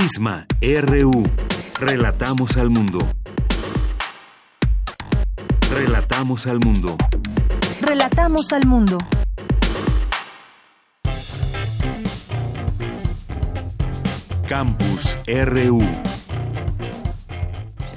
[0.02, 1.24] Prisma RU.
[1.80, 2.98] Relatamos al mundo.
[5.70, 6.98] Relatamos al mundo.
[7.82, 8.98] Relatamos al mundo.
[14.48, 16.11] Campus RU.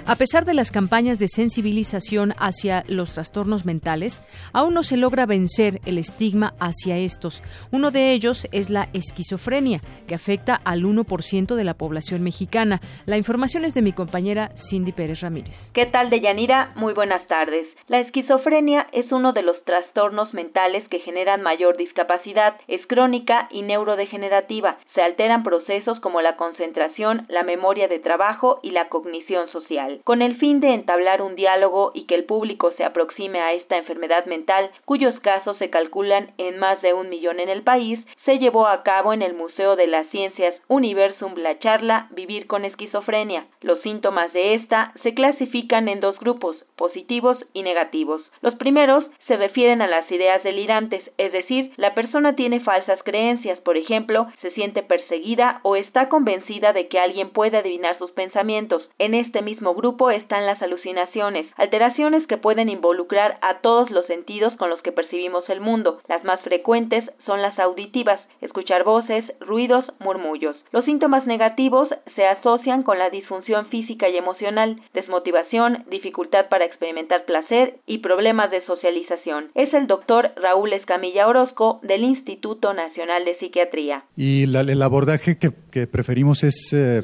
[0.07, 4.21] A pesar de las campañas de sensibilización hacia los trastornos mentales,
[4.53, 7.43] aún no se logra vencer el estigma hacia estos.
[7.73, 12.81] Uno de ellos es la esquizofrenia, que afecta al 1% de la población mexicana.
[13.07, 15.73] La información es de mi compañera Cindy Pérez Ramírez.
[15.73, 16.73] ¿Qué tal, Deyanira?
[16.77, 17.67] Muy buenas tardes.
[17.89, 22.57] La esquizofrenia es uno de los trastornos mentales que generan mayor discapacidad.
[22.69, 24.77] Es crónica y neurodegenerativa.
[24.95, 30.23] Se alteran procesos como la concentración, la memoria de trabajo y la cognición social con
[30.23, 34.27] el fin de entablar un diálogo y que el público se aproxime a esta enfermedad
[34.27, 38.67] mental, cuyos casos se calculan en más de un millón en el país, se llevó
[38.67, 43.47] a cabo en el Museo de las Ciencias Universum la charla Vivir con esquizofrenia.
[43.61, 48.23] Los síntomas de esta se clasifican en dos grupos, positivos y negativos.
[48.41, 53.59] Los primeros se refieren a las ideas delirantes, es decir, la persona tiene falsas creencias,
[53.61, 58.89] por ejemplo, se siente perseguida o está convencida de que alguien puede adivinar sus pensamientos.
[58.99, 59.84] En este mismo grupo
[60.15, 65.49] están las alucinaciones, alteraciones que pueden involucrar a todos los sentidos con los que percibimos
[65.51, 66.01] el mundo.
[66.09, 70.57] Las más frecuentes son las auditivas, escuchar voces, ruidos, murmullos.
[70.73, 77.27] Los síntomas negativos se asocian con la disfunción física y emocional, desmotivación, dificultad para experimentar
[77.27, 79.51] placer y problemas de socialización.
[79.55, 84.05] Es el doctor Raúl Escamilla Orozco del Instituto Nacional de Psiquiatría.
[84.17, 87.03] Y el abordaje que, preferimos es eh,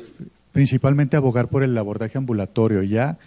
[0.52, 2.82] principalmente abogar por el abordaje ambulatorio.
[2.82, 3.18] Ya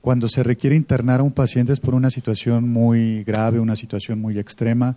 [0.00, 4.20] cuando se requiere internar a un paciente es por una situación muy grave, una situación
[4.20, 4.96] muy extrema,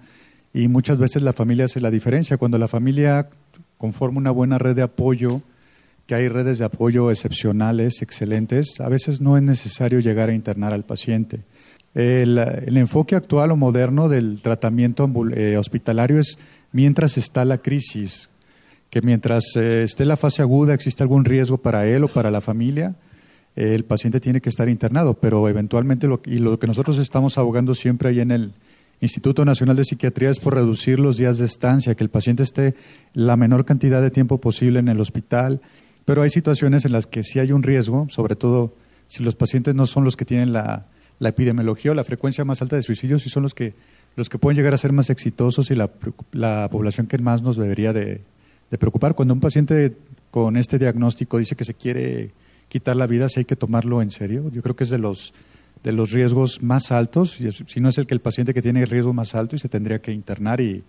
[0.53, 2.37] y muchas veces la familia hace la diferencia.
[2.37, 3.29] Cuando la familia
[3.77, 5.41] conforma una buena red de apoyo,
[6.05, 10.73] que hay redes de apoyo excepcionales, excelentes, a veces no es necesario llegar a internar
[10.73, 11.41] al paciente.
[11.93, 12.37] El,
[12.77, 16.37] enfoque actual o moderno del tratamiento eh, hospitalario es
[16.71, 18.29] mientras está la crisis,
[18.91, 22.41] que mientras eh, esté la fase aguda existe algún riesgo para él o para la
[22.41, 22.93] familia,
[23.55, 27.37] eh, el paciente tiene que estar internado, pero eventualmente lo, y lo que nosotros estamos
[27.37, 28.51] abogando siempre ahí en el
[28.99, 32.75] Instituto Nacional de Psiquiatría es por reducir los días de estancia, que el paciente esté
[33.13, 35.61] la menor cantidad de tiempo posible en el hospital,
[36.03, 38.75] pero hay situaciones en las que sí hay un riesgo, sobre todo
[39.07, 40.85] si los pacientes no son los que tienen la,
[41.21, 43.73] epidemiología o la frecuencia más alta de suicidios, y son los que,
[44.17, 45.89] los que pueden llegar a ser más exitosos y la,
[46.31, 48.21] la población que más nos debería de,
[48.71, 49.13] de preocupar.
[49.13, 49.95] Cuando un paciente
[50.31, 52.31] con este diagnóstico dice que se quiere
[52.69, 54.49] quitar la vida, si hay que tomarlo en serio.
[54.51, 55.33] Yo creo que es de los
[55.83, 58.87] de los riesgos más altos, si no es el que el paciente que tiene el
[58.87, 60.83] riesgo más alto y se tendría que internar y,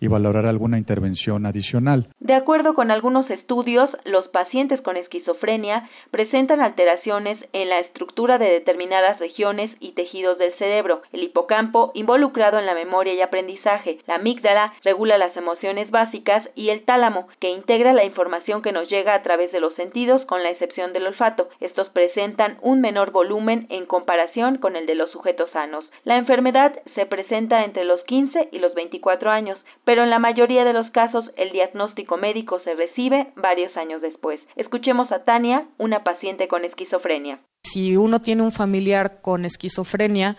[0.00, 2.08] y valorar alguna intervención adicional.
[2.20, 8.50] De acuerdo con algunos estudios, los pacientes con esquizofrenia presentan alteraciones en la estructura de
[8.50, 11.02] determinadas regiones y tejidos del cerebro.
[11.12, 16.70] El hipocampo, involucrado en la memoria y aprendizaje, la amígdala, regula las emociones básicas y
[16.70, 20.42] el tálamo, que integra la información que nos llega a través de los sentidos, con
[20.42, 21.48] la excepción del olfato.
[21.60, 25.84] Estos presentan un menor volumen en comparación con el de los sujetos sanos.
[26.04, 30.64] La enfermedad se presenta entre los 15 y los 24 años, pero en la mayoría
[30.64, 34.40] de los casos el diagnóstico médico se recibe varios años después.
[34.56, 37.40] Escuchemos a Tania, una paciente con esquizofrenia.
[37.62, 40.36] Si uno tiene un familiar con esquizofrenia,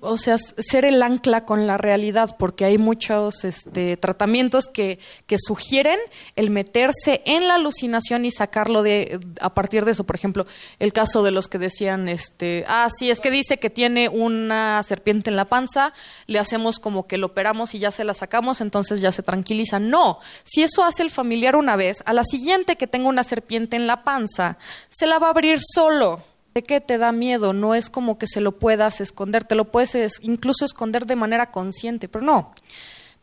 [0.00, 5.36] o sea, ser el ancla con la realidad, porque hay muchos este, tratamientos que, que
[5.38, 5.98] sugieren
[6.34, 10.04] el meterse en la alucinación y sacarlo de a partir de eso.
[10.04, 10.46] Por ejemplo,
[10.80, 14.82] el caso de los que decían, este, ah, sí, es que dice que tiene una
[14.82, 15.94] serpiente en la panza,
[16.26, 19.78] le hacemos como que lo operamos y ya se la sacamos, entonces ya se tranquiliza.
[19.78, 23.76] No, si eso hace el familiar una vez, a la siguiente que tenga una serpiente
[23.76, 24.58] en la panza,
[24.88, 27.52] se la va a abrir solo ¿De qué te da miedo?
[27.52, 31.50] No es como que se lo puedas esconder, te lo puedes incluso esconder de manera
[31.50, 32.52] consciente, pero no.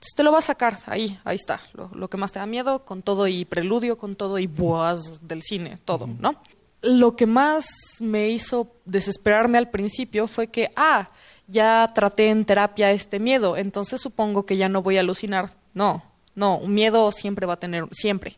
[0.01, 2.83] Entonces te lo va a sacar ahí, ahí está, lo, que más te da miedo,
[2.83, 6.41] con todo y preludio, con todo y boas del cine, todo, ¿no?
[6.81, 7.67] Lo que más
[8.00, 11.07] me hizo desesperarme al principio fue que, ah,
[11.47, 15.51] ya traté en terapia este miedo, entonces supongo que ya no voy a alucinar.
[15.73, 16.03] No,
[16.35, 18.38] no, un miedo siempre va a tener, siempre.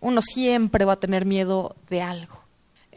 [0.00, 2.37] Uno siempre va a tener miedo de algo.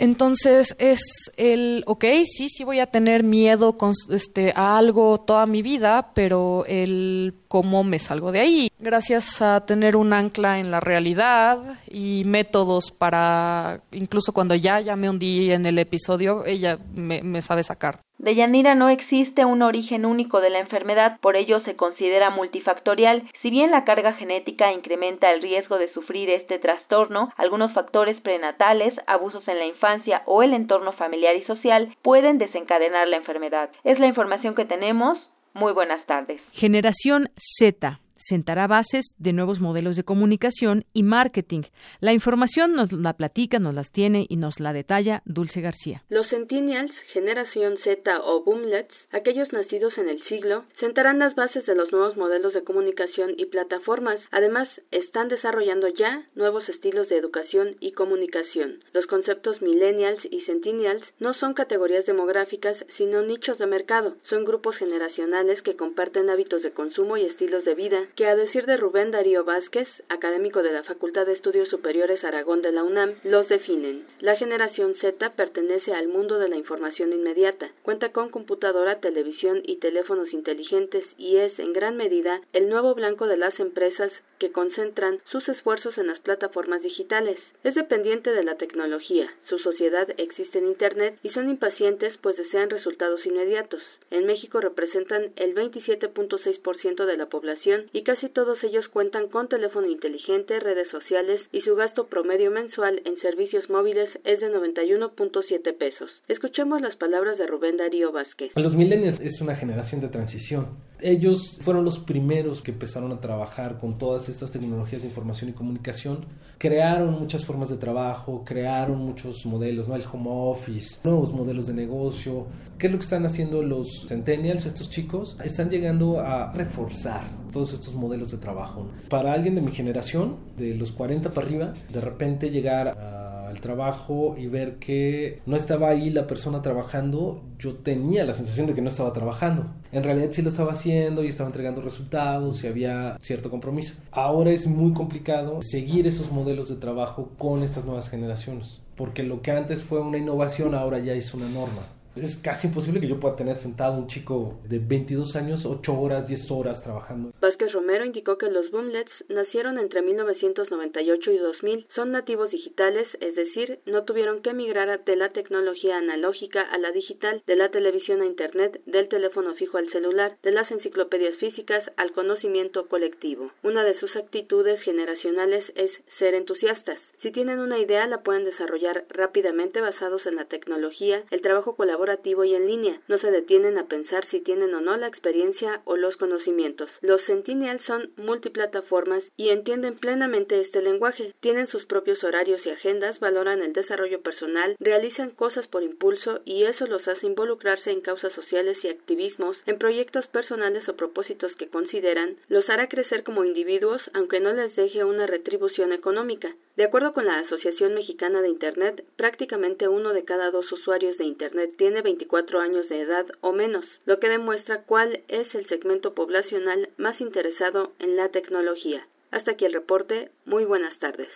[0.01, 5.45] Entonces es el, ok, sí, sí voy a tener miedo con, este, a algo toda
[5.45, 8.71] mi vida, pero el cómo me salgo de ahí.
[8.79, 14.95] Gracias a tener un ancla en la realidad y métodos para, incluso cuando ya, ya
[14.95, 17.99] me hundí en el episodio, ella me, me sabe sacar.
[18.21, 23.27] De Yanira no existe un origen único de la enfermedad, por ello se considera multifactorial.
[23.41, 28.93] Si bien la carga genética incrementa el riesgo de sufrir este trastorno, algunos factores prenatales,
[29.07, 33.71] abusos en la infancia o el entorno familiar y social pueden desencadenar la enfermedad.
[33.83, 35.17] Es la información que tenemos.
[35.55, 36.39] Muy buenas tardes.
[36.51, 41.63] Generación Z sentará bases de nuevos modelos de comunicación y marketing.
[41.99, 46.03] La información nos la platica, nos las tiene y nos la detalla Dulce García.
[46.09, 51.75] Los Centennials, generación Z o Boomlets, aquellos nacidos en el siglo, sentarán las bases de
[51.75, 54.19] los nuevos modelos de comunicación y plataformas.
[54.31, 58.83] Además, están desarrollando ya nuevos estilos de educación y comunicación.
[58.93, 64.15] Los conceptos millennials y centennials no son categorías demográficas, sino nichos de mercado.
[64.29, 68.65] Son grupos generacionales que comparten hábitos de consumo y estilos de vida que, a decir
[68.65, 73.15] de Rubén Darío Vázquez, académico de la Facultad de Estudios Superiores Aragón de la UNAM,
[73.23, 74.05] los definen.
[74.19, 79.77] La generación Z pertenece al mundo de la información inmediata, cuenta con computadora, televisión y
[79.77, 85.19] teléfonos inteligentes y es, en gran medida, el nuevo blanco de las empresas que concentran
[85.31, 87.37] sus esfuerzos en las plataformas digitales.
[87.63, 92.69] Es dependiente de la tecnología, su sociedad existe en Internet y son impacientes pues desean
[92.69, 93.81] resultados inmediatos.
[94.09, 99.87] En México representan el 27.6% de la población y casi todos ellos cuentan con teléfono
[99.87, 106.09] inteligente, redes sociales y su gasto promedio mensual en servicios móviles es de 91.7 pesos.
[106.27, 108.51] Escuchemos las palabras de Rubén Darío Vázquez.
[108.55, 110.67] Los millennials es una generación de transición.
[111.01, 115.53] Ellos fueron los primeros que empezaron a trabajar con todas estas tecnologías de información y
[115.53, 116.25] comunicación.
[116.57, 119.95] Crearon muchas formas de trabajo, crearon muchos modelos, ¿no?
[119.95, 122.45] el home office, nuevos modelos de negocio.
[122.77, 125.35] ¿Qué es lo que están haciendo los centennials, estos chicos?
[125.43, 128.87] Están llegando a reforzar todos estos modelos de trabajo.
[129.09, 133.61] Para alguien de mi generación, de los 40 para arriba, de repente llegar a al
[133.61, 138.73] trabajo y ver que no estaba ahí la persona trabajando, yo tenía la sensación de
[138.73, 139.65] que no estaba trabajando.
[139.91, 143.93] En realidad sí lo estaba haciendo y estaba entregando resultados y había cierto compromiso.
[144.11, 149.41] Ahora es muy complicado seguir esos modelos de trabajo con estas nuevas generaciones, porque lo
[149.41, 151.83] que antes fue una innovación ahora ya es una norma.
[152.15, 156.27] Es casi imposible que yo pueda tener sentado un chico de 22 años 8 horas,
[156.27, 157.31] 10 horas trabajando.
[157.39, 161.87] Vázquez Romero indicó que los boomlets nacieron entre 1998 y 2000.
[161.95, 166.91] Son nativos digitales, es decir, no tuvieron que migrar de la tecnología analógica a la
[166.91, 171.83] digital, de la televisión a Internet, del teléfono fijo al celular, de las enciclopedias físicas
[171.95, 173.51] al conocimiento colectivo.
[173.63, 176.99] Una de sus actitudes generacionales es ser entusiastas.
[177.21, 182.43] Si tienen una idea, la pueden desarrollar rápidamente basados en la tecnología, el trabajo colaborativo
[182.45, 182.99] y en línea.
[183.07, 186.89] No se detienen a pensar si tienen o no la experiencia o los conocimientos.
[187.01, 191.35] Los Sentinels son multiplataformas y entienden plenamente este lenguaje.
[191.41, 196.63] Tienen sus propios horarios y agendas, valoran el desarrollo personal, realizan cosas por impulso y
[196.63, 201.69] eso los hace involucrarse en causas sociales y activismos, en proyectos personales o propósitos que
[201.69, 206.55] consideran, los hará crecer como individuos aunque no les deje una retribución económica.
[206.77, 211.25] De acuerdo con la Asociación Mexicana de Internet, prácticamente uno de cada dos usuarios de
[211.25, 216.13] Internet tiene 24 años de edad o menos, lo que demuestra cuál es el segmento
[216.13, 219.05] poblacional más interesado en la tecnología.
[219.31, 220.29] Hasta aquí el reporte.
[220.45, 221.29] Muy buenas tardes.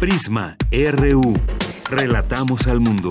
[0.00, 1.34] Prisma RU.
[1.90, 3.10] Relatamos al mundo.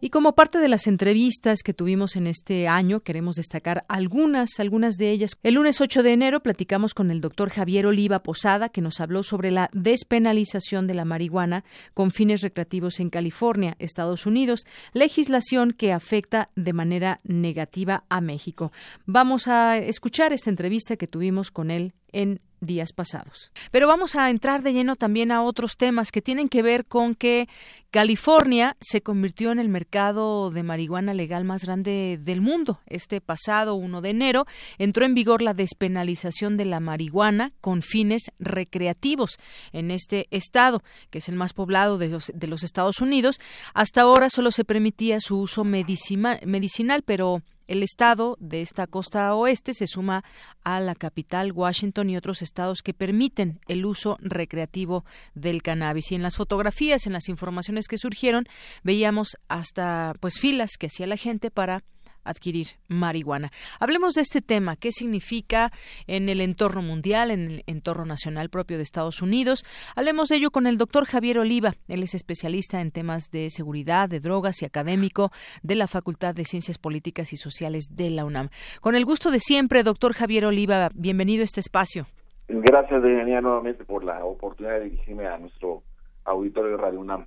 [0.00, 4.96] Y como parte de las entrevistas que tuvimos en este año, queremos destacar algunas, algunas
[4.96, 5.36] de ellas.
[5.42, 9.22] El lunes 8 de enero platicamos con el doctor Javier Oliva Posada, que nos habló
[9.22, 15.92] sobre la despenalización de la marihuana con fines recreativos en California, Estados Unidos, legislación que
[15.92, 18.72] afecta de manera negativa a México.
[19.06, 23.52] Vamos a escuchar esta entrevista que tuvimos con él en días pasados.
[23.70, 27.14] Pero vamos a entrar de lleno también a otros temas que tienen que ver con
[27.14, 27.48] que
[27.90, 32.80] California se convirtió en el mercado de marihuana legal más grande del mundo.
[32.86, 34.46] Este pasado 1 de enero
[34.78, 39.38] entró en vigor la despenalización de la marihuana con fines recreativos
[39.72, 43.38] en este estado, que es el más poblado de los, de los Estados Unidos.
[43.74, 49.74] Hasta ahora solo se permitía su uso medicinal, pero el estado de esta costa oeste
[49.74, 50.24] se suma
[50.62, 55.04] a la capital, Washington y otros estados que permiten el uso recreativo
[55.34, 56.12] del cannabis.
[56.12, 58.46] Y en las fotografías, en las informaciones que surgieron,
[58.82, 61.84] veíamos hasta pues filas que hacía la gente para
[62.24, 63.50] adquirir marihuana.
[63.80, 65.72] Hablemos de este tema, qué significa
[66.06, 69.64] en el entorno mundial, en el entorno nacional propio de Estados Unidos.
[69.96, 71.74] Hablemos de ello con el doctor Javier Oliva.
[71.88, 75.30] Él es especialista en temas de seguridad, de drogas y académico
[75.62, 78.48] de la Facultad de Ciencias Políticas y Sociales de la UNAM.
[78.80, 82.06] Con el gusto de siempre, doctor Javier Oliva, bienvenido a este espacio.
[82.48, 85.82] Gracias, Daniela, nuevamente por la oportunidad de dirigirme a nuestro
[86.24, 87.26] auditorio de Radio UNAM.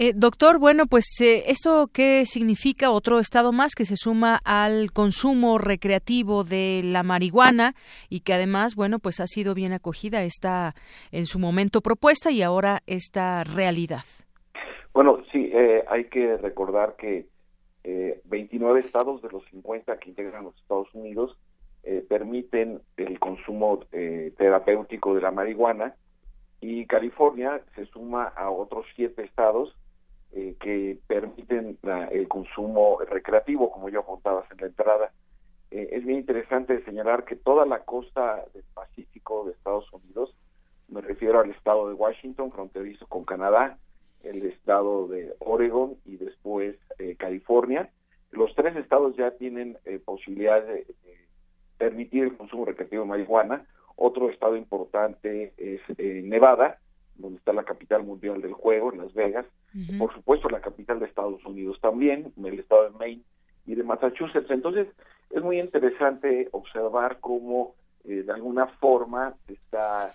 [0.00, 4.92] Eh, doctor, bueno, pues eh, esto qué significa otro estado más que se suma al
[4.92, 7.74] consumo recreativo de la marihuana
[8.08, 10.76] y que además, bueno, pues ha sido bien acogida esta
[11.10, 14.04] en su momento propuesta y ahora esta realidad.
[14.94, 17.26] Bueno, sí, eh, hay que recordar que
[18.26, 21.36] 29 estados de los 50 que integran los Estados Unidos
[22.08, 23.80] permiten el consumo
[24.36, 25.94] terapéutico de la marihuana
[26.60, 29.74] y California se suma a otros siete estados
[30.30, 31.78] eh, que permiten
[32.10, 35.10] el consumo recreativo, como yo apuntabas en la entrada.
[35.70, 40.36] Eh, es bien interesante señalar que toda la costa del Pacífico de Estados Unidos,
[40.88, 43.78] me refiero al estado de Washington, fronterizo con Canadá,
[44.22, 47.90] el estado de Oregon y después eh, California,
[48.30, 50.86] los tres estados ya tienen posibilidad de,
[51.78, 53.66] permitir el consumo recreativo de marihuana.
[53.96, 56.80] Otro estado importante es Nevada,
[57.18, 59.46] donde está la capital mundial del juego, en Las Vegas,
[59.98, 63.22] por supuesto la capital de Estados Unidos también, el estado de Maine
[63.66, 64.50] y de Massachusetts.
[64.50, 64.88] Entonces,
[65.30, 70.12] es muy interesante observar cómo eh, de alguna forma se está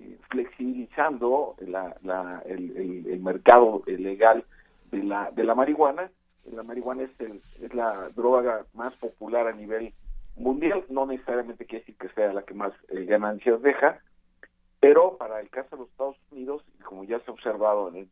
[0.00, 4.44] eh, flexibilizando la, la, el, el, mercado legal
[4.90, 6.10] de la, de la marihuana.
[6.50, 9.92] La marihuana es, el, es la droga más popular a nivel
[10.36, 14.00] mundial, no necesariamente quiere decir que sea la que más eh, ganancias deja,
[14.84, 18.06] pero para el caso de los Estados Unidos, como ya se ha observado en,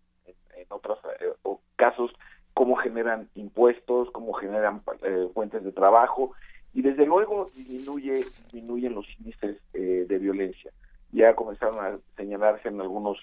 [0.71, 1.31] otros eh,
[1.77, 2.11] casos,
[2.55, 6.33] cómo generan impuestos, cómo generan eh, fuentes de trabajo
[6.73, 10.73] y desde luego disminuye, disminuyen los índices eh, de violencia.
[11.11, 13.19] Ya comenzaron a señalarse en algunos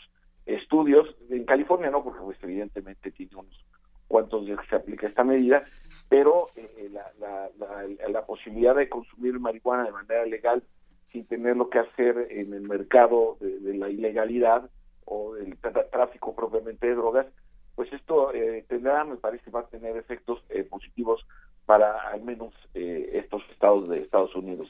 [0.45, 3.65] estudios, en California no, porque pues, evidentemente tiene unos
[4.07, 5.63] cuantos días que se aplica esta medida,
[6.07, 6.49] pero
[6.91, 7.49] la,
[8.09, 10.61] la posibilidad de consumir marihuana de manera legal
[11.11, 14.69] sin tener lo que hacer en el mercado de, la ilegalidad
[15.05, 17.27] o del tráfico propiamente de drogas,
[17.75, 21.25] pues esto eh, tendrá, me parece, va a tener efectos eh, positivos
[21.65, 24.69] para al menos eh, estos estados de Estados Unidos.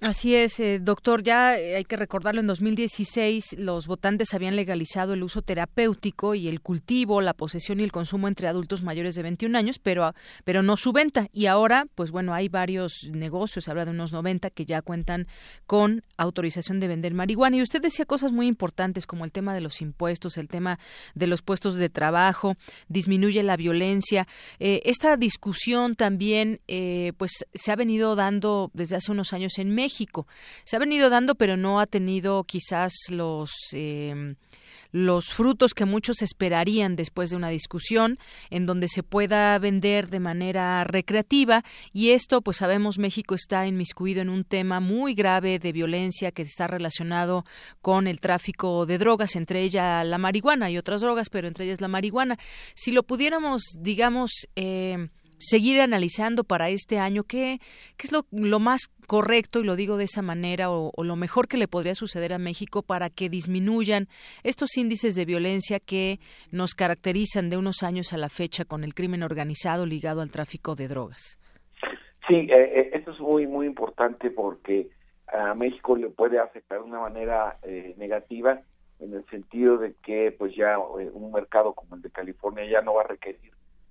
[0.00, 1.22] Así es, eh, doctor.
[1.22, 6.48] Ya eh, hay que recordarlo, en 2016 los votantes habían legalizado el uso terapéutico y
[6.48, 10.14] el cultivo, la posesión y el consumo entre adultos mayores de 21 años, pero,
[10.44, 11.28] pero no su venta.
[11.34, 15.26] Y ahora, pues bueno, hay varios negocios, habla de unos 90 que ya cuentan
[15.66, 17.58] con autorización de vender marihuana.
[17.58, 20.78] Y usted decía cosas muy importantes como el tema de los impuestos, el tema
[21.14, 22.56] de los puestos de trabajo,
[22.88, 24.26] disminuye la violencia.
[24.60, 26.60] Eh, esta discusión también,
[27.18, 30.26] pues se ha venido dando desde hace unos años en México.
[30.64, 34.34] Se ha venido dando, pero no ha tenido quizás los eh,
[34.92, 38.18] los frutos que muchos esperarían después de una discusión
[38.50, 44.20] en donde se pueda vender de manera recreativa y esto pues sabemos México está inmiscuido
[44.20, 47.44] en un tema muy grave de violencia que está relacionado
[47.80, 51.80] con el tráfico de drogas entre ellas la marihuana y otras drogas pero entre ellas
[51.80, 52.38] la marihuana
[52.74, 55.08] si lo pudiéramos digamos eh,
[55.40, 57.58] seguir analizando para este año qué,
[57.96, 61.48] qué es lo, lo, más correcto, y lo digo de esa manera, o, lo mejor
[61.48, 64.06] que le podría suceder a México para que disminuyan
[64.44, 66.20] estos índices de violencia que
[66.52, 70.74] nos caracterizan de unos años a la fecha con el crimen organizado ligado al tráfico
[70.74, 71.38] de drogas.
[72.28, 74.90] Sí, eh, eh, esto es muy, muy importante porque
[75.26, 78.60] a México le puede afectar de una manera eh, negativa
[79.00, 82.94] en el sentido de que pues ya un mercado como el de California ya no
[82.94, 83.50] va a requerir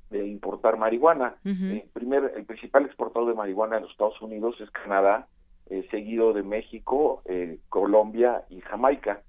[0.09, 1.35] de importar marihuana.
[1.45, 5.27] el, primer, el principal exportador de marihuana en los Estados Unidos es Canadá,
[5.69, 9.21] eh, seguido de México, eh, Colombia y Jamaica,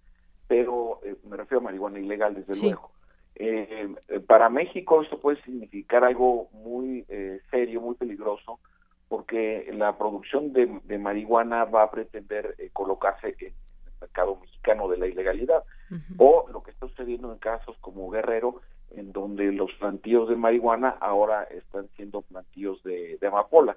[0.49, 2.90] pero eh, me refiero a marihuana ilegal, desde luego.
[4.27, 7.05] para México esto puede significar algo muy
[7.51, 8.59] serio, muy peligroso,
[9.09, 13.53] porque la producción de, marihuana va a pretender colocarse en el
[14.01, 15.62] mercado mexicano de la ilegalidad,
[16.16, 18.62] o lo que está sucediendo en casos como Guerrero,
[18.96, 23.76] en donde los plantíos de marihuana ahora están siendo plantíos de, amapola,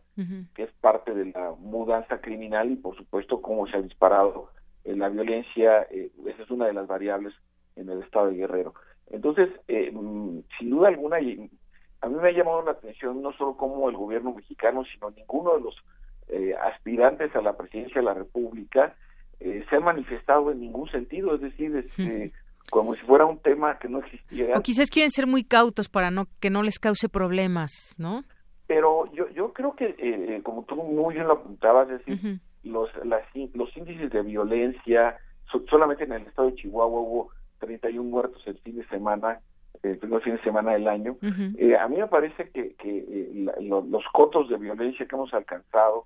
[0.56, 4.50] que es parte de la mudanza criminal y por supuesto cómo se ha disparado
[4.84, 7.34] en la violencia, eh, esa es una de las variables
[7.76, 8.74] en el estado de Guerrero.
[9.10, 13.56] Entonces, eh, mm, sin duda alguna, a mí me ha llamado la atención no solo
[13.56, 15.76] como el gobierno mexicano, sino ninguno de los
[16.30, 18.96] eh, aspirantes a la presidencia de la República
[19.40, 22.32] se ha manifestado en ningún sentido, es decir, este,
[22.72, 24.58] como si fuera un tema que no existiera.
[24.58, 28.24] O quizás quieren ser muy cautos para no que no les cause problemas, ¿no?
[28.68, 32.90] Pero yo yo creo que, eh, como tú muy bien lo apuntabas, es decir, los,
[33.54, 35.18] los índices de violencia,
[35.70, 39.40] solamente en el estado de Chihuahua hubo 31 muertos el fin de semana,
[39.84, 41.18] el primer fin de semana del año.
[41.58, 46.06] eh, a mí me parece que, que eh, los cotos de violencia que hemos alcanzado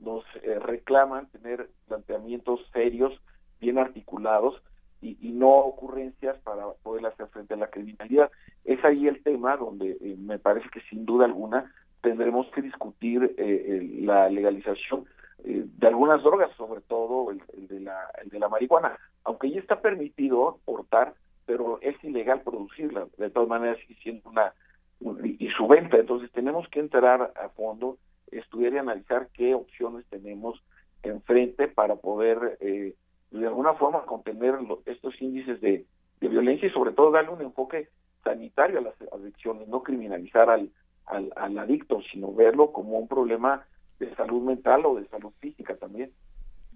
[0.00, 3.12] nos eh, reclaman tener planteamientos serios,
[3.60, 4.62] bien articulados,
[5.00, 8.30] y, no ocurrencias para poder hacer frente a la criminalidad.
[8.64, 13.34] es ahí el tema donde eh, me parece que sin duda alguna tendremos que discutir
[13.38, 15.06] eh, la legalización
[15.44, 19.60] eh, de algunas drogas, sobre todo el, de la, el de la marihuana, aunque ya
[19.60, 21.14] está permitido portar,
[21.46, 24.52] pero es ilegal producirla, de todas maneras siendo una
[25.00, 27.98] y su venta, entonces tenemos que entrar a fondo,
[28.32, 30.60] estudiar y analizar qué opciones tenemos
[31.04, 32.94] enfrente para poder eh,
[33.30, 34.54] de alguna forma contener
[34.86, 35.86] estos índices de,
[36.20, 37.88] violencia y sobre todo darle un enfoque
[38.24, 40.70] sanitario a las adicciones, no criminalizar al,
[41.06, 43.64] al, al adicto, sino verlo como un problema
[43.98, 46.12] de salud mental o de salud física también.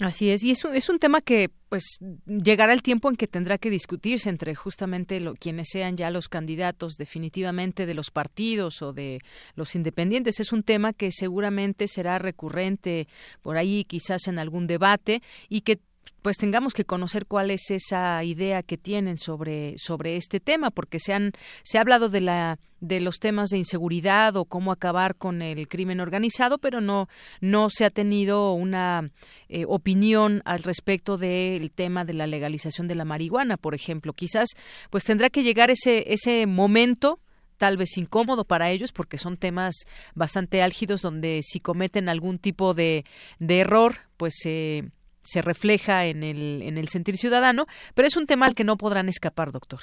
[0.00, 3.28] Así es, y es un, es un tema que pues llegará el tiempo en que
[3.28, 8.82] tendrá que discutirse entre justamente lo, quienes sean ya los candidatos definitivamente de los partidos
[8.82, 9.20] o de
[9.54, 10.40] los independientes.
[10.40, 13.06] Es un tema que seguramente será recurrente
[13.42, 15.78] por ahí quizás en algún debate y que
[16.22, 20.98] pues tengamos que conocer cuál es esa idea que tienen sobre sobre este tema porque
[20.98, 21.32] se han
[21.64, 25.68] se ha hablado de la de los temas de inseguridad o cómo acabar con el
[25.68, 27.08] crimen organizado pero no
[27.40, 29.10] no se ha tenido una
[29.48, 34.12] eh, opinión al respecto del tema de la legalización de la marihuana por ejemplo.
[34.12, 34.48] Quizás
[34.90, 37.18] pues tendrá que llegar ese ese momento
[37.56, 39.74] tal vez incómodo para ellos porque son temas
[40.14, 43.04] bastante álgidos donde si cometen algún tipo de,
[43.38, 44.88] de error pues eh,
[45.22, 48.76] se refleja en el, en el sentir ciudadano, pero es un tema al que no
[48.76, 49.80] podrán escapar, doctor.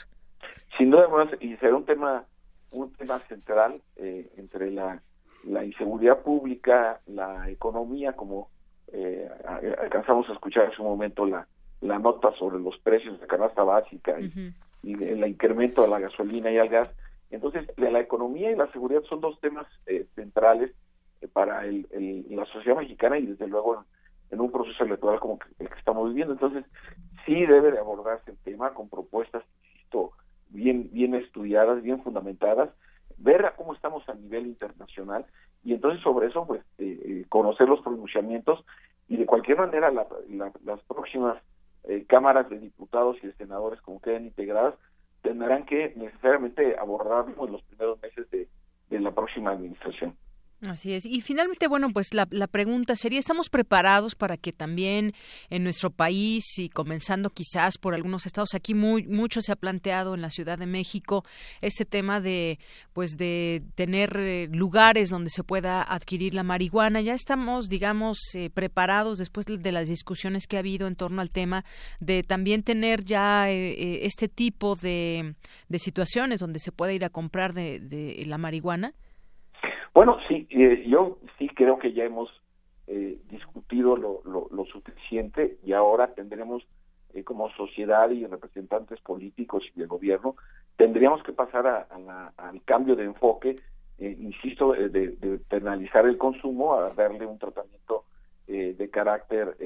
[0.78, 1.08] Sin duda,
[1.39, 2.25] y será un tema,
[2.71, 5.02] un tema central eh, entre la,
[5.43, 8.49] la inseguridad pública, la economía, como
[8.91, 9.28] eh,
[9.82, 11.47] alcanzamos a escuchar en su momento la,
[11.82, 16.58] la nota sobre los precios de canasta básica y, el incremento de la gasolina y
[16.58, 16.89] al gas.
[17.32, 20.71] Entonces, la, economía y la seguridad son dos temas eh, centrales
[21.34, 21.86] para el,
[22.30, 23.86] la sociedad mexicana y desde luego en
[24.37, 26.33] un proceso electoral como el que estamos viviendo.
[26.33, 26.65] Entonces,
[27.25, 30.11] sí debe de abordarse el tema con propuestas, insisto,
[30.49, 32.69] bien, bien estudiadas, bien fundamentadas,
[33.17, 35.25] ver cómo estamos a nivel internacional
[35.63, 38.63] y entonces sobre eso, pues, eh, eh, conocer los pronunciamientos
[39.07, 41.41] y de cualquier manera las próximas
[41.83, 44.75] eh, cámaras de diputados y de senadores, como queden integradas,
[45.21, 50.15] tendrán que necesariamente abordarlo en los primeros meses de la próxima administración.
[50.67, 51.05] Así es.
[51.05, 55.13] Y finalmente, bueno, pues la, la, pregunta sería, ¿estamos preparados para que también
[55.49, 60.15] en nuestro país y comenzando quizás por algunos estados, aquí muy, mucho se ha planteado
[60.15, 61.23] en la Ciudad de México
[61.61, 62.59] este tema de,
[62.91, 66.99] pues de tener eh, lugares donde se pueda adquirir la marihuana?
[66.99, 71.31] Ya estamos, digamos, eh, preparados después de las discusiones que ha habido en torno al
[71.31, 71.63] tema
[72.01, 75.35] de también tener ya eh, este tipo de,
[75.69, 78.93] de situaciones donde se pueda ir a comprar de, de la marihuana.
[79.99, 82.29] Bueno, sí, eh, yo sí creo que ya hemos
[82.88, 86.65] eh, discutido lo, lo, suficiente y ahora tendremos
[87.13, 90.38] eh, como sociedad y representantes políticos y de gobierno,
[90.77, 93.57] tendríamos que pasar a, al cambio de enfoque,
[93.97, 98.05] insisto, de, de, penalizar el consumo, a darle un tratamiento
[98.47, 99.57] de carácter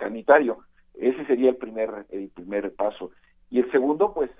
[0.00, 0.58] sanitario.
[0.94, 3.12] Ese sería el primer, el primer paso.
[3.50, 4.32] Y el segundo, pues,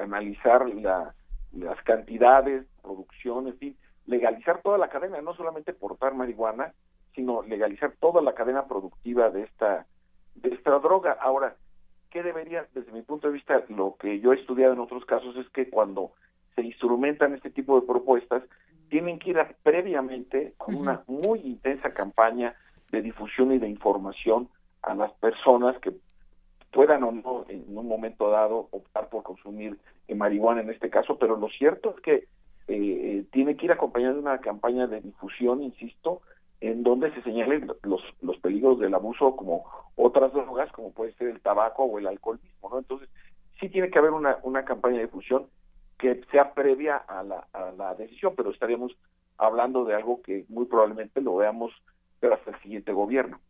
[0.00, 1.14] analizar la,
[1.52, 6.72] las cantidades, producción, en fin, legalizar toda la cadena, no solamente portar marihuana,
[7.14, 9.86] sino legalizar toda la cadena productiva de esta
[10.34, 11.12] de esta droga.
[11.20, 11.56] Ahora,
[12.10, 15.36] ¿qué debería, desde mi punto de vista, lo que yo he estudiado en otros casos
[15.36, 16.12] es que cuando
[16.54, 18.42] se instrumentan este tipo de propuestas,
[18.88, 22.54] tienen que ir previamente con una muy intensa campaña
[22.90, 24.48] de difusión y de información
[24.82, 25.92] a las personas que
[26.70, 29.78] puedan o no en un momento dado optar por consumir
[30.14, 32.24] marihuana en este caso, pero lo cierto es que
[32.68, 36.22] eh, tiene que ir acompañado de una campaña de difusión, insisto,
[36.60, 39.64] en donde se señalen los, los peligros del abuso como
[39.96, 42.78] otras drogas, como puede ser el tabaco o el alcohol mismo, ¿no?
[42.78, 43.08] Entonces,
[43.60, 45.46] sí tiene que haber una, una campaña de difusión
[45.98, 48.92] que sea previa a la, a la decisión, pero estaríamos
[49.38, 51.72] hablando de algo que muy probablemente lo veamos
[52.22, 53.40] pero hasta el siguiente gobierno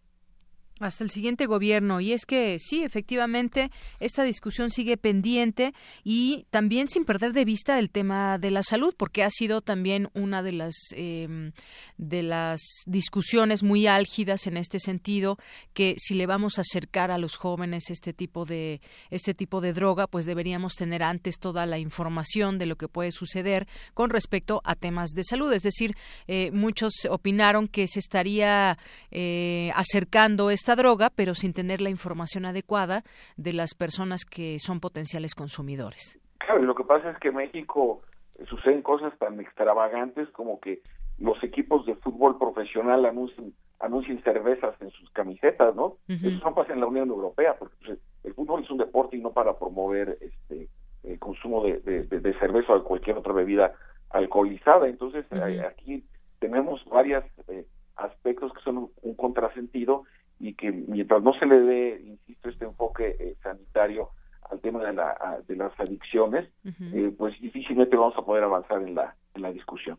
[0.87, 2.01] hasta el siguiente gobierno.
[2.01, 7.79] Y es que sí, efectivamente, esta discusión sigue pendiente y también sin perder de vista
[7.79, 11.53] el tema de la salud, porque ha sido también una de las em,
[11.99, 15.39] de las discusiones muy álgidas en este sentido,
[15.73, 19.73] que si le vamos a acercar a los jóvenes este tipo de este tipo de
[19.73, 24.61] droga, pues deberíamos tener antes toda la información de lo que puede suceder con respecto
[24.65, 25.53] a temas de salud.
[25.53, 28.79] Es decir, eh, muchos opinaron que se estaría
[29.11, 33.03] eh, acercando esta droga, pero sin tener la información adecuada
[33.37, 36.19] de las personas que son potenciales consumidores.
[36.39, 38.03] Claro, lo que pasa es que en México
[38.49, 40.81] suceden cosas tan extravagantes como que
[41.19, 45.99] los equipos de fútbol profesional anuncian, anuncian cervezas en sus camisetas, ¿no?
[46.09, 49.21] Eso no pasa en la Unión Europea, porque pues, el fútbol es un deporte y
[49.21, 50.69] no para promover este
[51.05, 53.73] eh, consumo de, de, cerveza o de cualquier otra bebida
[54.11, 54.89] alcoholizada.
[54.89, 55.27] Entonces,
[55.65, 56.05] aquí
[56.39, 60.05] tenemos varios eh, aspectos que son un, contrasentido
[60.43, 64.11] y que mientras no se le dé, insisto, este enfoque eh, sanitario
[64.51, 68.97] al tema de, la, de las adicciones, eh, pues difícilmente vamos a poder avanzar en
[68.97, 69.99] la, en la discusión.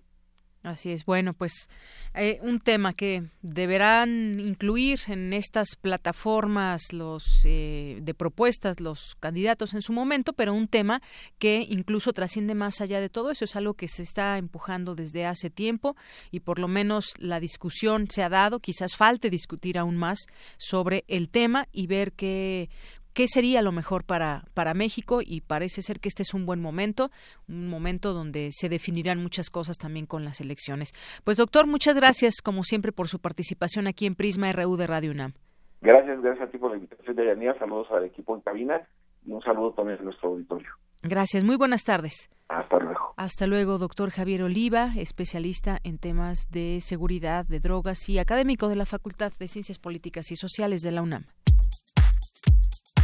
[0.64, 1.04] Así es.
[1.04, 1.70] Bueno, pues
[2.14, 9.74] eh, un tema que deberán incluir en estas plataformas los eh, de propuestas los candidatos
[9.74, 11.02] en su momento, pero un tema
[11.38, 13.44] que incluso trasciende más allá de todo eso.
[13.44, 15.98] Es algo que se está empujando desde hace tiempo
[16.32, 18.62] y por lo menos la discusión se ha dado.
[18.62, 22.70] Quizás falte discutir aún más sobre el tema y ver qué
[23.14, 26.62] qué sería lo mejor para, para México y parece ser que este es un buen
[26.62, 27.10] momento,
[27.48, 30.94] un momento donde se definirán muchas cosas también con las elecciones.
[31.24, 35.12] Pues doctor, muchas gracias como siempre por su participación aquí en Prisma RU de Radio
[35.12, 35.34] UNAM.
[35.82, 38.82] Gracias, gracias a ti por la invitación de Yanía, saludos al equipo en cabina
[39.26, 40.70] y un saludo también a nuestro auditorio.
[41.02, 42.30] Gracias, muy buenas tardes.
[42.48, 43.14] Hasta luego.
[43.18, 48.78] Hasta luego, doctor Javier Oliva, especialista en temas de seguridad, de drogas y académico de
[48.78, 51.26] la Facultad de Ciencias Políticas y Sociales de la UNAM.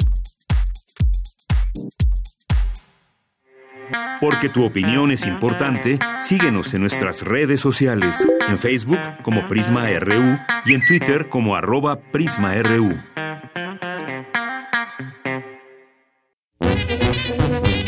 [4.21, 10.39] Porque tu opinión es importante, síguenos en nuestras redes sociales, en Facebook como Prisma RU
[10.65, 12.99] y en Twitter como arroba PrismaRU.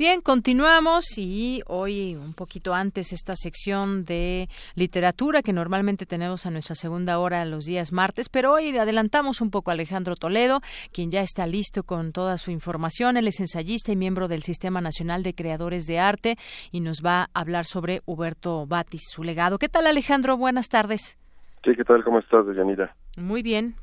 [0.00, 6.50] Bien, continuamos y hoy un poquito antes esta sección de literatura que normalmente tenemos a
[6.50, 11.10] nuestra segunda hora los días martes, pero hoy adelantamos un poco a Alejandro Toledo, quien
[11.10, 13.18] ya está listo con toda su información.
[13.18, 16.36] Él es ensayista y miembro del Sistema Nacional de Creadores de Arte
[16.72, 19.58] y nos va a hablar sobre Huberto Batis, su legado.
[19.58, 20.38] ¿Qué tal Alejandro?
[20.38, 21.18] Buenas tardes.
[21.62, 22.02] Sí, ¿qué tal?
[22.04, 22.96] ¿Cómo estás, Deyanira?
[23.18, 23.74] Muy bien.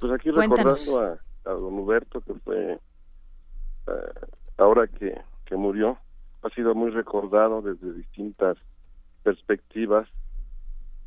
[0.00, 2.78] Pues aquí recordando a, don Huberto, que fue
[3.88, 3.92] eh,
[4.56, 5.98] ahora que que murió
[6.42, 8.58] ha sido muy recordado desde distintas
[9.22, 10.08] perspectivas.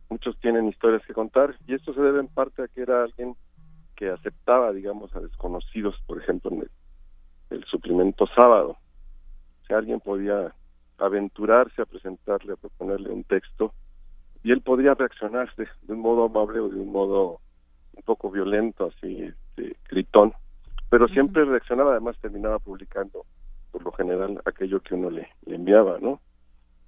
[0.10, 3.36] Muchos tienen historias que contar y esto se debe en parte a que era alguien
[3.96, 6.70] que aceptaba, digamos, a desconocidos, por ejemplo, en
[7.50, 8.78] el, suplemento sábado.
[9.68, 10.54] Si alguien podía
[10.98, 13.74] aventurarse a presentarle, a proponerle un texto,
[14.44, 17.42] y él podría reaccionar de, un modo amable o de un modo
[17.96, 20.34] un poco violento, así, este, gritón,
[20.90, 23.26] pero siempre reaccionaba, además terminaba publicando
[23.78, 26.20] por lo general aquello que uno le, enviaba, ¿no?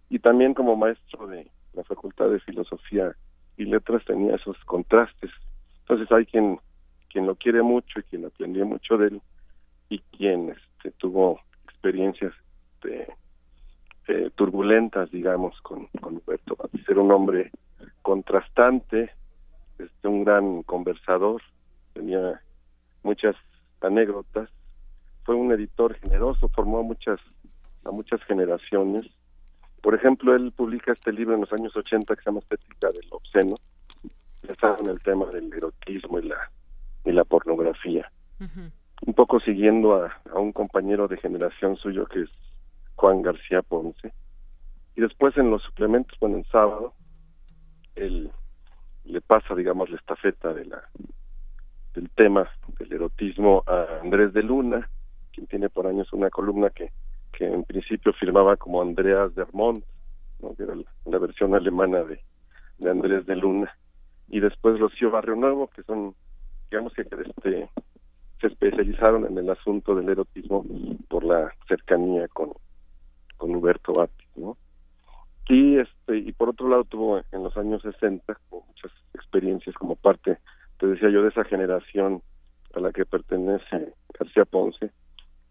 [0.10, 3.15] Y también como maestro de la Facultad de Filosofía
[3.58, 5.30] y Letras tenía esos contrastes.
[5.82, 6.60] Entonces hay quien
[7.10, 9.21] quien lo quiere mucho y quien aprendió mucho de él
[9.89, 12.34] y quien este, tuvo experiencias
[12.82, 13.08] de,
[14.36, 17.52] turbulentas, digamos, con, con Huberto Era un hombre
[18.02, 19.12] contrastante,
[19.78, 21.43] este, un gran conversador,
[21.93, 22.41] tenía
[23.04, 23.36] muchas
[23.82, 24.49] anécdotas
[25.29, 27.19] fue un editor generoso, formó a muchas,
[27.85, 29.05] a muchas generaciones.
[29.79, 33.05] Por ejemplo, él publica este libro en los años 80 que se llama Estética del
[33.11, 33.53] Obsceno,
[34.41, 36.49] está en el tema del erotismo y la,
[37.05, 38.11] y la pornografía.
[38.39, 42.29] Un poco siguiendo a, a un compañero de generación suyo que es
[42.95, 44.11] Juan García Ponce.
[44.95, 46.95] Y después en los suplementos, bueno, en sábado,
[47.93, 48.31] él
[49.05, 50.81] le pasa, digamos, la estafeta de la
[51.93, 54.89] del tema del erotismo a Andrés de Luna,
[55.29, 56.91] quien tiene por años una columna que,
[57.31, 59.83] que en principio firmaba como Andreas Dermont,
[60.41, 60.55] ¿no?
[60.55, 62.19] que era la, versión alemana de,
[62.77, 63.73] de, Andrés de Luna,
[64.27, 66.15] y después Rocío Barrio Nuevo, que son,
[66.69, 67.69] digamos que este,
[68.39, 70.65] se especializaron en el asunto del erotismo
[71.07, 72.53] por la cercanía con,
[73.37, 74.57] con Huberto Batti, ¿no?
[75.49, 80.37] Y, este, y por otro lado tuvo en los años 60 muchas experiencias como parte,
[80.77, 82.21] te decía yo, de esa generación
[82.75, 84.91] a la que pertenece García Ponce,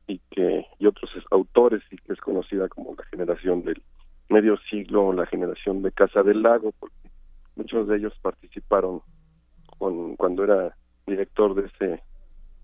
[0.08, 3.80] y que y otros autores y que es conocida como la generación del
[4.28, 7.10] medio siglo la generación de Casa del Lago porque
[7.54, 9.02] muchos de ellos participaron
[9.78, 10.74] con, cuando era
[11.06, 12.02] director de ese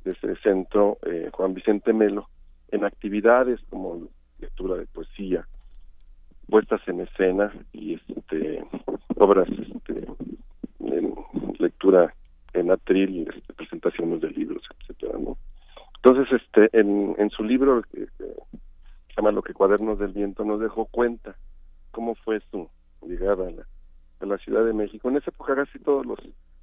[0.05, 2.29] de ese centro eh, Juan Vicente Melo
[2.73, 5.47] en actividades como lectura de poesía
[6.49, 8.65] puestas en escena y este
[9.17, 10.07] obras este,
[11.59, 12.15] lectura
[12.55, 15.37] en atril este, presentaciones de libros etcétera no
[16.05, 20.85] entonces, este, en, su libro, que se llama Lo que Cuadernos del Viento, nos dejó
[20.85, 21.35] cuenta
[21.93, 22.69] cómo fue su
[23.07, 23.49] llegada
[24.21, 25.09] a la, Ciudad de México.
[25.09, 26.19] En esa época casi todos los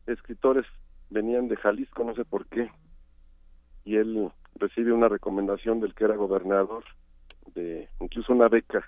[0.05, 0.63] escritores
[1.09, 2.69] venían de Jalisco, no sé por qué,
[3.83, 6.83] y él recibe una recomendación del que era gobernador,
[7.55, 8.87] de incluso una beca,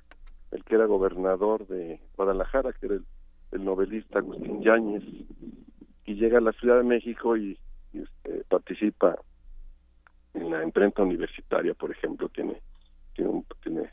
[0.52, 2.96] el que era gobernador de Guadalajara, que era
[3.54, 5.04] el, novelista Agustín Yáñez,
[6.06, 7.58] y llega a la Ciudad de México y,
[7.92, 9.18] este, participa
[10.34, 12.62] en la imprenta universitaria, por ejemplo, tiene,
[13.14, 13.92] tiene, tiene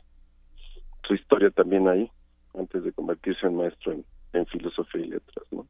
[1.03, 2.09] su historia también ahí,
[2.57, 4.05] antes de convertirse en maestro en,
[4.47, 5.67] filosofía y letras, ¿no?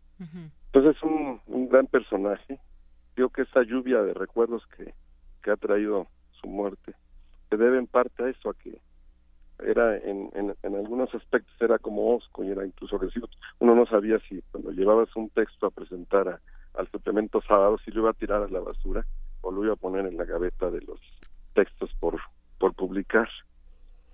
[0.68, 2.60] Entonces es un, un gran personaje.
[3.16, 4.94] Creo que esa lluvia de recuerdos que,
[5.44, 6.08] que ha traído
[6.40, 6.94] su muerte
[7.50, 8.80] se debe en parte a eso, a que
[9.60, 13.28] era en, en, en, algunos aspectos era como osco y era incluso agresivo.
[13.60, 16.40] Uno no sabía si cuando llevabas un texto a presentar
[16.74, 19.06] al suplemento sábado si lo iba a tirar a la basura
[19.42, 21.00] o lo iba a poner en la gaveta de los
[21.54, 22.20] textos por
[22.58, 23.28] por publicar.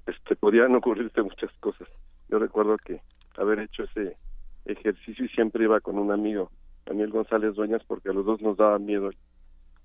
[0.06, 1.88] Este podían ocurrirse muchas cosas.
[2.30, 3.02] Yo recuerdo que
[3.38, 4.18] haber hecho ese
[4.66, 6.50] ejercicio y siempre iba con un amigo
[6.86, 9.10] Daniel González Dueñas porque a los dos nos daba miedo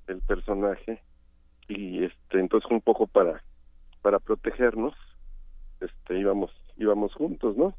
[0.06, 1.02] el, personaje.
[1.68, 3.42] Y este entonces un poco para
[4.00, 4.94] para protegernos.
[5.80, 7.74] Este íbamos íbamos juntos no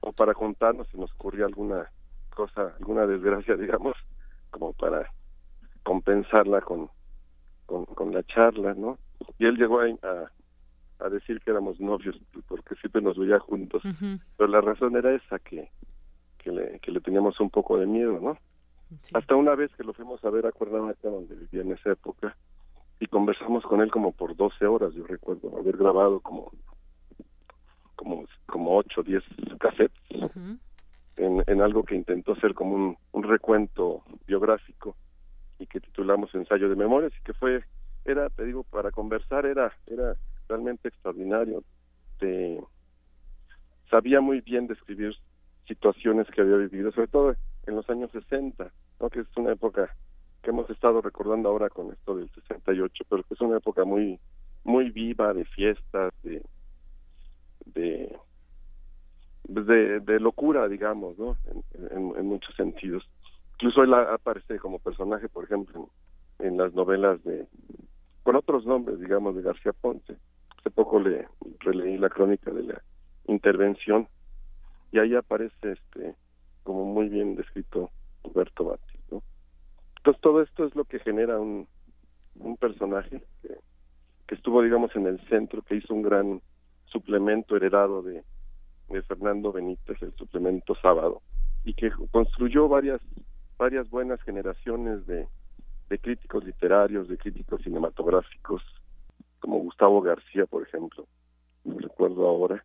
[0.00, 1.90] o para contarnos si nos ocurría alguna
[2.34, 3.94] cosa alguna desgracia digamos
[4.50, 5.10] como para
[5.82, 6.90] compensarla con,
[7.66, 8.98] con, la charla, ¿no?
[9.38, 9.86] Y él llegó a,
[11.00, 12.16] a, decir que éramos novios
[12.48, 13.82] porque siempre nos veía juntos,
[14.36, 15.70] pero la razón era esa, que,
[16.38, 18.38] que, le, que le teníamos un poco de miedo, ¿no?
[19.12, 22.36] Hasta una vez que lo fuimos a ver a Cuernavaca, donde vivía en esa época,
[23.00, 26.50] y conversamos con él como por 12 horas, yo recuerdo haber grabado como
[27.94, 29.24] como como 8 o 10
[29.58, 30.00] cassettes
[31.16, 34.96] en, en, algo que intentó ser como un, un recuento biográfico
[35.58, 37.64] y que titulamos Ensayo de Memorias y que fue
[38.04, 40.16] era te digo para conversar era era
[40.48, 41.64] realmente extraordinario.
[42.18, 42.60] Te
[43.90, 45.14] sabía muy bien describir
[45.66, 47.36] situaciones que había vivido sobre todo
[47.66, 49.10] en los años 60 ¿no?
[49.10, 49.94] que es una época
[50.42, 54.18] que hemos estado recordando ahora con esto del 68 pero que es una época muy
[54.64, 56.42] muy viva de fiestas de
[59.48, 61.36] de de locura digamos no
[61.90, 63.08] en, muchos sentidos
[63.56, 65.88] incluso él aparece como personaje por ejemplo
[66.38, 67.46] en las novelas de
[68.22, 70.16] con otros nombres, digamos, de García Ponce.
[70.58, 71.28] Hace poco le
[71.60, 72.82] releí la crónica de la
[73.28, 74.08] intervención
[74.90, 76.16] y ahí aparece este
[76.64, 77.90] como muy bien descrito
[78.24, 79.22] Roberto Batti, ¿no?
[79.98, 81.68] Entonces todo esto es lo que genera un,
[82.34, 83.56] un personaje que,
[84.26, 86.42] que estuvo, digamos, en el centro, que hizo un gran
[86.86, 88.24] suplemento heredado de,
[88.88, 91.22] de Fernando Benítez, el suplemento sábado,
[91.64, 93.00] y que construyó varias
[93.58, 95.26] varias buenas generaciones de,
[95.88, 98.62] de críticos literarios, de críticos cinematográficos,
[99.40, 101.06] como Gustavo García, por ejemplo,
[101.64, 102.64] lo recuerdo ahora,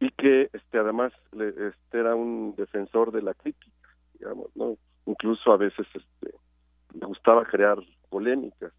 [0.00, 4.76] y que este además este era un defensor de la crítica, digamos, ¿no?
[5.06, 6.36] Incluso a veces este
[6.92, 8.72] le gustaba crear polémicas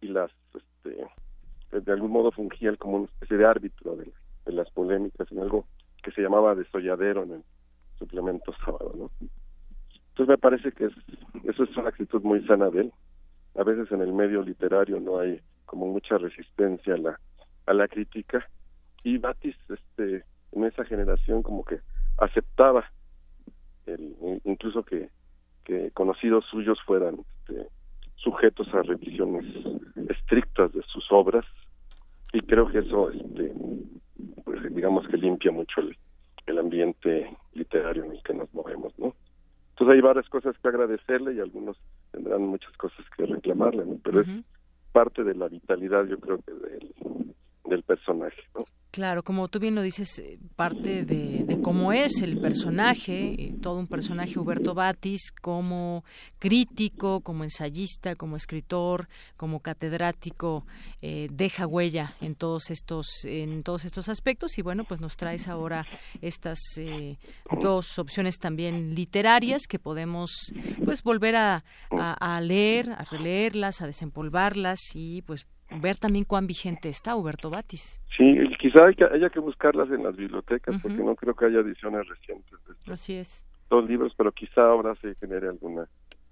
[0.00, 4.12] y las este de algún modo fungía como una especie de árbitro de,
[4.44, 5.66] de las polémicas en algo
[6.02, 7.44] que se llamaba desolladero en el
[7.98, 9.10] suplemento sábado, ¿no?
[10.16, 10.92] Entonces me parece que es,
[11.44, 12.92] eso es una actitud muy sana de él.
[13.54, 17.20] A veces en el medio literario no hay como mucha resistencia a la,
[17.66, 18.48] a la crítica.
[19.04, 21.80] Y Batis este, en esa generación como que
[22.16, 22.90] aceptaba
[23.84, 25.10] el, incluso que,
[25.64, 27.68] que conocidos suyos fueran este,
[28.14, 29.44] sujetos a revisiones
[30.08, 31.44] estrictas de sus obras.
[32.32, 33.52] Y creo que eso este
[34.44, 35.94] pues digamos que limpia mucho el,
[36.46, 39.14] el ambiente literario en el que nos movemos no
[39.76, 41.76] entonces hay varias cosas que agradecerle y algunos
[42.10, 44.28] tendrán muchas cosas que reclamarle, pero es
[44.90, 46.94] parte de la vitalidad, yo creo que del,
[47.68, 48.42] del personaje.
[48.96, 53.78] Claro, como tú bien lo dices, eh, parte de, cómo es el personaje, eh, todo
[53.78, 56.02] un personaje Huberto Batis, como
[56.38, 60.64] crítico, como ensayista, como escritor, como catedrático,
[61.02, 65.46] eh, deja huella en todos estos en todos estos aspectos y bueno, pues nos traes
[65.46, 65.86] ahora
[66.22, 66.58] estas
[67.60, 70.54] dos opciones también literarias que podemos
[70.86, 76.88] pues volver a, a leer, a releerlas, a desempolvarlas y pues ver también cuán vigente
[76.88, 78.00] está Huberto Batis.
[78.16, 81.60] Sí, quizá hay que, haya que buscarlas en las bibliotecas, porque no creo que haya
[81.60, 83.46] ediciones recientes de Así es.
[83.68, 85.86] dos libros, pero quizá ahora se genere alguna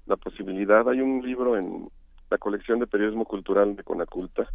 [0.06, 0.88] la posibilidad.
[0.88, 1.88] Hay un libro en
[2.30, 4.48] la colección de periodismo cultural de Conaculta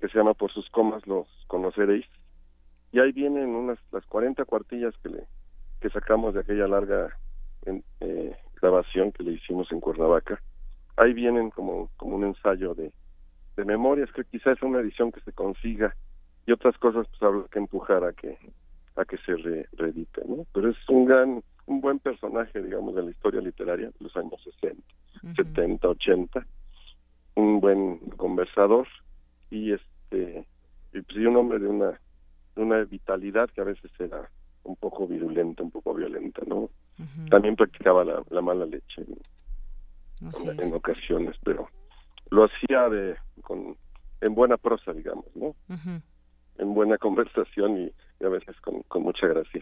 [0.00, 2.06] que se llama Por sus comas los conoceréis
[2.92, 5.24] y ahí vienen unas las 40 cuartillas que le
[5.80, 7.14] que sacamos de aquella larga
[8.00, 10.40] eh, grabación que le hicimos en Cuernavaca.
[10.96, 12.92] Ahí vienen como como un ensayo de
[13.56, 15.94] de memorias que quizás es una edición que se consiga
[16.46, 18.36] y otras cosas pues habrá que empujar a que
[18.96, 23.10] a que se reedite no pero es un gran un buen personaje digamos de la
[23.10, 24.82] historia literaria de los años 60
[25.36, 26.46] 70 80
[27.36, 28.86] un buen conversador
[29.50, 30.46] y este
[30.92, 31.90] y pues un hombre de una
[32.54, 34.28] de una vitalidad que a veces era
[34.64, 36.70] un poco virulenta un poco violenta no
[37.28, 39.04] también practicaba la, la mala leche
[40.58, 41.68] en ocasiones pero
[42.34, 43.76] lo hacía de con
[44.20, 45.54] en buena prosa digamos no
[46.58, 47.92] en buena conversación y,
[48.24, 49.60] a veces con, con, mucha gracia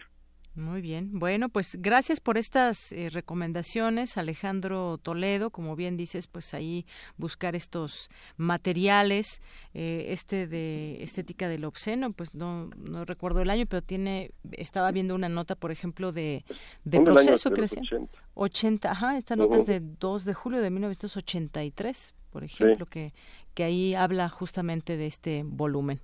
[0.55, 1.17] muy bien.
[1.17, 5.49] Bueno, pues gracias por estas eh, recomendaciones, Alejandro Toledo.
[5.49, 6.85] Como bien dices, pues ahí
[7.17, 9.41] buscar estos materiales.
[9.73, 14.91] Eh, este de estética del obsceno, pues no, no recuerdo el año, pero tiene, estaba
[14.91, 16.45] viendo una nota, por ejemplo, de,
[16.83, 18.15] de proceso que 80.
[18.35, 23.13] 80, ajá, esta nota es de 2 de julio de 1983 por ejemplo, que,
[23.53, 26.01] que ahí habla justamente de este volumen.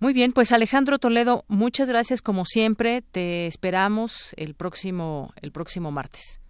[0.00, 3.00] Muy bien, pues Alejandro Toledo, muchas gracias como siempre.
[3.00, 6.40] Te esperamos el próximo el próximo martes.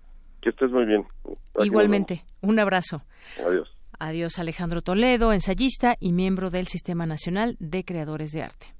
[0.40, 1.04] Que estés muy bien.
[1.60, 3.02] Igualmente, un abrazo.
[3.46, 3.68] Adiós.
[3.98, 8.75] Adiós Alejandro Toledo, ensayista y miembro del Sistema Nacional de Creadores de Arte.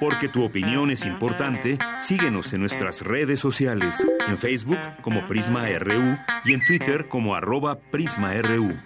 [0.00, 6.16] Porque tu opinión es importante, síguenos en nuestras redes sociales, en Facebook como Prisma RU
[6.44, 8.76] y en Twitter como arroba PrismaRU.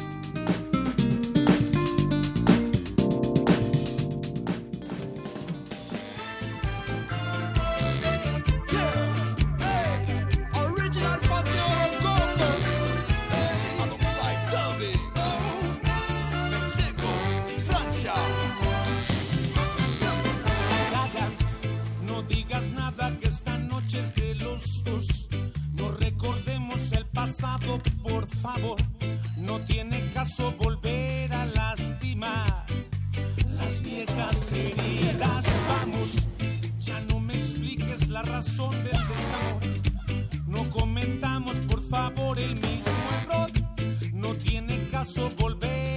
[28.04, 28.76] Por favor,
[29.38, 32.66] no tiene caso volver a lastimar
[33.48, 35.46] las viejas heridas.
[35.70, 36.28] Vamos,
[36.80, 40.28] ya no me expliques la razón del desamor.
[40.48, 43.50] No comentamos, por favor, el mismo error.
[44.12, 45.89] No tiene caso volver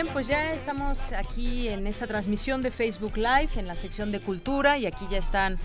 [0.00, 4.18] Bien, pues ya estamos aquí en esta transmisión de Facebook Live, en la sección de
[4.18, 5.58] cultura, y aquí ya están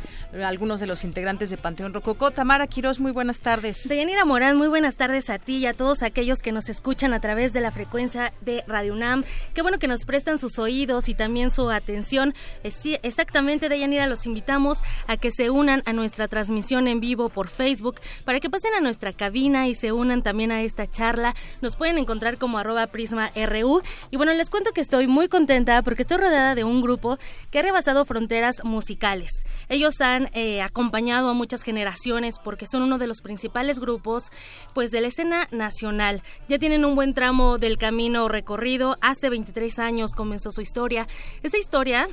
[0.43, 2.31] algunos de los integrantes de Panteón Rococó.
[2.31, 3.88] Tamara Quiroz, muy buenas tardes.
[3.88, 7.21] Deyanira Morán, muy buenas tardes a ti y a todos aquellos que nos escuchan a
[7.21, 9.23] través de la frecuencia de Radio UNAM.
[9.53, 12.36] Qué bueno que nos prestan sus oídos y también su atención.
[12.63, 17.29] Eh, sí, exactamente, Deyanira, los invitamos a que se unan a nuestra transmisión en vivo
[17.29, 21.33] por Facebook, para que pasen a nuestra cabina y se unan también a esta charla.
[21.61, 23.81] Nos pueden encontrar como arroba prisma RU
[24.11, 27.17] y bueno, les cuento que estoy muy contenta porque estoy rodeada de un grupo
[27.51, 29.32] que ha rebasado fronteras musicales.
[29.69, 34.32] Ellos han eh, acompañado a muchas generaciones porque son uno de los principales grupos
[34.73, 36.23] pues de la escena nacional.
[36.47, 38.97] Ya tienen un buen tramo del camino recorrido.
[39.01, 41.07] Hace 23 años comenzó su historia.
[41.43, 42.07] Esa historia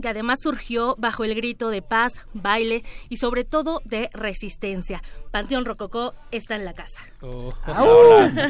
[0.00, 5.02] que además surgió bajo el grito de paz, baile y sobre todo de resistencia.
[5.30, 7.00] Panteón Rococó está en la casa.
[7.20, 7.52] Oh.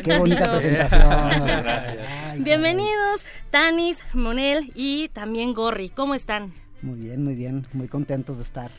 [0.04, 2.44] ¡Qué bonita presentación!
[2.44, 5.88] Bienvenidos, Tanis, Monel y también Gorri.
[5.88, 6.52] ¿Cómo están?
[6.82, 7.66] Muy bien, muy bien.
[7.72, 8.70] Muy contentos de estar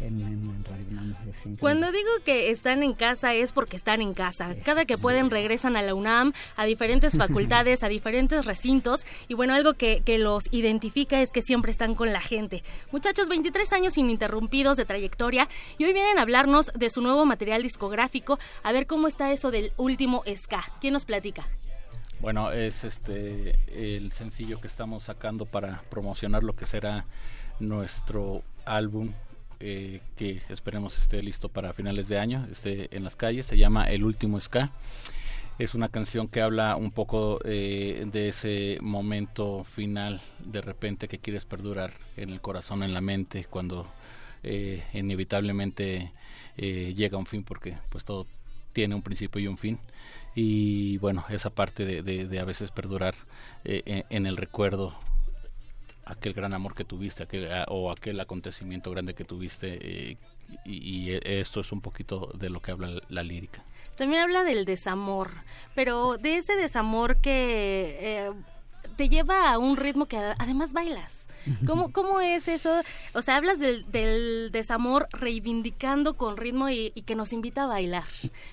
[0.00, 0.54] en,
[1.60, 4.54] Cuando digo que están en casa es porque están en casa.
[4.64, 9.06] Cada que pueden regresan a la UNAM, a diferentes facultades, a diferentes recintos.
[9.28, 12.62] Y bueno, algo que, que los identifica es que siempre están con la gente.
[12.92, 17.62] Muchachos, 23 años ininterrumpidos de trayectoria y hoy vienen a hablarnos de su nuevo material
[17.62, 18.38] discográfico.
[18.62, 20.64] A ver cómo está eso del último ska.
[20.80, 21.46] ¿Quién nos platica?
[22.20, 27.04] Bueno, es este el sencillo que estamos sacando para promocionar lo que será
[27.60, 29.12] nuestro álbum
[29.60, 33.84] eh, que esperemos esté listo para finales de año, esté en las calles, se llama
[33.84, 34.70] El Último Ska.
[35.58, 41.18] Es una canción que habla un poco eh, de ese momento final de repente que
[41.18, 43.88] quieres perdurar en el corazón, en la mente, cuando
[44.44, 46.12] eh, inevitablemente
[46.56, 48.26] llega un fin porque pues todo
[48.72, 49.78] tiene un principio y un fin
[50.34, 53.14] y bueno esa parte de, de, a veces perdurar
[53.62, 54.98] en, el recuerdo
[56.08, 60.16] aquel gran amor que tuviste aquel, o aquel acontecimiento grande que tuviste eh,
[60.64, 63.62] y, esto es un poquito de lo que habla la, lírica.
[63.96, 65.30] También habla del desamor,
[65.74, 68.30] pero de ese desamor que eh,
[68.96, 71.28] te lleva a un ritmo que además bailas.
[71.66, 72.82] ¿Cómo, ¿Cómo es eso?
[73.14, 78.04] O sea, hablas del, del desamor reivindicando con ritmo y, que nos invita a bailar.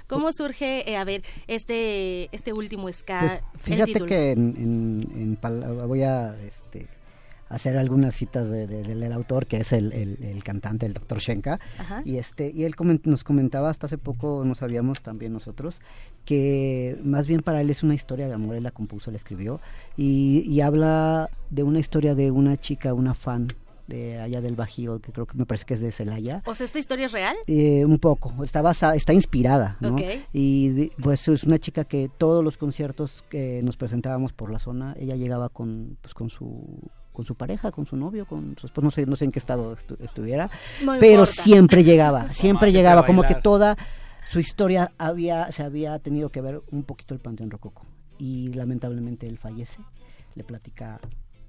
[0.08, 3.20] ¿Cómo surge, eh, a ver, este este último ska?
[3.20, 5.38] Pues, fíjate que en,
[5.88, 6.88] voy a este,
[7.50, 11.60] hacer algunas citas del autor, que es el, el, cantante, el doctor Shenka.
[12.04, 15.80] Y, este, y él nos comentaba hasta hace poco, no sabíamos también nosotros,
[16.26, 19.60] que más bien para él es una historia de amor, él la compuso, la escribió,
[19.96, 23.48] y, y habla de una historia de una chica, una fan
[23.88, 26.41] de allá del Bajío, que creo que me parece que es de Celaya.
[26.46, 27.36] ¿O sea, esta historia es real?
[27.48, 29.96] Eh, un poco, está basada, está inspirada, ¿no?
[30.34, 34.96] Y pues es una chica que todos los conciertos que nos presentábamos por la zona,
[35.00, 36.80] ella llegaba con, pues, con su
[37.16, 39.39] con su pareja, con su novio, con su esposo, no sé, no sé en qué
[39.39, 40.51] estado estuviera,
[40.99, 43.76] pero siempre llegaba, siempre llegaba, como que toda
[44.28, 47.86] su historia había, se había tenido que ver un poquito el Panteón Rococo.
[48.18, 49.80] Y lamentablemente él fallece,
[50.36, 50.99] le platica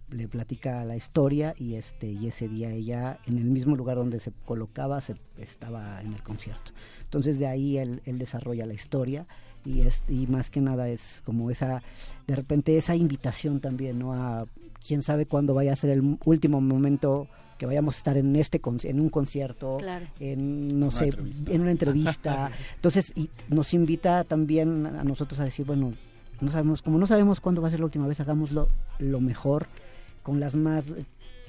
[0.08, 4.20] le platica la historia y este y ese día ella en el mismo lugar donde
[4.20, 6.72] se colocaba se estaba en el concierto.
[7.02, 9.26] Entonces de ahí él, él desarrolla la historia
[9.64, 11.82] y es y más que nada es como esa
[12.26, 14.46] de repente esa invitación también no a
[14.86, 17.28] quién sabe cuándo vaya a ser el último momento
[17.58, 19.78] que vayamos a estar en este en un concierto
[20.20, 21.10] en no sé
[21.46, 22.50] en una entrevista.
[22.76, 25.94] Entonces y nos invita también a nosotros a decir bueno
[26.40, 28.68] no sabemos como no sabemos cuándo va a ser la última vez hagámoslo
[28.98, 29.66] lo mejor
[30.22, 30.84] con las más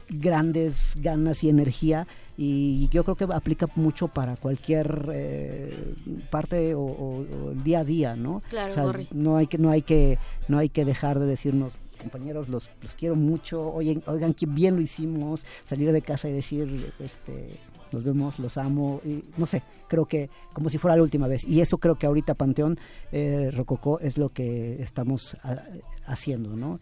[0.09, 2.07] grandes ganas y energía
[2.37, 5.95] y yo creo que aplica mucho para cualquier eh,
[6.29, 10.17] parte o, el día a día no claro, no hay que no hay que
[10.47, 13.73] no hay que dejar de decirnos compañeros los, los quiero mucho.
[13.73, 17.59] Oigan oigan qué bien lo hicimos salir de casa y decir este
[17.91, 21.43] nos vemos los amo y no sé creo que como si fuera la última vez.
[21.45, 22.77] Y eso creo que ahorita Panteón
[23.11, 25.61] eh, Rococó es lo que estamos ah,
[26.05, 26.79] haciendo no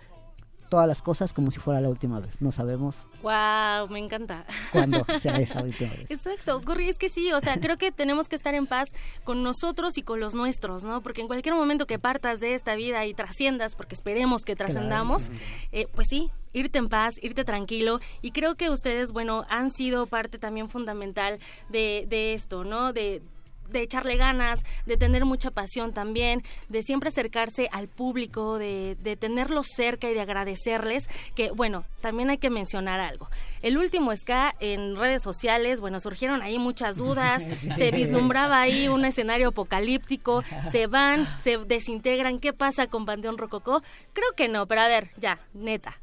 [0.70, 2.42] todas las cosas como si fuera la última vez.
[2.42, 3.08] No sabemos.
[3.22, 4.46] Wow, me encanta.
[4.72, 6.10] Cuándo sea esa última vez.
[6.10, 8.90] Exacto, Gurri, es que sí, o sea, creo que tenemos que estar en paz
[9.24, 11.02] con nosotros y con los nuestros, ¿no?
[11.02, 15.32] Porque en cualquier momento que partas de esta vida y trasciendas, porque esperemos que trascendamos,
[15.72, 18.00] eh, pues sí, irte en paz, irte tranquilo.
[18.22, 21.40] Y creo que ustedes, bueno, han sido parte también fundamental
[21.70, 22.94] de, de esto, ¿no?
[22.94, 23.22] De
[23.70, 29.16] de echarle ganas, de tener mucha pasión también, de siempre acercarse al público, de, de
[29.16, 33.30] tenerlos cerca y de agradecerles, que bueno, también hay que mencionar algo.
[33.62, 37.48] El último ska en redes sociales, bueno, surgieron ahí muchas dudas,
[37.78, 43.82] se vislumbraba ahí un escenario apocalíptico, se van, se desintegran, ¿qué pasa con Panteón Rococó?
[44.14, 46.00] Creo que no, pero a ver, ya, neta,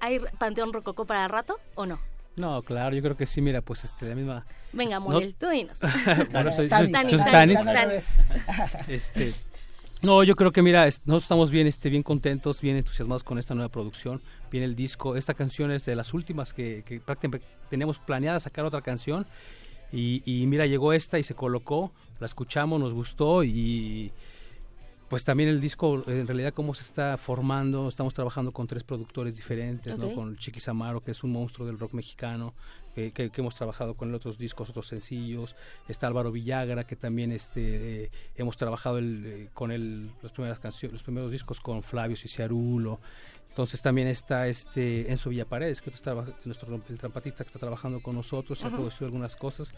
[0.00, 1.98] ¿hay Panteón Rococó para rato o no?
[2.40, 4.44] No, claro, yo creo que sí, mira, pues este, la misma...
[4.72, 5.78] Venga, Muriel, tú dinos.
[6.32, 7.20] bueno, soy, Tanis,
[8.88, 9.34] Este,
[10.02, 13.54] no, yo creo que mira, nosotros estamos bien, este, bien contentos, bien entusiasmados con esta
[13.54, 17.98] nueva producción, viene el disco, esta canción es de las últimas que, que prácticamente teníamos
[17.98, 19.26] planeada sacar otra canción
[19.92, 24.12] y, y mira, llegó esta y se colocó, la escuchamos, nos gustó y
[25.10, 27.88] pues también el disco, en realidad, cómo se está formando.
[27.88, 30.14] Estamos trabajando con tres productores diferentes, ¿no?
[30.14, 32.54] Con Chiquis Amaro, que es un monstruo del rock mexicano,
[32.94, 35.56] que, hemos trabajado con otros discos, otros sencillos.
[35.88, 40.60] Está Álvaro Villagra, que también este, eh, hemos trabajado el, eh, con él los, primeras
[40.60, 43.00] canciones, los primeros discos con Flavio Ciciarulo.
[43.50, 48.14] Entonces también está este Enzo Villaparedes, que está nuestro el trampatista que está trabajando con
[48.14, 49.72] nosotros, ha producido algunas cosas.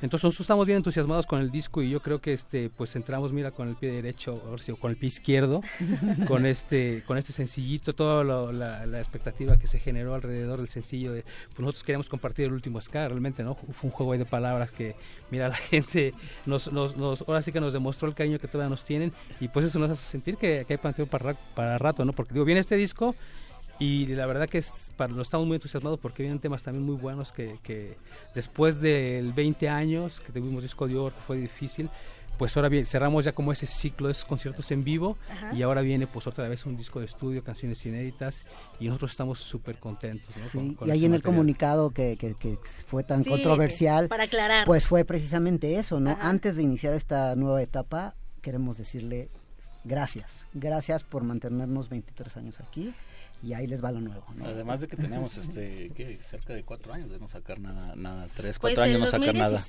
[0.00, 3.32] Entonces nosotros estamos bien entusiasmados con el disco y yo creo que este pues entramos
[3.32, 5.60] mira con el pie derecho, o con el pie izquierdo,
[6.26, 11.22] con este con este sencillito, toda la, expectativa que se generó alrededor del sencillo de
[11.22, 14.96] pues nosotros queríamos compartir el último ska, realmente no fue un juego de palabras que
[15.30, 16.14] mira la gente
[16.46, 16.96] nos, nos,
[17.28, 19.90] ahora sí que nos demostró el cariño que todavía nos tienen y pues eso nos
[19.90, 22.12] hace sentir que, que hay panteón para, para rato, ¿no?
[22.12, 23.14] Porque digo, viene este disco
[23.78, 26.96] y la verdad que es, para, nos estamos muy entusiasmados porque vienen temas también muy
[26.96, 27.96] buenos que, que
[28.34, 31.88] después del 20 años que tuvimos disco de oro, que fue difícil,
[32.38, 35.18] pues ahora bien, cerramos ya como ese ciclo de esos conciertos en vivo
[35.52, 38.46] y ahora viene pues otra vez un disco de estudio, canciones inéditas
[38.78, 40.34] y nosotros estamos súper contentos.
[40.86, 44.66] y ahí en el comunicado que, que, fue tan controversial, para aclarar.
[44.66, 46.16] pues fue precisamente eso, ¿no?
[46.20, 49.30] Antes de iniciar esta nueva etapa, queremos decirle
[49.84, 52.94] gracias, gracias por mantenernos 23 años aquí
[53.42, 54.24] y ahí les va lo nuevo.
[54.44, 55.90] Además de que tenemos este,
[56.24, 59.34] cerca de cuatro años de no sacar nada, nada tres, pues cuatro años no sacar
[59.34, 59.62] nada.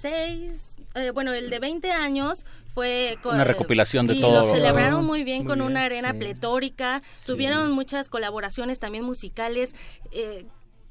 [0.96, 4.44] Eh, bueno, el de 20 años fue con, una recopilación de todo.
[4.44, 9.76] Y lo celebraron muy bien con una arena pletórica, tuvieron muchas colaboraciones también musicales.
[10.12, 10.48] Eh,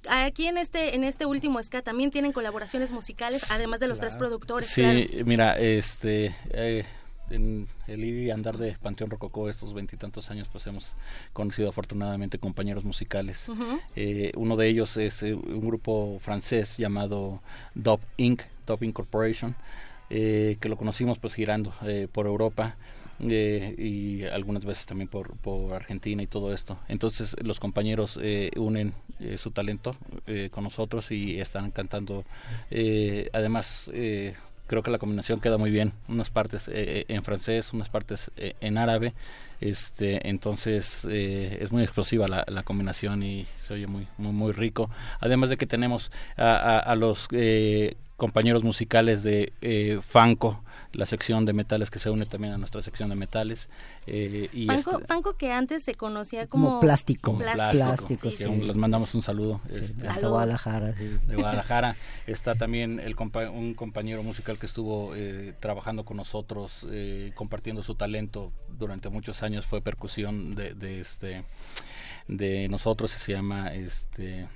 [0.09, 4.17] aquí en este en este último ska también tienen colaboraciones musicales además de los tres
[4.17, 6.85] productores sí mira este eh,
[7.31, 10.95] en el ir y andar de Panteón Rococó estos veintitantos años, pues hemos
[11.33, 13.51] conocido afortunadamente compañeros musicales.
[13.97, 17.41] Eh, uno de ellos es eh, un grupo francés llamado
[17.75, 19.55] Dop Inc., Dop Incorporation,
[20.11, 21.73] eh, que lo conocimos pues girando
[22.13, 22.77] por Europa.
[23.21, 26.79] y algunas veces también por, por Argentina y todo esto.
[26.87, 28.17] Entonces los compañeros
[28.57, 28.95] unen
[29.37, 29.97] su talento
[30.53, 32.25] con nosotros y están cantando.
[33.33, 33.91] además,
[34.69, 35.93] creo que la combinación queda muy bien.
[36.07, 39.15] Unas partes eh, eh, en francés unas partes eh, en árabe.
[39.61, 44.89] Este entonces es muy explosiva la, la, combinación y se oye muy muy muy rico.
[45.19, 47.27] Además de que tenemos a, a, los
[48.19, 50.63] compañeros musicales de eh, Fanco,
[50.93, 53.69] la sección de metales que se une también a nuestra sección de metales.
[54.07, 57.37] Eh, y Fanco, Fanco, que antes se conocía como, como plástico.
[57.37, 58.29] plástico.
[58.29, 59.61] Les mandamos un saludo.
[59.69, 60.93] Este, de Guadalajara.
[60.93, 61.97] De Guadalajara.
[62.27, 63.17] Está también el
[63.53, 69.43] un compañero musical que estuvo eh, trabajando con nosotros, eh, compartiendo su talento durante muchos
[69.43, 69.67] años.
[69.67, 71.45] Fue percusión de, de este
[72.29, 74.47] de nosotros, se llama este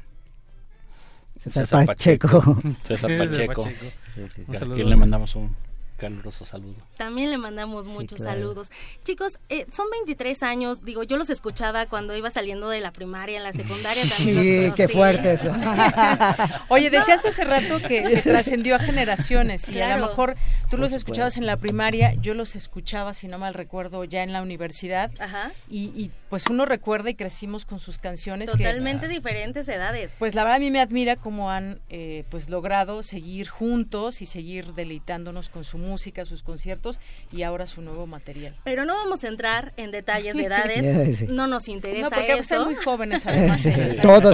[1.36, 2.58] César, Pacheco.
[2.84, 3.64] César Pacheco.
[3.64, 5.56] a quien le mandamos un
[6.02, 6.74] caluroso saludo.
[6.96, 8.72] También le mandamos muchos saludos.
[9.04, 13.36] Chicos, eh, son 23 años, digo, yo los escuchaba cuando iba saliendo de la primaria,
[13.36, 15.52] en la secundaria también Sí, qué fuerte eso.
[16.68, 20.34] Oye, decías hace rato que, trascendió a generaciones y a lo mejor
[20.70, 24.32] tú los escuchabas en la primaria, yo los escuchaba, si no mal recuerdo, ya en
[24.32, 25.12] la universidad.
[25.20, 25.52] Ajá.
[25.70, 28.50] Y, pues uno recuerda y crecimos con sus canciones.
[28.50, 30.16] Totalmente diferentes edades.
[30.18, 34.26] Pues la verdad a mí me admira cómo han eh, pues logrado seguir juntos y
[34.26, 38.54] seguir deleitándonos con su música, sus conciertos y ahora su nuevo material.
[38.64, 42.64] Pero no vamos a entrar en detalles de edades, no nos interesa no, porque eso.
[42.64, 43.62] muy jóvenes además.
[44.00, 44.32] Todos,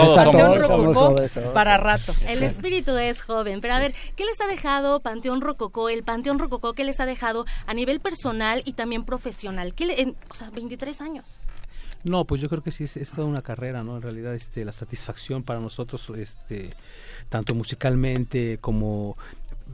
[0.68, 2.14] todos, para rato.
[2.26, 6.38] El espíritu es joven, pero a ver, ¿qué les ha dejado Panteón Rococó, el Panteón
[6.38, 9.74] Rococó, qué les ha dejado a nivel personal y también profesional?
[9.74, 11.40] ¿Qué o sea, 23 años.
[12.04, 13.96] No, pues yo creo que sí es, toda una carrera, ¿no?
[13.96, 16.74] En realidad, este, la satisfacción para nosotros, este,
[17.28, 19.16] tanto musicalmente como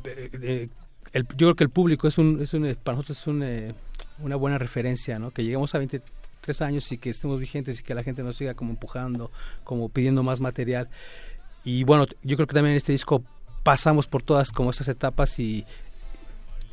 [0.05, 0.68] eh, eh,
[1.15, 3.75] yo creo que el público es un, es un para nosotros es eh,
[4.19, 5.31] una buena referencia, ¿no?
[5.31, 8.55] Que lleguemos a 23 años y que estemos vigentes y que la gente nos siga
[8.55, 9.31] como empujando,
[9.62, 10.89] como pidiendo más material.
[11.65, 13.23] Y bueno, yo creo que también en este disco
[13.62, 15.65] pasamos por todas como estas etapas y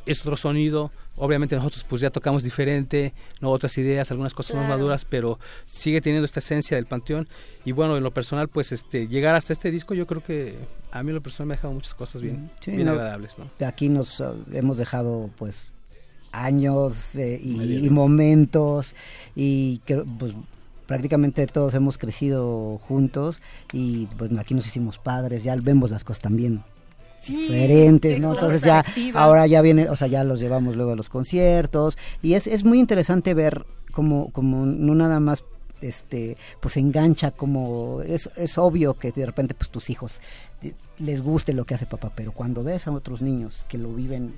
[0.06, 0.90] es otro sonido.
[1.16, 6.00] Obviamente nosotros pues ya tocamos diferente, no otras ideas, algunas cosas más maduras, pero sigue
[6.00, 7.28] teniendo esta esencia del panteón.
[7.64, 10.56] Y bueno, en lo personal, pues este llegar hasta este disco, yo creo que
[10.90, 13.38] a mí en lo personal me ha dejado muchas cosas bien, bien agradables.
[13.38, 13.50] ¿no?
[13.58, 15.66] De aquí nos uh, hemos dejado pues
[16.32, 18.94] años y, momentos
[19.36, 19.82] y
[20.18, 20.34] pues
[20.86, 23.40] prácticamente todos hemos crecido juntos
[23.72, 26.64] y pues aquí nos hicimos padres, ya vemos las cosas también
[27.26, 28.34] diferentes, ¿no?
[28.34, 32.34] Entonces ya, ahora ya viene, o sea, ya los llevamos luego a los conciertos y
[32.34, 35.44] es, es muy interesante ver como, como no nada más
[35.82, 40.20] este pues engancha como es, es obvio que de repente pues tus hijos
[40.98, 44.34] les guste lo que hace papá pero cuando ves a otros niños que lo viven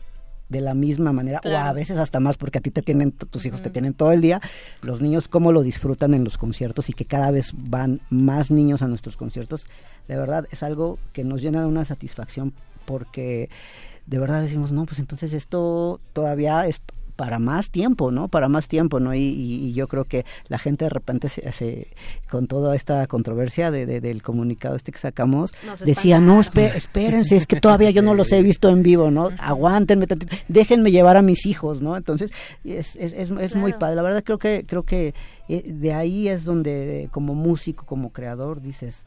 [0.48, 3.46] de la misma manera o a veces hasta más porque a ti te tienen tus
[3.46, 4.40] hijos te tienen todo el día
[4.82, 8.82] los niños cómo lo disfrutan en los conciertos y que cada vez van más niños
[8.82, 9.66] a nuestros conciertos
[10.06, 12.52] de verdad es algo que nos llena de una satisfacción
[12.84, 13.48] porque
[14.06, 16.80] de verdad decimos, no, pues entonces esto todavía es
[17.16, 18.28] para más tiempo, ¿no?
[18.28, 19.14] Para más tiempo, ¿no?
[19.14, 21.88] Y, yo creo que la gente de repente se,
[22.30, 25.52] con toda esta controversia de, del comunicado este que sacamos,
[25.84, 29.30] decía, no, espérense, es que todavía yo no los he visto en vivo, ¿no?
[29.38, 30.06] Aguántenme,
[30.48, 31.96] déjenme llevar a mis hijos, ¿no?
[31.96, 32.32] Entonces,
[32.64, 33.96] es, es, es, muy padre.
[33.96, 35.14] La verdad creo que, creo que
[35.48, 39.06] eh, de ahí es donde como músico, como creador, dices,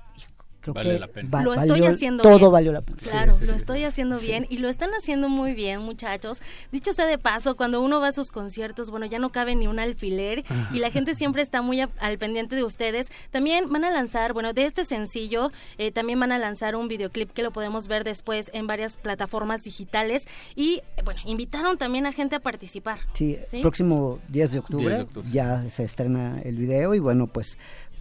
[0.73, 1.43] vale la pena.
[1.43, 2.51] lo estoy haciendo todo bien.
[2.51, 2.97] valió la pena.
[2.97, 6.41] Claro, lo estoy haciendo bien y lo están haciendo muy bien, muchachos.
[6.71, 9.67] Dicho sea de paso, cuando uno va a sus conciertos, bueno, ya no cabe ni
[9.67, 10.43] un alfiler
[10.73, 13.11] y la gente siempre está muy al pendiente de ustedes.
[13.31, 17.31] También van a lanzar, bueno, de este sencillo, eh, también van a lanzar un videoclip
[17.31, 22.35] que lo podemos ver después en varias plataformas digitales y, bueno, invitaron también a gente
[22.35, 22.99] a participar.
[23.13, 27.57] Sí, próximo 10 de octubre ya se estrena el video y bueno, pues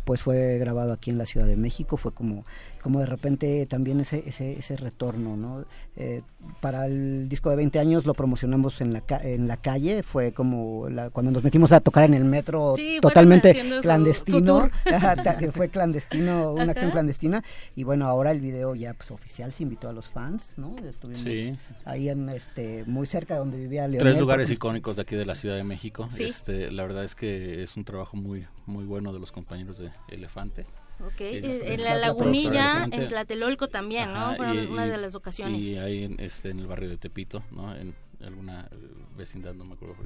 [0.06, 2.46] pues fue grabado aquí en la Ciudad de México, fue como,
[2.80, 5.64] como de repente también ese, ese, ese retorno, ¿no?
[5.96, 6.22] Eh,
[6.60, 10.86] para el disco de 20 años lo promocionamos en la, en la calle, fue como
[11.12, 14.70] cuando nos metimos a tocar en el metro totalmente clandestino,
[15.52, 17.42] fue clandestino, una acción clandestina,
[17.74, 20.76] y bueno, ahora el video ya pues oficial se invitó a los fans, ¿no?
[20.78, 24.12] Estuvimos ahí en este muy cerca de donde vivía Leonel.
[24.12, 27.62] Tres lugares icónicos de aquí de la Ciudad de México, este, la verdad es que
[27.62, 30.66] es un trabajo muy, muy bueno de los compañeros de Elefante.
[31.04, 34.34] Ok, este, en la Lagunilla, en Tlatelolco también, ¿no?
[34.36, 35.64] Fueron una de las ocasiones.
[35.64, 37.74] Y ahí en, este, en el barrio de Tepito, ¿no?
[37.76, 37.94] En
[38.24, 38.68] alguna
[39.16, 39.96] vecindad, no me acuerdo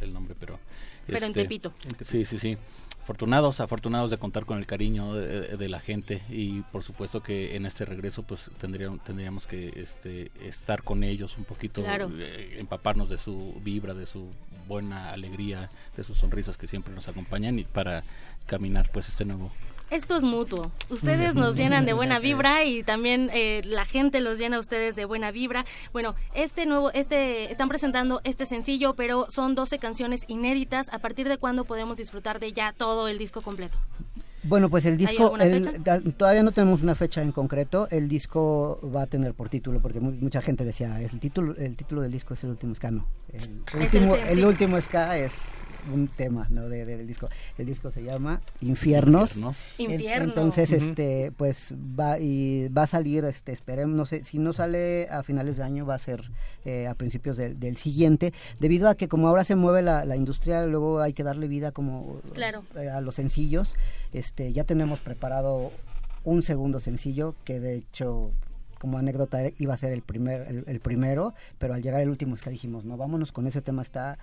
[0.00, 0.58] el, nombre, pero...
[1.06, 1.74] Pero en, este, Tepito.
[2.00, 2.56] Sí, sí, sí.
[3.02, 7.66] Afortunados, afortunados de contar con el cariño de, la gente y por supuesto que en
[7.66, 13.18] este regreso pues tendríamos, tendríamos que este, estar con ellos un poquito, eh, empaparnos de
[13.18, 14.28] su vibra, de su
[14.68, 18.04] buena alegría, de sus sonrisas que siempre nos acompañan y para
[18.46, 19.50] caminar pues este nuevo
[19.90, 20.70] esto es mutuo.
[20.88, 24.96] Ustedes nos llenan de buena vibra y también eh, la gente los llena a ustedes
[24.96, 25.64] de buena vibra.
[25.92, 30.88] Bueno, este nuevo, este, están presentando este sencillo, pero son 12 canciones inéditas.
[30.92, 33.78] ¿A partir de cuándo podemos disfrutar de ya todo el disco completo?
[34.42, 35.34] Bueno, pues el disco,
[36.16, 37.88] todavía no tenemos una fecha en concreto.
[37.90, 42.00] El disco va a tener por título, porque mucha gente decía, el título, el título
[42.00, 43.06] del disco es el último ska, no.
[43.32, 45.59] El, último, el último ska es
[45.92, 46.68] un tema ¿no?
[46.68, 47.28] de, del disco.
[47.58, 49.38] El disco se llama Infiernos.
[49.78, 55.08] Entonces, este, pues va y va a salir, este, esperemos, no sé, si no sale
[55.10, 56.30] a finales de año va a ser
[56.64, 60.66] eh, a principios del siguiente, debido a que como ahora se mueve la, la industria,
[60.66, 62.20] luego hay que darle vida como
[62.76, 63.76] eh, a los sencillos.
[64.12, 65.70] Este, ya tenemos preparado
[66.24, 68.32] un segundo sencillo que de hecho
[68.78, 72.42] como anécdota iba a ser el primer el, primero pero al llegar el último es
[72.42, 74.18] que dijimos no vámonos con ese tema está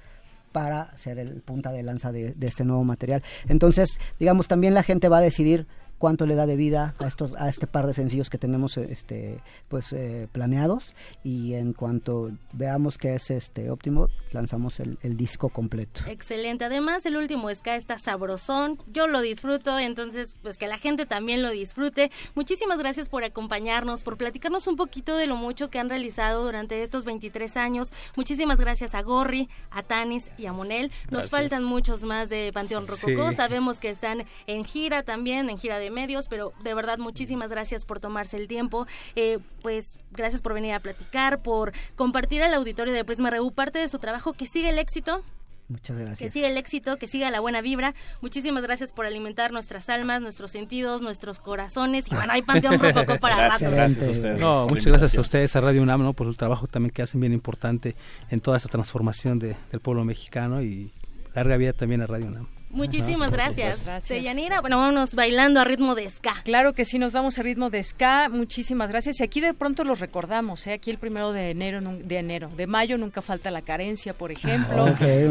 [0.58, 3.22] para ser el punta de lanza de, de este nuevo material.
[3.48, 7.36] Entonces, digamos, también la gente va a decidir cuánto le da de vida a estos
[7.36, 10.96] a este par de sencillos que tenemos este pues eh, planeados.
[11.24, 16.02] Y en cuanto veamos que es este óptimo lanzamos el, disco completo.
[16.08, 16.66] Excelente.
[16.66, 18.78] Además el último ska está sabrosón.
[18.92, 22.12] Yo lo disfruto entonces pues que la gente también lo disfrute.
[22.36, 26.84] Muchísimas gracias por acompañarnos por platicarnos un poquito de lo mucho que han realizado durante
[26.84, 27.92] estos 23 años.
[28.16, 30.92] Muchísimas gracias a Gorri a Tanis y a Monel.
[31.10, 33.32] Nos faltan muchos más de Panteón Rococó.
[33.32, 37.86] Sabemos que están en gira también en gira de medios, pero de verdad muchísimas gracias
[37.86, 38.88] por tomarse el tiempo.
[39.16, 43.80] Eh, pues gracias por venir a platicar, por compartir al auditorio de Prisma Reú parte
[43.80, 44.34] de su trabajo.
[44.34, 45.24] Que siga el éxito.
[45.70, 46.20] Muchas gracias.
[46.20, 47.94] Que siga el éxito, que siga la buena vibra.
[48.22, 52.10] Muchísimas gracias por alimentar nuestras almas, nuestros sentidos, nuestros corazones.
[52.10, 53.70] Y bueno, hay Panteón Rococo para rato.
[53.70, 56.14] Gracias a No, muchas gracias a ustedes, a Radio UNAM, ¿no?
[56.14, 57.96] por el trabajo también que hacen bien importante
[58.30, 60.94] en toda esa transformación de, del pueblo mexicano y
[61.36, 62.57] larga vida también a Radio UNAM.
[62.70, 63.86] Muchísimas gracias.
[63.86, 64.24] gracias.
[64.24, 66.42] Yanira, bueno, vámonos bailando a ritmo de ska.
[66.44, 68.30] Claro que sí, nos vamos a ritmo de ska.
[68.30, 69.20] Muchísimas gracias.
[69.20, 70.74] Y aquí de pronto los recordamos, ¿eh?
[70.74, 74.86] Aquí el primero de enero, de enero, de mayo nunca falta la carencia, por ejemplo.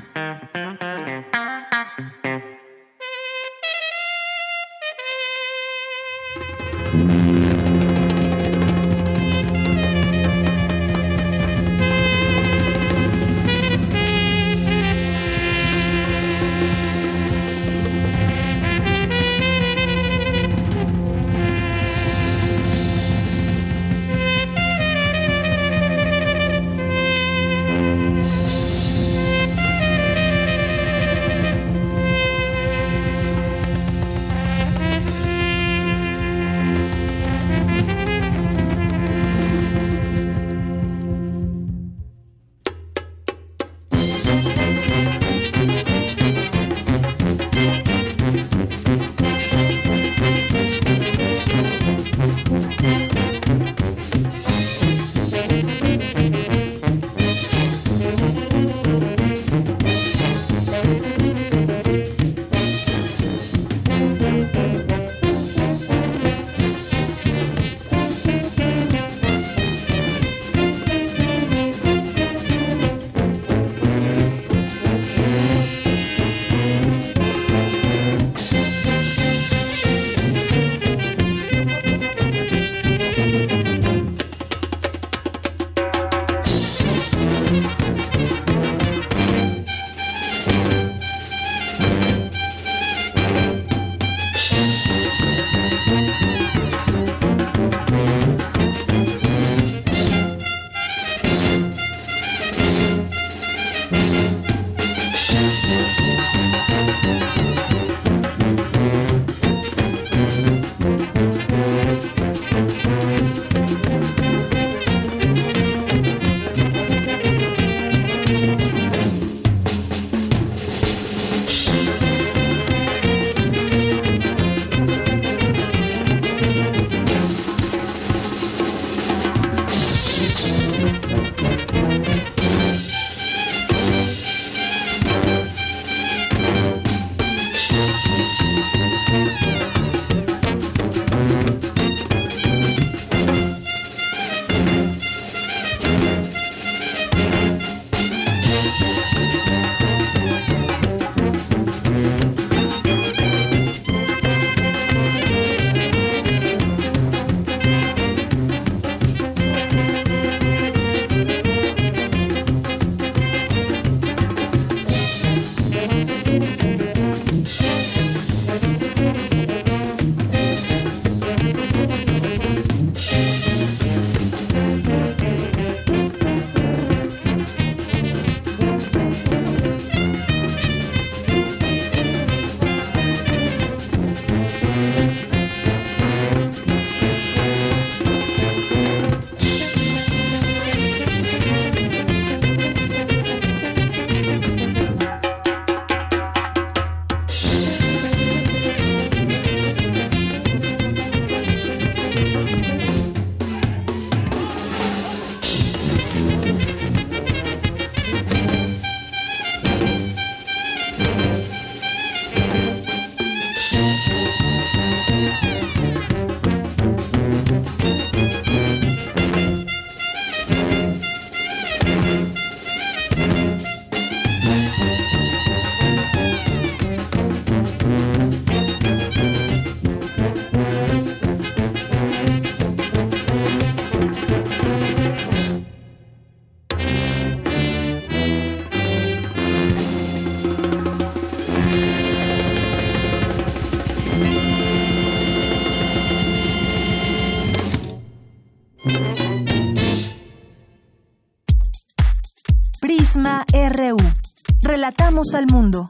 [255.17, 255.87] Al mundo.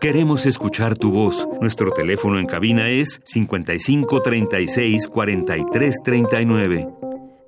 [0.00, 1.46] Queremos escuchar tu voz.
[1.60, 6.86] Nuestro teléfono en cabina es 55 36 43 39.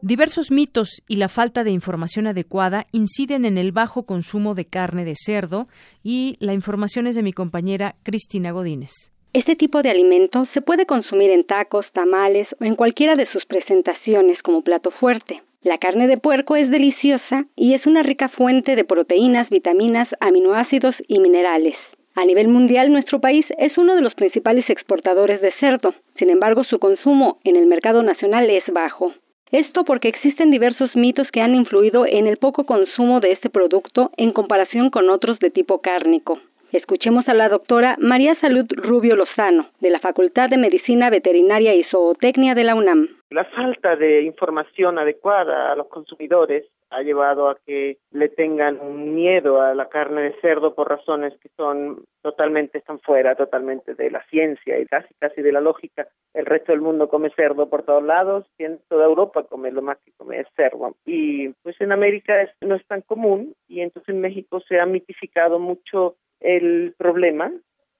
[0.03, 5.07] Diversos mitos y la falta de información adecuada inciden en el bajo consumo de carne
[5.07, 5.64] de cerdo
[6.05, 9.11] y la información es de mi compañera Cristina Godínez.
[9.33, 13.47] Este tipo de alimento se puede consumir en tacos, tamales o en cualquiera de sus
[13.47, 15.41] presentaciones como plato fuerte.
[15.64, 20.96] La carne de puerco es deliciosa y es una rica fuente de proteínas, vitaminas, aminoácidos
[21.06, 21.76] y minerales.
[22.16, 25.94] A nivel mundial, nuestro país es uno de los principales exportadores de cerdo.
[26.18, 29.12] Sin embargo, su consumo en el mercado nacional es bajo.
[29.52, 34.10] Esto porque existen diversos mitos que han influido en el poco consumo de este producto
[34.16, 36.40] en comparación con otros de tipo cárnico.
[36.72, 41.84] Escuchemos a la doctora María Salud Rubio Lozano, de la Facultad de Medicina Veterinaria y
[41.84, 43.08] Zootecnia de la UNAM.
[43.33, 49.14] La falta de información adecuada a los consumidores ha llevado a que le tengan un
[49.14, 54.11] miedo a la carne de cerdo por razones que son totalmente están fuera totalmente de
[54.11, 56.09] la ciencia y casi casi de la lógica.
[56.35, 59.80] El resto del mundo come cerdo por todos lados, y en toda Europa come lo
[59.80, 60.95] más que come es cerdo.
[61.07, 65.59] Y pues en América no es tan común y entonces en México se ha mitificado
[65.59, 67.51] mucho el problema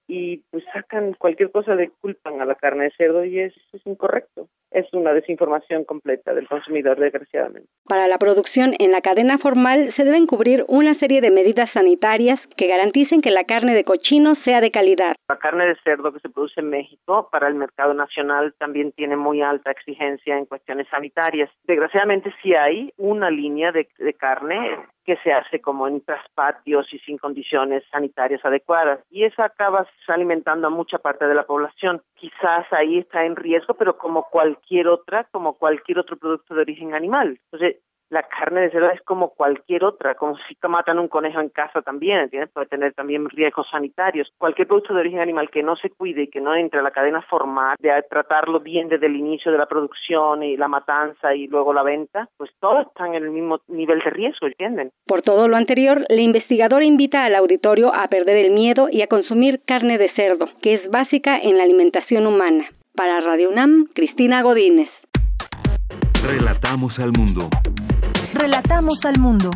[0.07, 3.53] y pues sacan cualquier cosa de culpan a la carne de cerdo y es
[3.83, 4.47] incorrecto.
[4.73, 7.69] Es una desinformación completa del consumidor, desgraciadamente.
[7.85, 12.39] Para la producción en la cadena formal se deben cubrir una serie de medidas sanitarias
[12.57, 15.15] que garanticen que la carne de cochino sea de calidad.
[15.29, 19.15] La carne de cerdo que se produce en México para el mercado nacional también tiene
[19.15, 21.49] muy alta exigencia en cuestiones sanitarias.
[21.65, 26.99] Desgraciadamente sí hay una línea de, de carne que se hace como en traspatios y
[26.99, 29.01] sin condiciones sanitarias adecuadas.
[29.11, 32.01] Y eso acaba alimentando a mucha parte de la población.
[32.15, 36.93] Quizás ahí está en riesgo, pero como cualquier otra, como cualquier otro producto de origen
[36.93, 37.39] animal.
[37.51, 37.81] Entonces,
[38.13, 41.81] la carne de cerdo es como cualquier otra, como si matan un conejo en casa
[41.81, 42.51] también, ¿entiendes?
[42.53, 44.31] Puede tener también riesgos sanitarios.
[44.37, 46.91] Cualquier producto de origen animal que no se cuide y que no entre a la
[46.91, 51.47] cadena formal, de tratarlo bien desde el inicio de la producción y la matanza y
[51.47, 54.91] luego la venta, pues todos están en el mismo nivel de riesgo, ¿entienden?
[55.07, 59.07] Por todo lo anterior, el investigador invita al auditorio a perder el miedo y a
[59.07, 62.69] consumir carne de cerdo, que es básica en la alimentación humana.
[62.95, 64.87] Para Radio UNAM, Cristina Godínez.
[66.23, 67.49] Relatamos al mundo.
[68.35, 69.49] Relatamos al mundo.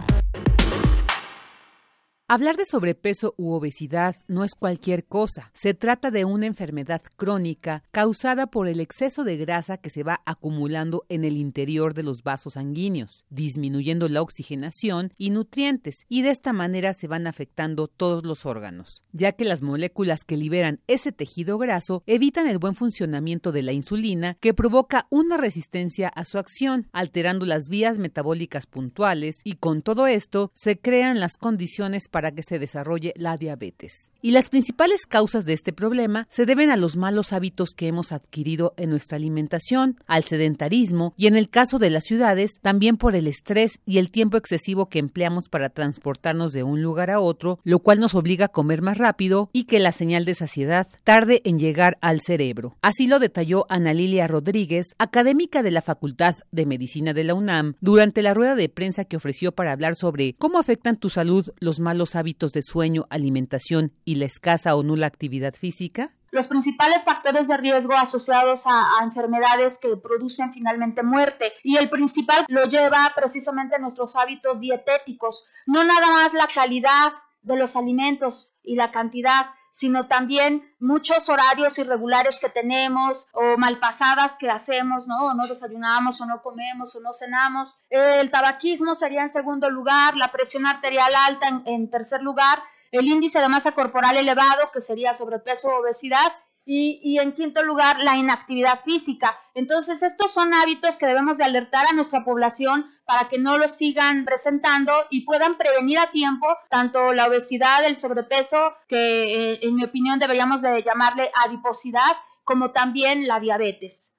[2.30, 5.50] Hablar de sobrepeso u obesidad no es cualquier cosa.
[5.54, 10.20] Se trata de una enfermedad crónica causada por el exceso de grasa que se va
[10.26, 16.32] acumulando en el interior de los vasos sanguíneos, disminuyendo la oxigenación y nutrientes, y de
[16.32, 21.14] esta manera se van afectando todos los órganos, ya que las moléculas que liberan ese
[21.14, 26.40] tejido graso evitan el buen funcionamiento de la insulina que provoca una resistencia a su
[26.40, 32.17] acción, alterando las vías metabólicas puntuales y con todo esto se crean las condiciones para
[32.32, 34.12] que se desarrolle la diabetes.
[34.22, 38.12] Y las principales causas de este problema se deben a los malos hábitos que hemos
[38.12, 43.16] adquirido en nuestra alimentación, al sedentarismo y en el caso de las ciudades también por
[43.16, 47.60] el estrés y el tiempo excesivo que empleamos para transportarnos de un lugar a otro,
[47.64, 51.42] lo cual nos obliga a comer más rápido y que la señal de saciedad tarde
[51.46, 52.76] en llegar al cerebro.
[52.82, 57.76] Así lo detalló Ana Lilia Rodríguez, académica de la Facultad de Medicina de la UNAM,
[57.82, 61.80] durante la rueda de prensa que ofreció para hablar sobre cómo afectan tu salud los
[61.80, 66.14] malos hábitos de sueño, alimentación y la escasa o nula actividad física?
[66.32, 72.46] Los principales factores de riesgo asociados a, enfermedades que producen finalmente muerte y el principal
[72.50, 78.76] lo lleva precisamente nuestros hábitos dietéticos, no nada más la calidad de los alimentos y
[78.76, 79.48] la cantidad,
[79.78, 85.28] sino también muchos horarios irregulares que tenemos o malpasadas que hacemos, ¿no?
[85.28, 87.78] O no desayunamos o no comemos o no cenamos.
[87.92, 92.58] El tabaquismo sería en segundo lugar, la presión arterial alta en, tercer lugar,
[92.92, 96.34] el índice de masa corporal elevado, que sería sobrepeso o obesidad,
[96.70, 99.40] y, en quinto lugar la inactividad física.
[99.54, 103.72] Entonces estos son hábitos que debemos de alertar a nuestra población para que no los
[103.72, 109.76] sigan presentando y puedan prevenir a tiempo tanto la obesidad, el sobrepeso, que eh, en
[109.76, 114.12] mi opinión deberíamos de llamarle adiposidad, como también la diabetes.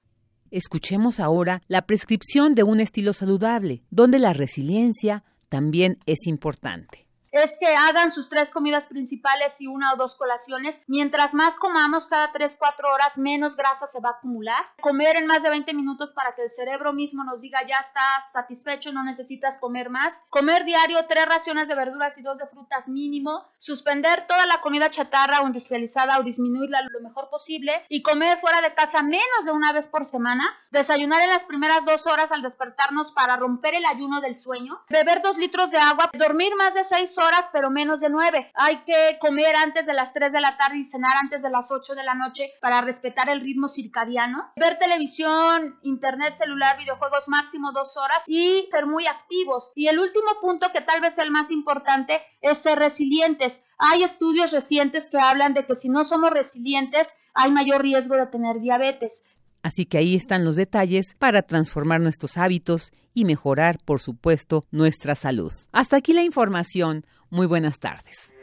[0.49, 7.55] Escuchemos ahora la prescripción de un estilo saludable, donde la resiliencia también es importante es
[7.59, 10.81] que hagan sus tres comidas principales y una o dos colaciones.
[10.87, 14.65] Mientras más comamos cada 3, 4 horas, menos grasa se va a acumular.
[14.81, 18.31] Comer en más de 20 minutos para que el cerebro mismo nos diga ya estás
[18.31, 20.21] satisfecho, no necesitas comer más.
[20.29, 23.45] Comer diario tres raciones de verduras y dos de frutas mínimo.
[23.57, 27.83] Suspender toda la comida chatarra o industrializada o disminuirla lo mejor posible.
[27.89, 30.45] Y comer fuera de casa menos de una vez por semana.
[30.71, 34.81] Desayunar en las primeras dos horas al despertarnos para romper el ayuno del sueño.
[34.89, 36.09] Beber dos litros de agua.
[36.13, 38.51] Dormir más de 6 horas, pero menos de nueve.
[38.55, 41.69] Hay que comer antes de las 3 de la tarde y cenar antes de las
[41.69, 44.51] 8 de la noche para respetar el ritmo circadiano.
[44.55, 49.71] Ver televisión, internet, celular, videojuegos máximo dos horas y ser muy activos.
[49.75, 53.65] Y el último punto, que tal vez el más importante, es ser resilientes.
[53.77, 58.27] Hay estudios recientes que hablan de que si no somos resilientes, hay mayor riesgo de
[58.27, 59.23] tener diabetes.
[59.63, 65.15] Así que ahí están los detalles para transformar nuestros hábitos y mejorar, por supuesto, nuestra
[65.15, 65.51] salud.
[65.71, 67.05] Hasta aquí la información.
[67.29, 68.33] Muy buenas tardes.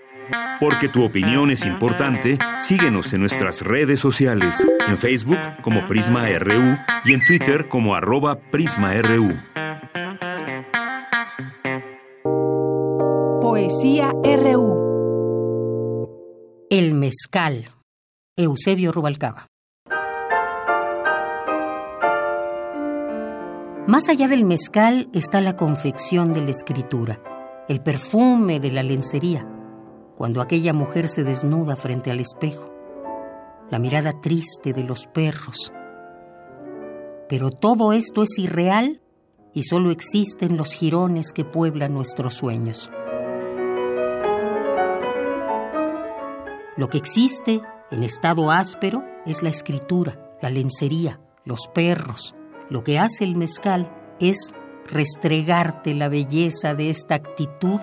[0.59, 6.77] Porque tu opinión es importante, síguenos en nuestras redes sociales, en Facebook como Prisma RU
[7.05, 9.39] y en Twitter como arroba PrismaRU.
[13.41, 14.87] Poesía RU.
[16.71, 17.69] El mezcal.
[18.37, 19.47] Eusebio Rubalcaba.
[23.87, 27.21] Más allá del mezcal está la confección de la escritura,
[27.69, 29.49] el perfume de la lencería,
[30.17, 32.75] cuando aquella mujer se desnuda frente al espejo,
[33.71, 35.73] la mirada triste de los perros.
[37.29, 39.03] Pero todo esto es irreal
[39.55, 42.91] y solo existen los jirones que pueblan nuestros sueños.
[46.77, 47.61] Lo que existe
[47.93, 52.35] en estado áspero es la escritura, la lencería, los perros,
[52.71, 53.91] lo que hace el mezcal
[54.21, 54.55] es
[54.87, 57.81] restregarte la belleza de esta actitud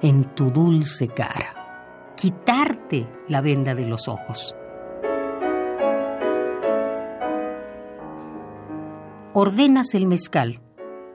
[0.00, 4.54] en tu dulce cara, quitarte la venda de los ojos.
[9.34, 10.60] Ordenas el mezcal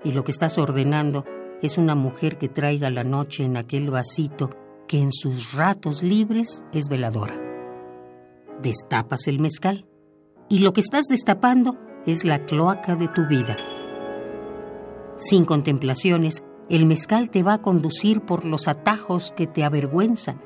[0.03, 1.23] y lo que estás ordenando
[1.61, 4.49] es una mujer que traiga la noche en aquel vasito
[4.87, 7.35] que en sus ratos libres es veladora.
[8.61, 9.85] Destapas el mezcal
[10.49, 11.77] y lo que estás destapando
[12.07, 13.57] es la cloaca de tu vida.
[15.17, 20.41] Sin contemplaciones, el mezcal te va a conducir por los atajos que te avergüenzan,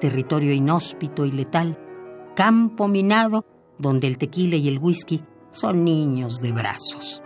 [0.00, 1.78] territorio inhóspito y letal,
[2.34, 3.44] campo minado
[3.78, 7.22] donde el tequila y el whisky son niños de brazos.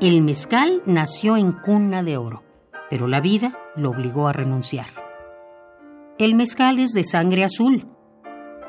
[0.00, 2.42] El mezcal nació en cuna de oro,
[2.90, 5.05] pero la vida lo obligó a renunciar.
[6.18, 7.86] El mezcal es de sangre azul,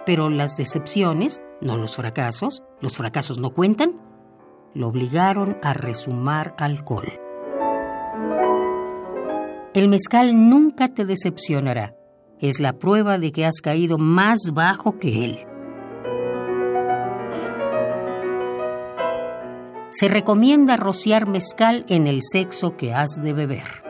[0.06, 4.02] pero las decepciones, no los fracasos, los fracasos no cuentan,
[4.74, 7.08] lo obligaron a resumar alcohol.
[9.74, 11.96] El mezcal nunca te decepcionará.
[12.42, 15.40] Es la prueba de que has caído más bajo que él.
[19.90, 23.87] Se recomienda rociar mezcal en el sexo que has de beber.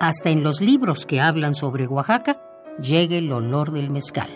[0.00, 2.40] Hasta en los libros que hablan sobre Oaxaca
[2.80, 4.30] llega el olor del mezcal.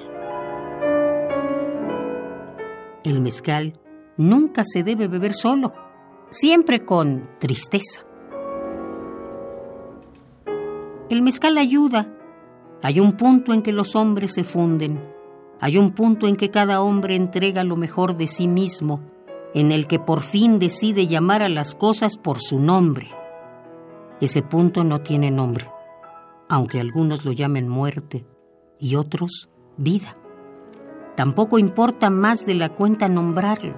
[3.04, 3.78] El mezcal
[4.16, 5.72] nunca se debe beber solo,
[6.30, 8.04] siempre con tristeza.
[11.08, 12.12] El mezcal ayuda.
[12.82, 15.00] Hay un punto en que los hombres se funden.
[15.60, 19.00] Hay un punto en que cada hombre entrega lo mejor de sí mismo,
[19.54, 23.21] en el que por fin decide llamar a las cosas por su nombre.
[24.22, 25.68] Ese punto no tiene nombre,
[26.48, 28.24] aunque algunos lo llamen muerte
[28.78, 30.16] y otros vida.
[31.16, 33.74] Tampoco importa más de la cuenta nombrarlo,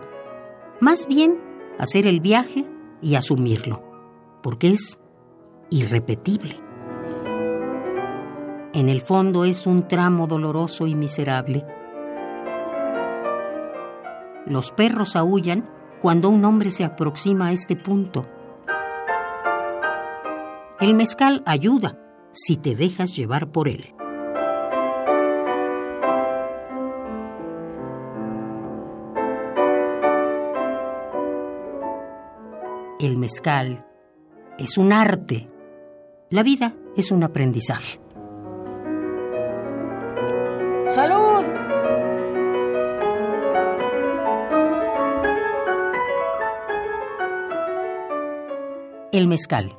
[0.83, 1.41] más bien
[1.79, 2.66] hacer el viaje
[3.01, 3.83] y asumirlo,
[4.43, 5.01] porque es
[5.71, 6.61] irrepetible.
[8.75, 11.65] En el fondo es un tramo doloroso y miserable.
[14.45, 15.66] Los perros aullan
[16.03, 18.27] cuando un hombre se aproxima a este punto
[20.81, 21.99] el mezcal ayuda
[22.33, 23.95] si te dejas llevar por él.
[32.99, 33.87] El mezcal
[34.59, 35.49] es un arte
[36.31, 38.01] La vida es un aprendizaje.
[40.89, 41.45] ¡Salud!
[49.13, 49.79] El mezcal,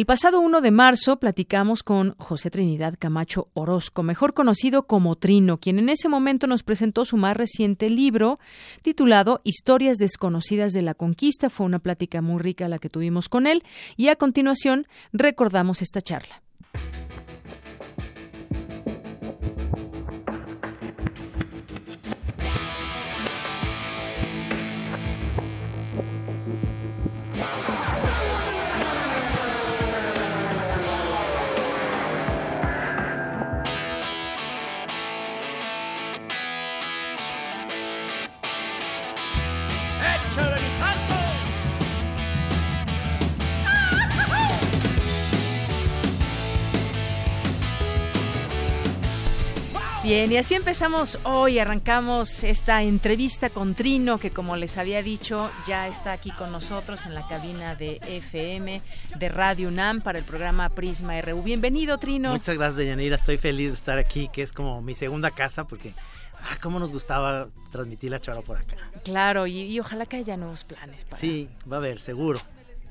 [0.00, 5.58] El pasado 1 de marzo platicamos con José Trinidad Camacho Orozco, mejor conocido como Trino,
[5.58, 8.38] quien en ese momento nos presentó su más reciente libro
[8.80, 11.50] titulado Historias desconocidas de la conquista.
[11.50, 13.62] Fue una plática muy rica la que tuvimos con él
[13.98, 16.40] y a continuación recordamos esta charla.
[50.10, 55.52] Bien, y así empezamos hoy, arrancamos esta entrevista con Trino, que como les había dicho,
[55.68, 58.82] ya está aquí con nosotros en la cabina de FM
[59.16, 61.44] de Radio UNAM para el programa Prisma RU.
[61.44, 62.32] Bienvenido, Trino.
[62.32, 63.14] Muchas gracias, Deyanira.
[63.14, 65.94] Estoy feliz de estar aquí, que es como mi segunda casa, porque,
[66.40, 68.74] ah, cómo nos gustaba transmitir la chora por acá.
[69.04, 71.04] Claro, y, y ojalá que haya nuevos planes.
[71.04, 71.20] Para...
[71.20, 72.40] Sí, va a haber, seguro.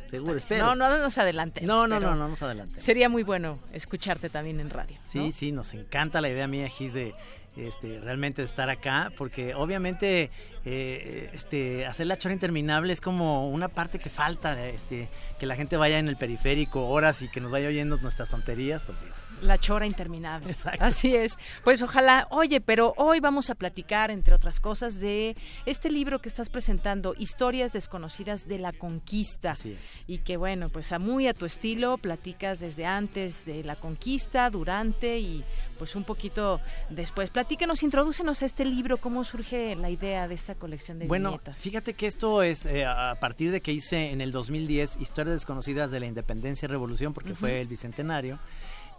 [0.10, 0.66] Seguro, espero.
[0.66, 1.62] No, no nos adelante.
[1.62, 2.80] No, no, no, no nos adelante.
[2.80, 4.98] Sería muy bueno escucharte también en radio.
[5.10, 5.32] Sí, ¿no?
[5.32, 7.14] sí, nos encanta la idea mía, Gis, de
[7.56, 10.32] este, realmente de estar acá, porque obviamente
[10.66, 15.10] eh, este, hacer la chora interminable es como una parte que falta, este,
[15.40, 18.84] que la gente vaya en el periférico horas y que nos vaya oyendo nuestras tonterías,
[18.84, 19.14] pues digo.
[19.42, 20.56] La chora interminable.
[20.80, 21.38] Así es.
[21.64, 25.36] Pues ojalá, oye, pero hoy vamos a platicar, entre otras cosas, de
[25.66, 29.52] este libro que estás presentando, Historias desconocidas de la conquista.
[29.52, 30.04] Así es.
[30.08, 34.50] Y que bueno, pues a muy a tu estilo, platicas desde antes de la conquista,
[34.50, 35.44] durante y
[35.78, 36.60] pues un poquito
[36.90, 37.30] después.
[37.30, 41.58] Platícanos, introdúcenos a este libro, cómo surge la idea de esta colección de Bueno, viñetas.
[41.60, 45.92] fíjate que esto es eh, a partir de que hice en el 2010 Historias desconocidas
[45.92, 48.40] de la Independencia y Revolución, porque fue el bicentenario.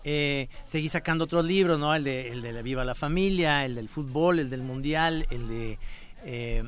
[0.05, 1.95] Eh, seguí sacando otros libros, ¿no?
[1.95, 5.49] El de, el de la Viva la Familia, el del fútbol, el del Mundial, el
[5.49, 5.79] de...
[6.25, 6.65] eh,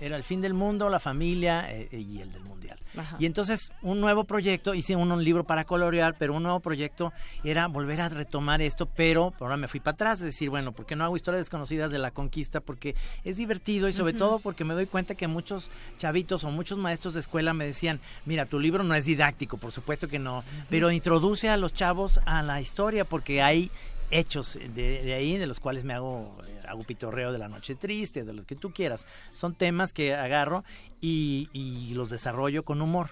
[0.00, 2.78] era el fin del mundo, la familia eh, y el del mundial.
[2.96, 3.16] Ajá.
[3.18, 7.12] Y entonces un nuevo proyecto, hice un, un libro para colorear, pero un nuevo proyecto
[7.44, 10.96] era volver a retomar esto, pero ahora me fui para atrás, decir, bueno, ¿por qué
[10.96, 12.60] no hago historias desconocidas de la conquista?
[12.60, 16.78] Porque es divertido y sobre todo porque me doy cuenta que muchos chavitos o muchos
[16.78, 20.44] maestros de escuela me decían, mira, tu libro no es didáctico, por supuesto que no,
[20.68, 23.70] pero introduce a los chavos a la historia porque hay
[24.10, 27.74] hechos de, de ahí de los cuales me hago eh, hago pitorreo de la noche
[27.74, 29.06] triste de los que tú quieras.
[29.32, 30.64] Son temas que agarro
[31.00, 33.10] y, y los desarrollo con humor.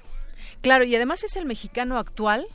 [0.61, 2.47] Claro, y además es el mexicano actual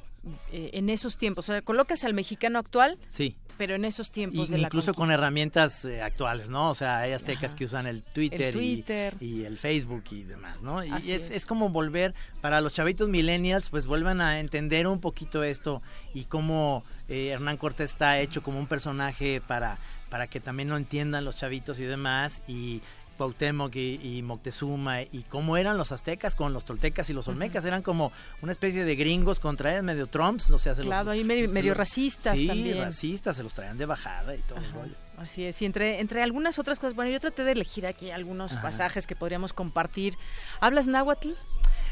[0.52, 1.50] eh, en esos tiempos.
[1.50, 4.94] O sea, colocas al mexicano actual, sí pero en esos tiempos y de la incluso
[4.94, 6.70] con herramientas eh, actuales, ¿no?
[6.70, 7.56] O sea, hay aztecas Ajá.
[7.56, 9.16] que usan el Twitter, y- Twitter.
[9.20, 10.84] Y, el Facebook y demás, ¿no?
[10.84, 11.30] Y es.
[11.32, 15.82] es como volver, para los chavitos millennials, pues vuelvan a entender un poquito esto
[16.14, 19.78] y cómo eh, Hernán Cortés está hecho como un personaje para,
[20.10, 22.42] para que también lo entiendan los chavitos y demás.
[22.48, 22.82] Y
[23.18, 27.64] Cuauhtémoc y, y Moctezuma y cómo eran los aztecas con los toltecas y los olmecas,
[27.66, 28.12] eran como
[28.42, 31.48] una especie de gringos contra ellos, medio trumps, o sea, se Claro, los, ahí medio-
[31.48, 32.78] se medio los- racistas sí, también.
[32.80, 34.96] racistas, se los traían de bajada y todo el rollo.
[35.18, 38.54] Así es, y entre, entre algunas otras cosas, bueno, yo traté de elegir aquí algunos
[38.54, 38.62] Ajá.
[38.64, 40.16] pasajes que podríamos compartir.
[40.60, 41.30] ¿Hablas náhuatl?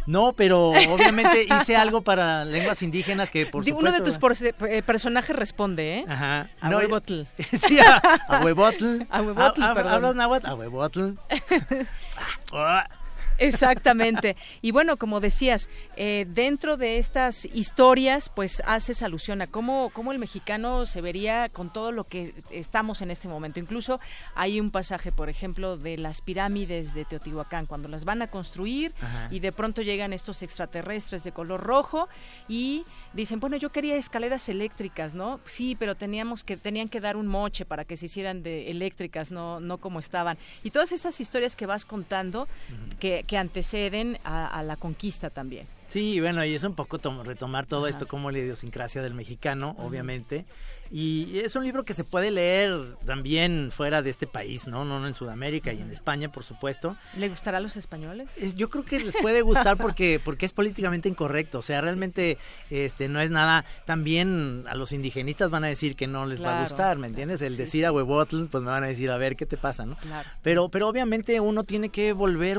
[0.08, 3.80] No, pero obviamente hice algo para lenguas indígenas que por supuesto...
[3.90, 6.06] Uno de tus porce- eh, personajes responde, ¿eh?
[6.08, 6.50] Ajá.
[6.60, 7.22] A No, huevotl.
[7.68, 7.98] Sí, a,
[8.28, 9.02] a huevotl.
[9.10, 9.94] A huevotl, Ah, ah, perdón.
[9.94, 10.48] ¿Hablas náhuatl?
[10.48, 11.10] A huevotl.
[13.42, 14.36] Exactamente.
[14.62, 20.12] Y bueno, como decías, eh, dentro de estas historias, pues haces alusión a cómo, cómo
[20.12, 23.60] el mexicano se vería con todo lo que estamos en este momento.
[23.60, 24.00] Incluso
[24.36, 28.94] hay un pasaje, por ejemplo, de las pirámides de Teotihuacán, cuando las van a construir
[29.02, 29.28] Ajá.
[29.32, 32.08] y de pronto llegan estos extraterrestres de color rojo
[32.48, 35.40] y dicen, bueno, yo quería escaleras eléctricas, ¿no?
[35.46, 39.32] Sí, pero teníamos que, tenían que dar un moche para que se hicieran de eléctricas,
[39.32, 40.38] no, no como estaban.
[40.64, 42.48] Y todas estas historias que vas contando,
[43.00, 45.66] que, que anteceden a, a la conquista también.
[45.88, 50.44] Sí, bueno, y es un poco retomar todo esto como la idiosincrasia del mexicano, obviamente.
[50.92, 54.84] Y es un libro que se puede leer también fuera de este país, ¿no?
[54.84, 56.98] No, en Sudamérica y en España, por supuesto.
[57.16, 58.30] ¿Le gustará a los españoles?
[58.56, 61.60] yo creo que les puede gustar porque, porque es políticamente incorrecto.
[61.60, 62.38] O sea, realmente
[62.70, 63.64] este no es nada.
[63.86, 67.42] También a los indigenistas van a decir que no les va a gustar, ¿me entiendes?
[67.42, 69.98] El decir a Huevotl, pues me van a decir, a ver, ¿qué te pasa, no?
[70.42, 72.58] Pero, pero obviamente uno tiene que volver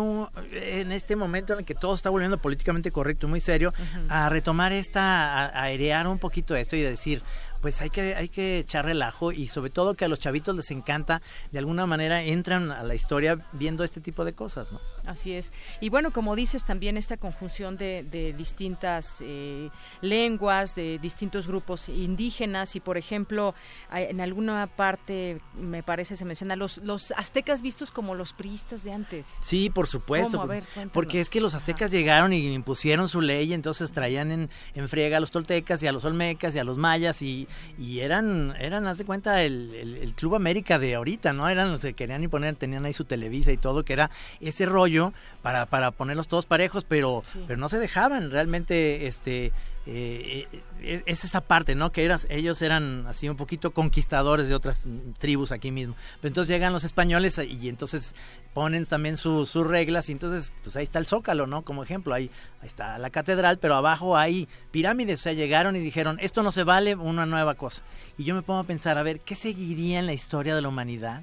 [0.53, 3.75] en este momento en el que todo está volviendo políticamente correcto y muy serio,
[4.09, 7.23] a retomar esta, a airear un poquito esto y decir,
[7.63, 10.73] pues hay que, hay que echar relajo y sobre todo que a los chavitos les
[10.73, 11.23] encanta,
[11.53, 14.81] de alguna manera entran a la historia viendo este tipo de cosas, ¿no?
[15.07, 15.53] Así es.
[15.81, 19.71] Y bueno, como dices, también esta conjunción de, de distintas eh,
[20.01, 23.55] lenguas, de distintos grupos indígenas y, por ejemplo,
[23.93, 28.93] en alguna parte, me parece, se menciona los, los aztecas vistos como los priistas de
[28.93, 29.27] antes.
[29.41, 30.49] Sí, por supuesto.
[30.93, 34.89] porque es que los aztecas llegaron y impusieron su ley y entonces traían en, en
[34.89, 37.47] friega a los toltecas y a los olmecas y a los mayas y,
[37.79, 41.49] y eran, eran, haz de cuenta, el, el, Club América de ahorita, ¿no?
[41.49, 44.11] Eran los que querían imponer, tenían ahí su Televisa y todo, que era
[44.41, 45.13] ese rollo
[45.43, 49.53] para, para ponerlos todos parejos, pero, pero no se dejaban realmente, este,
[49.85, 50.47] eh,
[50.81, 51.91] eh, es esa parte, ¿no?
[51.91, 54.83] Que eras, ellos eran así un poquito conquistadores de otras
[55.19, 55.97] tribus aquí mismo.
[56.21, 58.15] Pero entonces llegan los españoles y entonces
[58.55, 61.63] ponen también sus reglas y entonces pues ahí está el Zócalo, ¿no?
[61.63, 62.31] Como ejemplo, ahí,
[62.61, 66.53] ahí está la catedral, pero abajo hay pirámides, o sea, llegaron y dijeron, esto no
[66.53, 67.83] se vale, una nueva cosa.
[68.19, 70.69] Y yo me pongo a pensar, a ver, ¿qué seguiría en la historia de la
[70.69, 71.23] humanidad?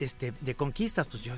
[0.00, 1.34] Este, de conquistas, pues yo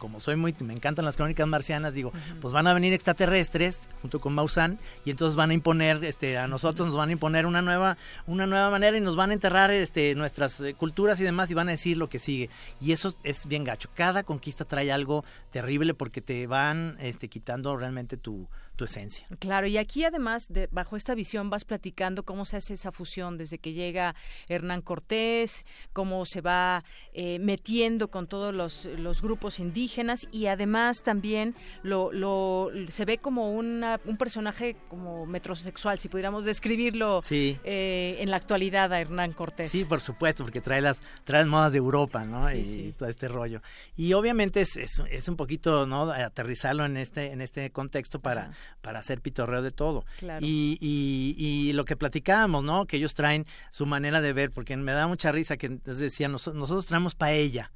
[0.00, 4.18] como soy muy, me encantan las crónicas marcianas, digo, pues van a venir extraterrestres junto
[4.18, 7.62] con Maussan y entonces van a imponer, este, a nosotros nos van a imponer una
[7.62, 11.50] nueva, una nueva manera y nos van a enterrar, este, nuestras eh, culturas y demás
[11.50, 12.48] y van a decir lo que sigue.
[12.80, 13.90] Y eso es bien gacho.
[13.94, 18.48] Cada conquista trae algo terrible porque te van, este, quitando realmente tu,
[18.80, 19.26] esencia.
[19.40, 23.36] Claro, y aquí además, de, bajo esta visión, vas platicando cómo se hace esa fusión
[23.36, 24.14] desde que llega
[24.48, 26.82] Hernán Cortés, cómo se va
[27.12, 29.89] eh, metiendo con todos los, los, grupos indígenas
[30.30, 36.44] y además también lo, lo se ve como una, un personaje como metrosexual, si pudiéramos
[36.44, 39.70] describirlo eh, en la actualidad a Hernán Cortés.
[39.70, 42.52] Sí, por supuesto, porque trae las, trae modas de Europa, ¿no?
[42.52, 43.62] y todo este rollo.
[43.96, 46.10] Y obviamente es, es, un poquito, ¿no?
[46.10, 50.04] Aterrizarlo en este, en este contexto para, para hacer pitorreo de todo.
[50.40, 52.86] Y, y, y, lo que platicábamos, ¿no?
[52.86, 56.86] Que ellos traen su manera de ver, porque me da mucha risa que decían, nosotros
[56.86, 57.70] traemos paella.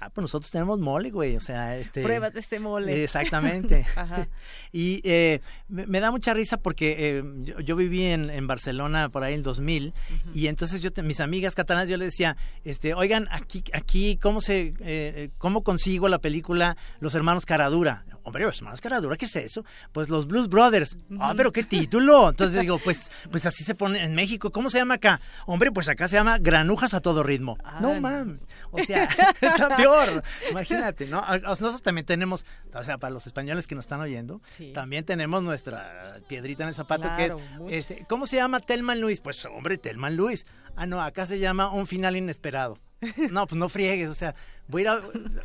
[0.00, 2.02] Ah, pues nosotros tenemos mole, güey, o sea, este...
[2.02, 3.04] Pruebas de este mole.
[3.04, 3.86] Exactamente.
[4.72, 7.24] Y eh, me, da mucha risa porque eh,
[7.64, 9.94] yo, viví en, en, Barcelona por ahí en 2000
[10.34, 14.74] y entonces yo, mis amigas catalanas, yo les decía, este, oigan, aquí, aquí, ¿cómo se,
[14.80, 18.04] eh, cómo consigo la película Los Hermanos Caradura?
[18.28, 19.64] Hombre, Los Hermanos Caradura, ¿qué es eso?
[19.90, 20.96] Pues los Blues Brothers.
[21.18, 22.28] Ah, pero qué título.
[22.28, 24.50] Entonces digo, pues, pues así se pone en México.
[24.52, 25.20] ¿Cómo se llama acá?
[25.46, 27.56] Hombre, pues acá se llama Granujas a todo ritmo.
[27.80, 28.40] no mames.
[28.70, 29.04] O sea,
[29.40, 30.22] está peor.
[30.50, 31.24] Imagínate, ¿no?
[31.38, 32.44] Nosotros también tenemos,
[32.74, 34.42] o sea, para los españoles que nos están oyendo,
[34.74, 37.32] también tenemos nuestra piedrita en el zapato que es,
[37.70, 39.20] este, ¿cómo se llama Telman Luis?
[39.20, 40.46] Pues, hombre, Telman Luis.
[40.76, 42.76] Ah, no, acá se llama Un Final Inesperado.
[43.30, 44.34] No, pues no friegues, o sea,
[44.68, 45.02] voy a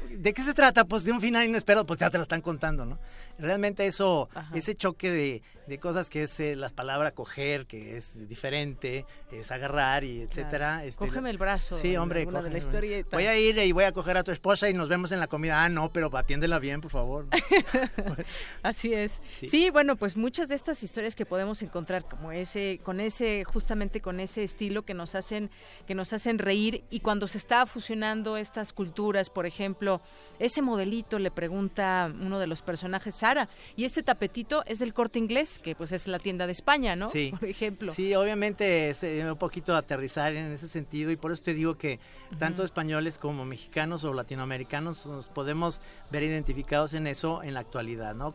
[0.09, 0.85] ¿De qué se trata?
[0.85, 2.99] Pues de un final inesperado, pues ya te lo están contando, ¿no?
[3.39, 8.27] Realmente eso, ese choque de, de cosas que es eh, las palabras coger, que es
[8.27, 10.85] diferente, es agarrar y etcétera.
[10.85, 11.77] Este, cógeme el brazo.
[11.77, 13.15] Sí, hombre, de la historieta.
[13.17, 15.27] Voy a ir y voy a coger a tu esposa y nos vemos en la
[15.27, 15.63] comida.
[15.63, 17.27] Ah, no, pero atiéndela bien, por favor.
[18.63, 19.21] Así es.
[19.39, 19.69] Sí.
[19.71, 24.19] bueno, pues muchas de estas historias que podemos encontrar como ese, con ese, justamente con
[24.19, 25.49] ese estilo que nos hacen,
[25.87, 30.02] que nos hacen reír y cuando se está fusionando estas culturas, por ejemplo,
[30.40, 35.19] ese modelito le pregunta uno de los personajes, Sara, y este tapetito es del corte
[35.19, 37.10] inglés que pues es la tienda de España, ¿no?
[37.10, 37.34] Sí.
[37.40, 37.94] Por ejemplo.
[37.94, 41.77] Sí, obviamente es eh, un poquito aterrizar en ese sentido y por eso te digo
[41.77, 41.99] que
[42.40, 45.81] tanto españoles como mexicanos o latinoamericanos nos podemos
[46.11, 48.34] ver identificados en eso en la actualidad, ¿no?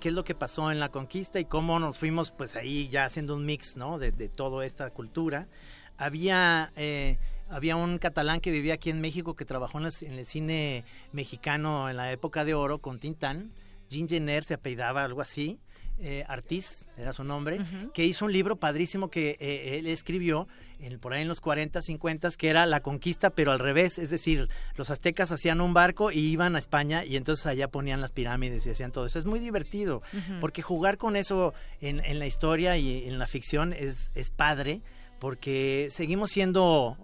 [0.00, 3.04] ¿Qué es lo que pasó en la conquista y cómo nos fuimos pues ahí ya
[3.04, 3.98] haciendo un mix, ¿no?
[3.98, 5.48] De, toda esta cultura.
[5.96, 6.72] Había...
[6.76, 7.18] Eh,
[7.48, 11.96] había un catalán que vivía aquí en México que trabajó en, el cine mexicano en
[11.96, 13.52] la época de oro con Tintán.
[13.88, 15.58] Jean Jenner se apellidaba algo así
[16.00, 17.58] eh, Artis, era su nombre,
[17.92, 20.46] que hizo un libro padrísimo que eh, él escribió
[20.78, 24.08] en, por ahí en los 40, 50, que era La Conquista, pero al revés, es
[24.08, 28.12] decir, los aztecas hacían un barco y iban a España y entonces allá ponían las
[28.12, 29.18] pirámides y hacían todo eso.
[29.18, 30.02] Es muy divertido,
[30.40, 34.82] porque jugar con eso en, en, la historia y en la ficción es, es padre,
[35.18, 36.96] porque seguimos siendo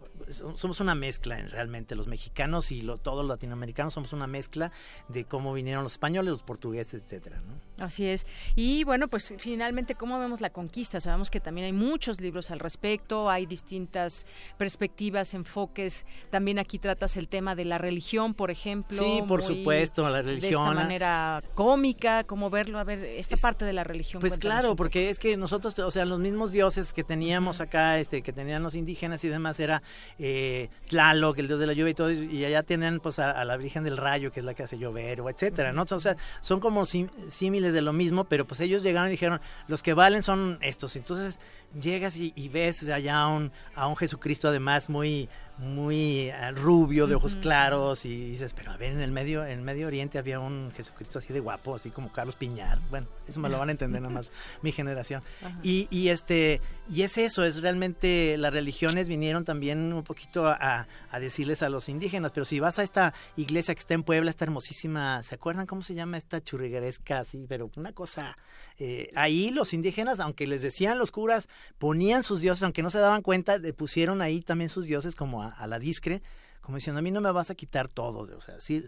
[0.54, 4.72] somos una mezcla realmente los mexicanos y todos los latinoamericanos somos una mezcla
[5.08, 7.84] de cómo vinieron los españoles, los portugueses, etcétera, ¿no?
[7.84, 8.26] Así es.
[8.54, 11.00] Y bueno, pues finalmente cómo vemos la conquista.
[11.00, 14.26] Sabemos que también hay muchos libros al respecto, hay distintas
[14.56, 16.04] perspectivas, enfoques.
[16.30, 18.98] También aquí tratas el tema de la religión, por ejemplo.
[18.98, 20.40] Sí, por supuesto, la religión.
[20.40, 24.20] De esta manera cómica, cómo verlo, a ver esta parte de la religión.
[24.20, 28.22] Pues claro, porque es que nosotros, o sea, los mismos dioses que teníamos acá, este,
[28.22, 29.82] que tenían los indígenas y demás, era
[30.18, 33.56] eh, Tlaloc, el dios de la lluvia y todo, y allá tienen pues a, la
[33.56, 35.84] Virgen del Rayo, que es la que hace llover, o etcétera, ¿no?
[35.88, 39.82] O sea, son como símiles de lo mismo, pero pues ellos llegaron y dijeron, los
[39.82, 40.96] que valen son estos.
[40.96, 41.40] Entonces
[41.80, 47.14] llegas y, ves allá a un, a un Jesucristo además muy muy eh, rubio, de
[47.14, 50.72] ojos claros, y dices, pero a ver, en el medio, en Medio Oriente había un
[50.74, 52.80] Jesucristo así de guapo, así como Carlos Piñar.
[52.90, 54.32] Bueno, eso me lo van a entender nada más
[54.62, 55.22] mi generación.
[55.62, 56.60] Y, y este,
[56.90, 61.68] y es eso, es realmente las religiones vinieron también un poquito a, a, decirles a
[61.68, 65.36] los indígenas, pero si vas a esta iglesia que está en Puebla, está hermosísima, ¿se
[65.36, 67.46] acuerdan cómo se llama esta churrigueresca así?
[67.48, 68.36] Pero una cosa
[68.78, 72.98] eh, ahí los indígenas, aunque les decían los curas, ponían sus dioses, aunque no se
[72.98, 76.22] daban cuenta, le pusieron ahí también sus dioses como a, la discre,
[76.60, 78.84] como diciendo, a mí no me vas a quitar todo, o sea, sí,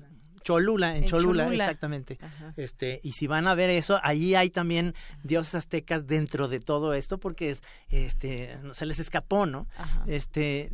[0.47, 2.21] Cholula, en, Cholula, exactamente.
[2.57, 4.95] Este, y si van a ver eso, ahí hay también
[5.25, 7.57] dioses aztecas dentro de todo esto porque
[7.89, 9.67] este se les escapó, ¿no?
[10.07, 10.71] Este,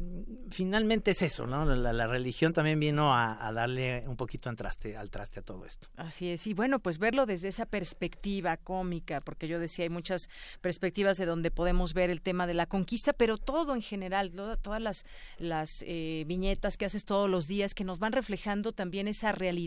[0.50, 1.64] finalmente es eso, ¿no?
[1.64, 5.88] La, religión también vino a, darle un poquito al traste, al traste a todo esto.
[5.96, 6.46] Así es.
[6.46, 10.28] Y bueno, pues verlo desde esa perspectiva cómica, porque yo decía hay muchas
[10.60, 14.82] perspectivas de donde podemos ver el tema de la conquista, pero todo en general, todas
[14.82, 15.06] las
[15.38, 19.61] las eh, viñetas que haces todos los días que nos van reflejando también esa realidad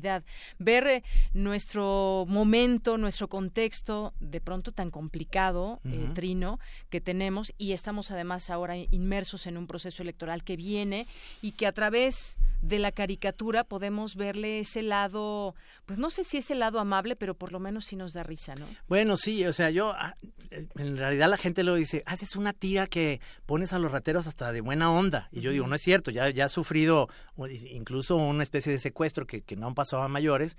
[0.59, 1.03] ver eh,
[1.33, 6.59] nuestro momento, nuestro contexto de pronto tan complicado, eh, Trino,
[6.89, 11.07] que tenemos y estamos además ahora inmersos en un proceso electoral que viene
[11.41, 15.55] y que a través de la caricatura podemos verle ese lado,
[15.85, 18.23] pues no sé si es el lado amable, pero por lo menos sí nos da
[18.23, 18.65] risa, ¿no?
[18.87, 20.15] Bueno, sí, o sea, yo, ah,
[20.51, 24.51] en realidad la gente lo dice, haces una tira que pones a los rateros hasta
[24.51, 25.29] de buena onda.
[25.31, 27.09] Y yo digo, no es cierto, ya, ya ha sufrido
[27.69, 30.57] incluso una especie de secuestro que, que no han pasado a mayores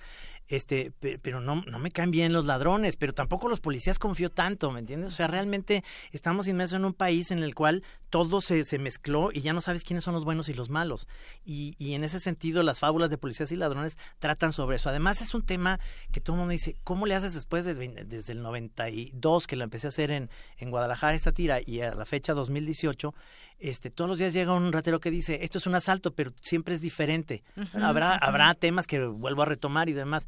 [0.48, 0.92] este,
[1.22, 4.80] pero no, no me caen bien los ladrones, pero tampoco los policías confío tanto, ¿me
[4.80, 5.12] entiendes?
[5.12, 5.82] O sea, realmente
[6.12, 9.60] estamos inmersos en un país en el cual todo se, se mezcló y ya no
[9.60, 11.08] sabes quiénes son los buenos y los malos.
[11.44, 14.88] Y, y en ese sentido, las fábulas de policías y ladrones tratan sobre eso.
[14.88, 15.80] Además, es un tema
[16.12, 19.64] que todo el mundo dice, ¿cómo le haces después de, desde el 92 que la
[19.64, 23.14] empecé a hacer en, en Guadalajara esta tira y a la fecha 2018?
[23.58, 26.74] Este, todos los días llega un ratero que dice, esto es un asalto, pero siempre
[26.74, 27.42] es diferente.
[27.74, 30.26] habrá, habrá temas que vuelvo a retomar y demás.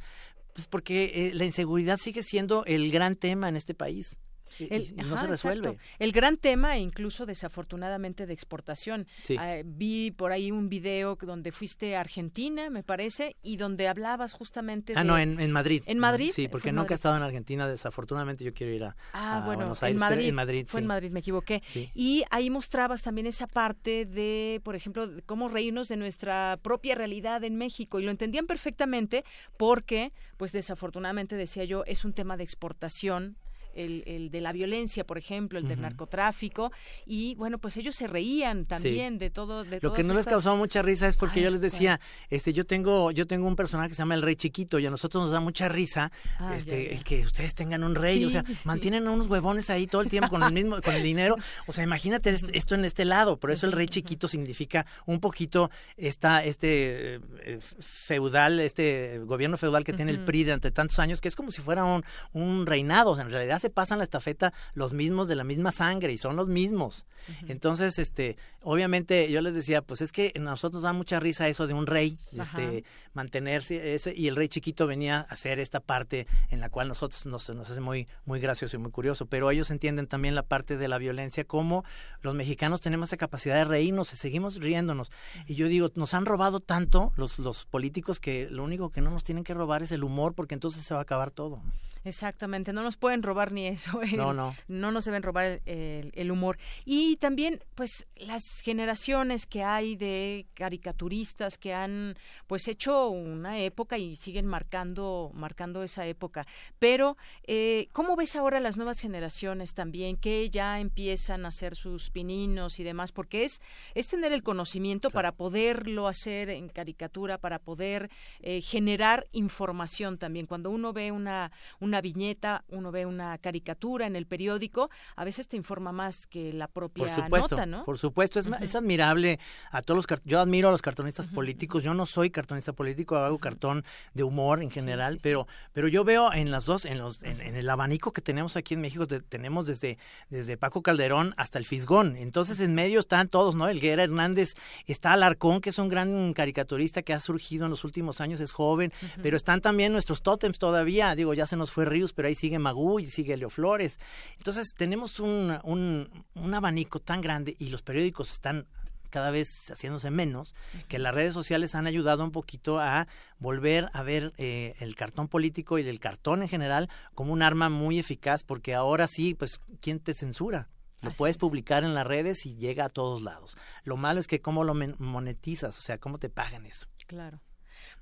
[0.55, 4.19] Pues porque eh, la inseguridad sigue siendo el gran tema en este país.
[4.59, 5.79] El, no se resuelve.
[5.99, 9.07] El gran tema, incluso desafortunadamente, de exportación.
[9.39, 14.33] Ah, vi por ahí un video donde fuiste a Argentina, me parece, y donde hablabas
[14.33, 15.83] justamente Ah, no, en, Madrid.
[15.87, 16.31] ¿En Madrid?
[16.33, 19.83] Sí, porque nunca he estado en Argentina, desafortunadamente yo quiero ir a, ah, bueno, Buenos
[19.83, 19.97] Aires.
[19.97, 21.63] En Madrid, en Madrid fue en Madrid, me equivoqué.
[21.95, 27.45] Y ahí mostrabas también esa parte de, por ejemplo, cómo reírnos de nuestra propia realidad
[27.45, 28.01] en México.
[28.01, 29.25] Y lo entendían perfectamente
[29.57, 33.37] porque, pues desafortunadamente, decía yo, es un tema de exportación
[33.75, 36.73] el, de la violencia, por ejemplo, el del narcotráfico,
[37.07, 39.65] y bueno, pues ellos se reían también de todo.
[39.65, 42.01] De Lo que no les causó mucha risa es porque yo les decía,
[42.31, 44.91] este, yo tengo, yo tengo un personaje que se llama el Rey Chiquito y a
[44.91, 48.45] nosotros nos da mucha risa, ah, este, el que ustedes tengan un rey, o sea,
[48.65, 51.37] mantienen unos huevones ahí todo el tiempo con el mismo, con el dinero,
[51.67, 55.71] o sea, imagínate esto en este lado, por eso el Rey Chiquito significa un poquito
[55.97, 61.29] esta, este eh, feudal, este gobierno feudal que tiene el PRI durante tantos años, que
[61.29, 64.53] es como si fuera un, un reinado, o sea, en realidad se pasan la estafeta
[64.75, 67.07] los mismos de la misma sangre y son los mismos.
[67.47, 71.67] Entonces, este, obviamente yo les decía, pues es que a nosotros da mucha risa eso
[71.67, 76.27] de un rey, este, mantenerse ese, y el rey chiquito venía a hacer esta parte
[76.51, 79.71] en la cual nosotros nos, nos hace muy, muy gracioso y muy curioso, pero ellos
[79.71, 81.85] entienden también la parte de la violencia, como
[82.23, 85.11] los mexicanos tenemos esa capacidad de reírnos y seguimos riéndonos.
[85.47, 89.11] Y yo digo, nos han robado tanto los, los políticos que lo único que no
[89.11, 91.61] nos tienen que robar es el humor, porque entonces se va a acabar todo.
[92.05, 94.01] Exactamente, no nos pueden robar ni eso.
[94.17, 94.55] no, no.
[94.67, 96.59] No nos deben robar el, humor.
[96.85, 102.17] Y también, pues, las generaciones que hay de caricaturistas que han,
[102.47, 106.47] pues, hecho una época y siguen marcando, marcando esa época.
[106.79, 107.17] Pero,
[107.47, 112.79] eh, ¿cómo ves ahora las nuevas generaciones también que ya empiezan a hacer sus pininos
[112.79, 113.13] y demás?
[113.13, 113.63] Porque es,
[113.95, 118.11] es tener el conocimiento para poderlo hacer en caricatura, para poder
[118.41, 120.47] eh, generar información también.
[120.47, 125.25] Cuando uno ve una, una una viñeta, uno ve una caricatura en el periódico, a
[125.25, 127.85] veces te informa más que la propia por supuesto, nota, ¿no?
[127.85, 129.41] Por supuesto, es, es admirable
[129.73, 133.39] a todos los yo admiro a los cartonistas políticos, yo no soy cartonista político, hago
[133.39, 133.85] cartón
[134.15, 137.69] de humor en general, pero pero yo veo en las dos en los en, el
[137.69, 139.99] abanico que tenemos aquí en México tenemos desde
[140.31, 142.17] desde Paco Calderón hasta el Fisgón.
[142.17, 143.69] Entonces en medio están todos, ¿no?
[143.69, 144.55] Elguera Hernández,
[144.87, 148.53] está Alarcón, que es un gran caricaturista que ha surgido en los últimos años, es
[148.53, 148.93] joven,
[149.23, 152.59] pero están también nuestros tótems todavía, digo, ya se nos fue Ríos, pero ahí sigue
[152.59, 154.01] Magú y sigue Leo Flores.
[154.37, 158.67] Entonces tenemos un, un, un abanico tan grande y los periódicos están
[159.11, 160.57] cada vez haciéndose menos,
[160.89, 163.07] que las redes sociales han ayudado un poquito a
[163.39, 167.69] volver a ver eh, el cartón político y el cartón en general como un arma
[167.69, 170.69] muy eficaz, porque ahora sí, pues, ¿quién te censura?
[171.01, 173.57] Lo puedes publicar en las redes y llega a todos lados.
[173.85, 176.89] Lo malo es que cómo lo monetizas, o sea, cómo te pagan eso.
[177.07, 177.41] Claro.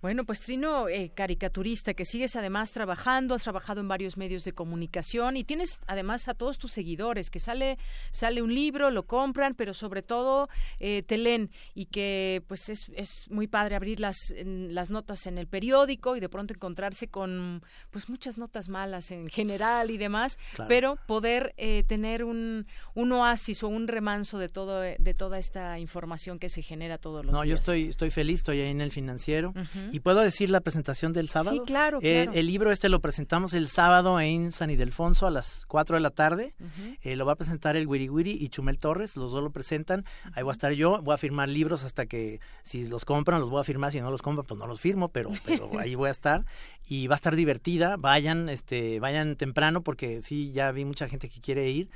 [0.03, 4.53] Bueno, pues Trino, eh, caricaturista, que sigues además trabajando, has trabajado en varios medios de
[4.53, 7.79] comunicación y tienes además a todos tus seguidores, que sale,
[8.11, 10.49] sale un libro, lo compran, pero sobre todo
[10.79, 15.39] eh, te leen y que pues es, es muy padre abrir las, las notas en
[15.39, 20.39] el periódico y de pronto encontrarse con pues muchas notas malas en general y demás,
[20.69, 25.79] pero poder eh, tener un, un oasis o un remanso de todo de toda esta
[25.79, 27.39] información que se genera todos los días.
[27.39, 29.55] No, yo estoy, estoy feliz, estoy ahí en el financiero.
[29.93, 31.53] ¿Y puedo decir la presentación del sábado?
[31.53, 35.65] Sí, claro, eh, el libro este lo presentamos el sábado en San Ildefonso a las
[35.67, 36.55] 4 de la tarde.
[37.03, 40.05] Eh, lo va a presentar el Wiri Wiri y Chumel Torres, los dos lo presentan.
[40.35, 43.51] Ahí voy a estar yo, voy a firmar libros hasta que si los compran los
[43.51, 46.09] voy a firmar, si no los compran pues no los firmo, pero, pero ahí voy
[46.09, 46.45] a estar.
[46.89, 51.29] Y va a estar divertida, vayan, este, vayan temprano porque sí, ya vi mucha gente
[51.29, 51.89] que quiere ir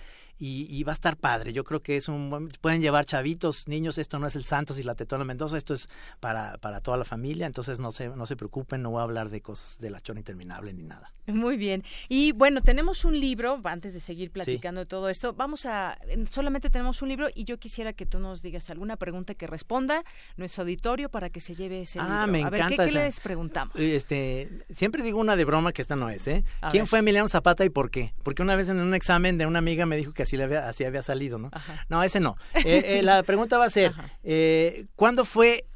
[0.42, 1.52] y, va a estar padre.
[1.52, 4.82] Yo creo que es un pueden llevar chavitos, niños, esto no es el Santos y
[4.82, 5.88] la Tetona Mendoza, esto es
[6.18, 9.28] para, para toda la familia, entonces no se, no se preocupen, no voy a hablar
[9.28, 11.12] de cosas de la chona interminable ni nada.
[11.26, 11.84] Muy bien.
[12.08, 15.98] Y bueno, tenemos un libro, antes de seguir platicando de todo esto, vamos a,
[16.30, 20.04] solamente tenemos un libro y yo quisiera que tú nos digas alguna pregunta que responda
[20.36, 22.32] nuestro auditorio para que se lleve ese ah, libro.
[22.32, 23.76] Me a ver, ¿qué, les preguntamos?
[23.76, 26.44] Este, siempre digo una de broma que esta no es, ¿eh?
[26.70, 28.14] ¿Quién fue Emiliano Zapata y por qué?
[28.22, 30.68] Porque una vez en un examen de una amiga me dijo que así, le había,
[30.68, 31.50] así había salido, ¿no?
[31.88, 32.36] No, ese no.
[32.54, 33.92] Eh, eh, la pregunta va a ser,
[34.22, 35.66] eh, ¿cuándo fue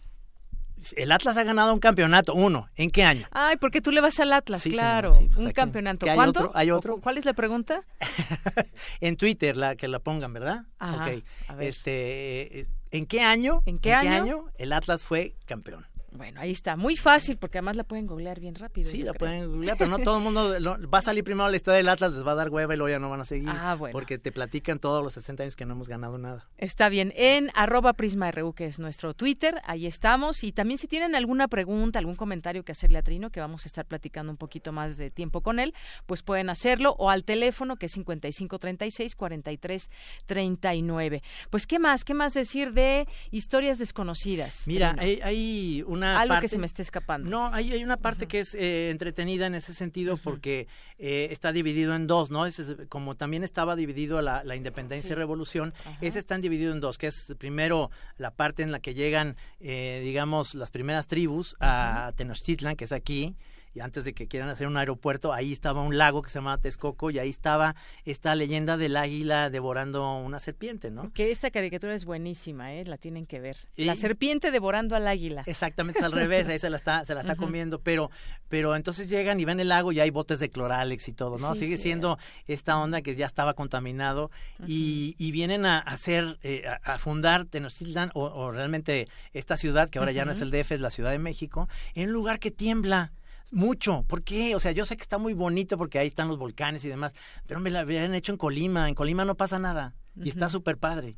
[0.96, 2.68] el Atlas ha ganado un campeonato, uno.
[2.76, 3.26] ¿En qué año?
[3.30, 5.14] Ay, porque tú le vas al Atlas, claro.
[5.14, 6.04] Pues un campeonato.
[6.04, 6.18] Hay.
[6.18, 7.00] Otro, ¿Hay otro?
[7.00, 7.84] ¿Cuál es la pregunta?
[9.00, 10.64] en Twitter, la que la pongan, ¿verdad?
[10.78, 11.24] Ajá, ok.
[11.60, 13.62] Este, ¿En qué año?
[13.64, 14.10] ¿En qué, año?
[14.10, 15.86] qué año el Atlas fue campeón?
[16.16, 18.88] Bueno, ahí está, muy fácil porque además la pueden googlear bien rápido.
[18.88, 20.54] Sí, la pueden googlear, pero no todo el mundo
[20.88, 22.88] va a salir primero la historia del Atlas, les va a dar hueva y luego
[22.88, 23.48] ya no van a seguir.
[23.48, 23.92] Ah, bueno.
[23.92, 26.46] Porque te platican todos los 60 años que no hemos ganado nada.
[26.56, 30.44] Está bien, en arroba prisma.ru, que es nuestro Twitter, ahí estamos.
[30.44, 33.68] Y también si tienen alguna pregunta, algún comentario que hacerle a Trino, que vamos a
[33.68, 35.74] estar platicando un poquito más de tiempo con él,
[36.06, 41.22] pues pueden hacerlo o al teléfono que es 5536 4339.
[41.50, 42.04] Pues, ¿qué más?
[42.04, 44.64] ¿Qué más decir de historias desconocidas?
[44.66, 46.44] Mira, hay, hay, una Algo parte...
[46.44, 47.28] que se me esté escapando.
[47.28, 50.66] No, hay, hay una parte que es eh, entretenida en ese sentido porque
[50.98, 52.46] eh, está dividido en dos, ¿no?
[52.46, 56.98] Es, como también estaba dividido la, la independencia y revolución, ese están dividido en dos,
[56.98, 62.12] que es primero la parte en la que llegan, eh, digamos, las primeras tribus a
[62.16, 63.36] Tenochtitlan, que es aquí,
[63.74, 66.58] y antes de que quieran hacer un aeropuerto, ahí estaba un lago que se llama
[66.58, 67.74] Texcoco y ahí estaba
[68.04, 71.12] esta leyenda del águila devorando una serpiente, ¿no?
[71.12, 72.84] Que esta caricatura es buenísima, ¿eh?
[72.84, 73.56] La tienen que ver.
[73.76, 75.42] La serpiente devorando al águila.
[75.46, 78.10] Exactamente, al revés, ahí se la está, se la está comiendo, pero,
[78.48, 81.54] pero entonces llegan y ven el lago y hay botes de cloralex y todo, ¿no?
[81.56, 84.30] Sigue siendo esta onda que ya estaba contaminado
[84.66, 89.98] y, y, vienen a hacer, eh, a, fundar Tenochtitlan o, o, realmente esta ciudad, que
[89.98, 92.50] ahora ya no es el DF, es la Ciudad de México, en un lugar que
[92.52, 93.12] tiembla
[93.50, 94.04] mucho.
[94.06, 94.54] ¿Por qué?
[94.54, 97.14] O sea, yo sé que está muy bonito porque ahí están los volcanes y demás,
[97.46, 98.88] pero me la habían hecho en Colima.
[98.88, 101.16] En Colima no pasa nada y está súper padre.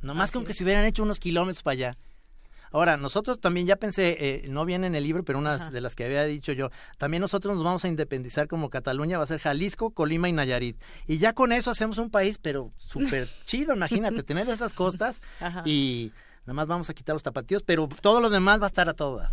[0.00, 1.98] Nomás como que se hubieran hecho unos kilómetros para allá.
[2.70, 5.94] Ahora, nosotros también ya pensé, eh, no viene en el libro, pero una de las
[5.94, 9.40] que había dicho yo, también nosotros nos vamos a independizar como Cataluña, va a ser
[9.40, 10.78] Jalisco, Colima y Nayarit.
[11.06, 15.22] Y ya con eso hacemos un país, pero súper chido, imagínate, tener esas costas
[15.64, 18.88] y nada más vamos a quitar los tapatíos, pero todo lo demás va a estar
[18.88, 19.32] a toda.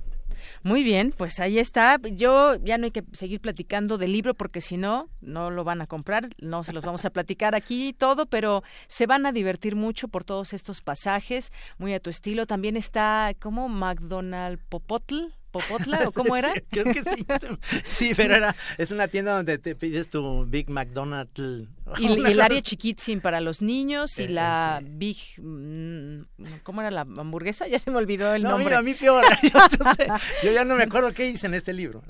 [0.64, 2.00] Muy bien, pues ahí está.
[2.04, 5.82] Yo ya no hay que seguir platicando del libro porque si no, no lo van
[5.82, 9.32] a comprar, no se los vamos a platicar aquí y todo, pero se van a
[9.32, 12.46] divertir mucho por todos estos pasajes, muy a tu estilo.
[12.46, 15.34] También está como McDonald Popotl.
[15.52, 16.54] ¿Popotla o cómo era?
[16.70, 17.26] creo que sí.
[17.86, 22.62] Sí, pero era, es una tienda donde te pides tu Big McDonald's Y, el área
[22.62, 25.18] chiquitzin para los niños y Eh, la Big...
[25.38, 26.22] mm,
[26.64, 27.68] ¿Cómo era la hamburguesa?
[27.76, 28.66] Ya se me olvidó el No, nombre.
[28.66, 29.24] mira, a mí peor.
[30.44, 32.04] Yo, ya no me acuerdo qué hice en este libro.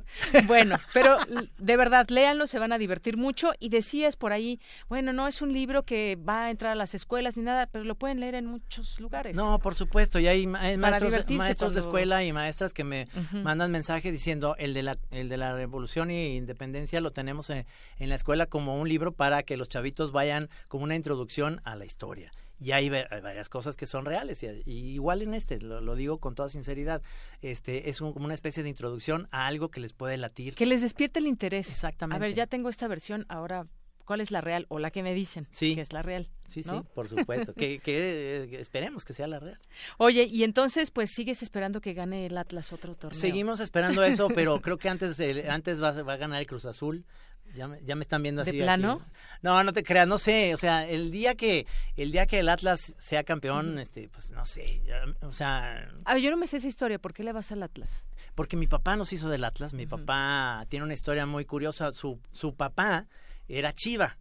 [0.47, 1.17] Bueno, pero
[1.57, 3.53] de verdad, léanlo, se van a divertir mucho.
[3.59, 6.93] Y decías por ahí, bueno, no es un libro que va a entrar a las
[6.93, 9.35] escuelas ni nada, pero lo pueden leer en muchos lugares.
[9.35, 13.07] No, por supuesto, y hay, ma- Para maestros, de- escuela y maestras que me
[13.43, 17.65] mandan mensaje diciendo el de la el de la revolución y independencia lo tenemos en,
[17.99, 21.75] en la escuela como un libro para que los chavitos vayan como una introducción a
[21.75, 22.31] la historia.
[22.57, 25.95] Y hay, hay varias cosas que son reales, y, y igual en este, lo, lo
[25.95, 27.01] digo con toda sinceridad,
[27.41, 30.55] este es un- como una especie de introducción a algo que les puede latir.
[30.55, 31.69] Que les despierte el interés.
[31.69, 32.15] Exactamente.
[32.15, 33.67] A ver, ya tengo esta versión, ahora,
[34.05, 34.67] ¿cuál es la real?
[34.69, 35.75] O la que me dicen Sí.
[35.75, 36.29] que es la real.
[36.47, 36.79] Sí, ¿no?
[36.81, 37.53] sí, por supuesto.
[37.53, 39.59] que, que, eh, esperemos que sea la real.
[39.97, 43.19] Oye, y entonces, pues sigues esperando que gane el Atlas otro torneo.
[43.19, 46.63] Seguimos esperando eso, pero creo que antes el- antes va, va a ganar el Cruz
[46.65, 47.03] Azul.
[47.55, 48.59] Ya me, ya me están viendo ¿De así.
[48.59, 49.01] plano?
[49.01, 49.11] aquí.
[49.41, 51.65] No, no te creas, no sé, o sea, el día que
[51.95, 54.81] el día que el Atlas sea campeón, este, pues no sé,
[55.21, 57.63] o sea, A ver, yo no me sé esa historia, ¿por qué le vas al
[57.63, 58.07] Atlas?
[58.33, 62.19] porque mi papá nos hizo del Atlas, mi papá tiene una historia muy curiosa, su
[62.31, 63.07] su papá
[63.47, 64.17] era Chiva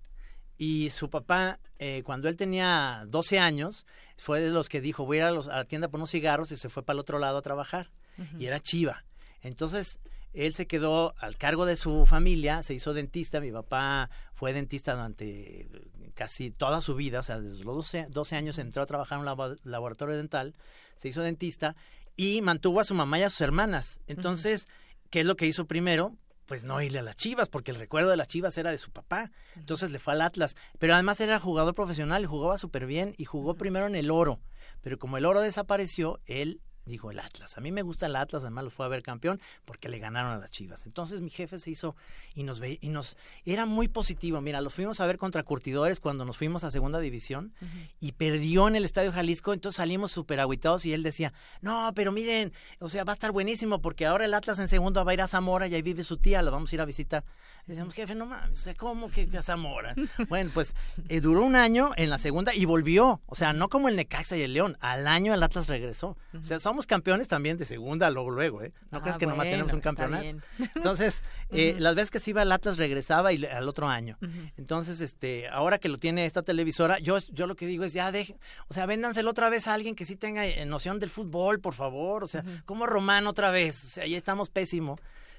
[0.56, 3.86] y su papá eh, cuando él tenía 12 años
[4.16, 6.10] fue de los que dijo, voy a ir a, los- a la tienda por unos
[6.10, 7.90] cigarros y se fue para el otro lado a trabajar
[8.38, 9.04] y era Chiva.
[9.42, 9.98] Entonces,
[10.34, 14.94] él se quedó al cargo de su familia, se hizo dentista, mi papá fue dentista
[14.94, 15.68] durante
[16.14, 19.20] casi toda su vida, o sea, desde los 12, 12 años entró a trabajar en
[19.20, 20.54] un labo- laboratorio dental,
[20.96, 21.74] se hizo dentista
[22.16, 23.98] y mantuvo a su mamá y a sus hermanas.
[24.06, 24.68] Entonces,
[25.10, 26.14] ¿qué es lo que hizo primero?
[26.46, 28.90] Pues no irle a las Chivas, porque el recuerdo de las Chivas era de su
[28.90, 29.30] papá.
[29.56, 30.54] Entonces le fue al Atlas.
[30.78, 34.40] Pero además era jugador profesional y jugaba súper bien y jugó primero en el Oro.
[34.82, 37.56] Pero como el Oro desapareció, él dijo el Atlas.
[37.56, 40.32] A mí me gusta el Atlas, además lo fue a ver campeón porque le ganaron
[40.32, 40.86] a las Chivas.
[40.86, 41.96] Entonces mi jefe se hizo
[42.34, 44.40] y nos ve y nos era muy positivo.
[44.40, 47.52] Mira, los fuimos a ver contra Curtidores cuando nos fuimos a Segunda División
[48.00, 52.12] y perdió en el Estadio Jalisco, entonces salimos súper agüitados y él decía, no, pero
[52.12, 55.14] miren, o sea, va a estar buenísimo porque ahora el Atlas en segundo va a
[55.14, 57.24] ir a Zamora y ahí vive su tía, la vamos a ir a visitar.
[57.66, 59.94] Y decíamos, jefe, no mames, o sea, ¿cómo que a Zamora?
[60.28, 60.74] bueno, pues
[61.08, 64.36] eh, duró un año en la segunda y volvió, o sea, no como el Necaxa
[64.36, 66.16] y el León, al año el Atlas regresó.
[66.38, 68.72] O sea, somos campeones también de segunda, luego, luego, ¿eh?
[68.90, 70.24] No Ah, crees que nomás bueno, tenemos un campeonato.
[70.74, 74.18] Entonces, eh, las veces que se iba el Atlas regresaba y al otro año.
[74.58, 78.12] Entonces, este, ahora que lo tiene esta televisora, yo, yo lo que digo es ya
[78.12, 78.36] deje,
[78.68, 81.72] o sea, véndanselo otra vez a alguien que sí tenga eh, noción del fútbol, por
[81.72, 82.24] favor.
[82.24, 84.98] O sea, como Román otra vez, o sea, ahí estamos pésimo.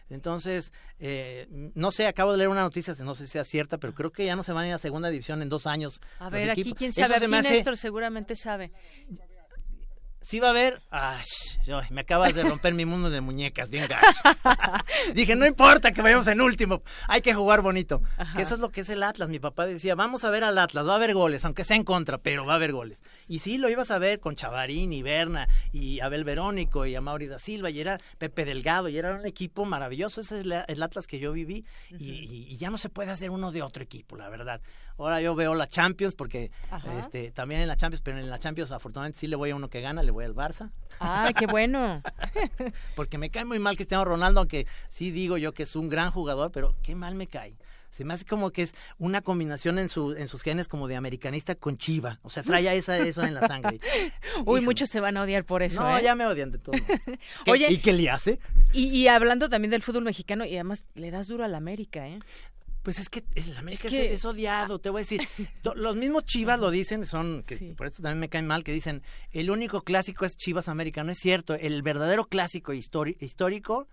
[0.09, 3.93] Entonces, eh, no sé, acabo de leer una noticia, no sé si sea cierta, pero
[3.93, 5.99] creo que ya no se van a ir a segunda división en dos años.
[6.19, 6.77] A ver, aquí equipos.
[6.79, 8.71] quién sabe, aquí me hace- Néstor seguramente sabe.
[10.25, 10.81] Sí va a haber.
[10.89, 11.21] Ay,
[11.91, 14.05] me acabas de romper mi mundo de muñecas, bien gacho.
[15.13, 18.01] Dije, no importa que vayamos en último, hay que jugar bonito.
[18.35, 19.29] Que eso es lo que es el Atlas.
[19.29, 21.83] Mi papá decía, vamos a ver al Atlas, va a haber goles, aunque sea en
[21.83, 23.01] contra, pero va a haber goles.
[23.27, 27.27] Y sí, lo ibas a ver con Chavarín y Berna y Abel Verónico y Amaury
[27.27, 30.21] da Silva y era Pepe Delgado y era un equipo maravilloso.
[30.21, 33.11] Ese es el, el Atlas que yo viví y, y- y ya no se puede
[33.11, 34.59] hacer uno de otro equipo, la verdad.
[34.97, 36.99] Ahora yo veo la Champions porque Ajá.
[36.99, 39.69] este también en la Champions, pero en la Champions afortunadamente sí le voy a uno
[39.69, 40.71] que gana, le voy al Barça.
[40.99, 42.01] Ah, qué bueno.
[42.95, 46.11] Porque me cae muy mal Cristiano Ronaldo, aunque sí digo yo que es un gran
[46.11, 47.55] jugador, pero qué mal me cae.
[47.89, 50.97] Se me hace como que es una combinación en, su, en sus genes como de
[50.97, 52.19] americanista con chiva.
[52.23, 53.79] O sea, trae esa, eso en la sangre.
[54.45, 56.03] Uy, muchos te van a odiar por eso, no, ¿eh?
[56.03, 56.75] ya me odian de todo.
[57.45, 58.39] ¿Qué- Oye, ¿Y qué le hace?
[58.73, 62.05] Y, y hablando también del fútbol mexicano, y además le das duro a la América,
[62.07, 62.19] ¿eh?
[62.85, 65.19] Pues es que el América Es es, que- es odiado, te voy a decir.
[65.75, 69.01] Los mismos Chivas lo dicen, son, que por esto también me caen mal, que dicen,
[69.31, 71.03] el único clásico es Chivas América.
[71.03, 73.87] No es cierto, el verdadero clásico histórico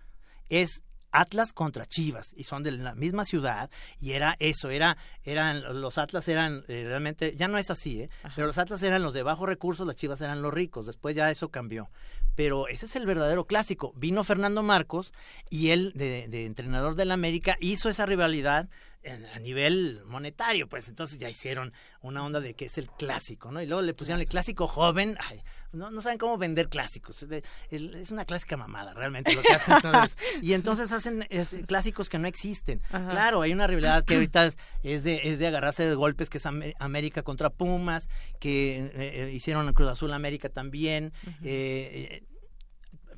[0.49, 5.79] es Atlas contra Chivas y son de la misma ciudad y era eso, era eran
[5.79, 8.09] los Atlas eran eh, realmente ya no es así, ¿eh?
[8.35, 11.29] pero los Atlas eran los de bajos recursos, las Chivas eran los ricos, después ya
[11.29, 11.87] eso cambió.
[12.35, 13.93] Pero ese es el verdadero clásico.
[13.95, 15.13] Vino Fernando Marcos
[15.49, 18.69] y él de, de entrenador del América hizo esa rivalidad
[19.05, 23.61] a nivel monetario, pues entonces ya hicieron una onda de que es el clásico, ¿no?
[23.61, 25.41] Y luego le pusieron el clásico joven, ay,
[25.73, 27.25] no, no saben cómo vender clásicos,
[27.71, 29.73] es una clásica mamada realmente lo que hacen.
[29.83, 30.17] entonces.
[30.41, 32.81] y entonces hacen es, clásicos que no existen.
[32.91, 33.09] Ajá.
[33.09, 36.37] Claro, hay una rivalidad que ahorita es, es de, es de agarrarse de golpes, que
[36.37, 38.09] es Amé- América contra Pumas,
[38.39, 41.11] que eh, eh, hicieron Cruz Azul América también.
[41.43, 42.23] eh, eh,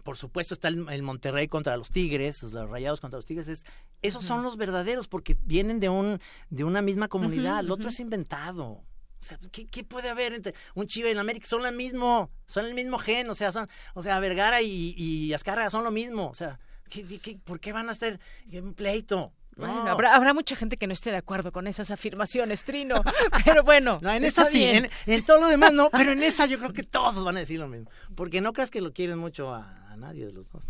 [0.05, 3.65] por supuesto está el, el Monterrey contra los Tigres, los Rayados contra los Tigres, es,
[4.03, 6.21] esos son los verdaderos porque vienen de un
[6.51, 8.65] de una misma comunidad, el otro es inventado.
[8.65, 11.47] O sea, ¿qué, qué puede haber entre un Chiva y el América?
[11.47, 15.33] Son el mismo, son el mismo gen, o sea, son, o sea, Vergara y, y
[15.33, 18.19] Azcárraga son lo mismo, o sea, ¿qué, por qué van a hacer
[18.53, 19.33] un pleito?
[19.55, 23.01] Bueno, habrá, habrá mucha gente que no esté de acuerdo con esas afirmaciones, Trino,
[23.45, 23.97] pero bueno.
[24.03, 26.83] No, en esa sí, en, todo lo demás no, pero en esa yo creo que
[26.83, 30.25] todos van a decir lo mismo, porque no creas que lo quieren mucho a, nadie
[30.25, 30.67] de los dos.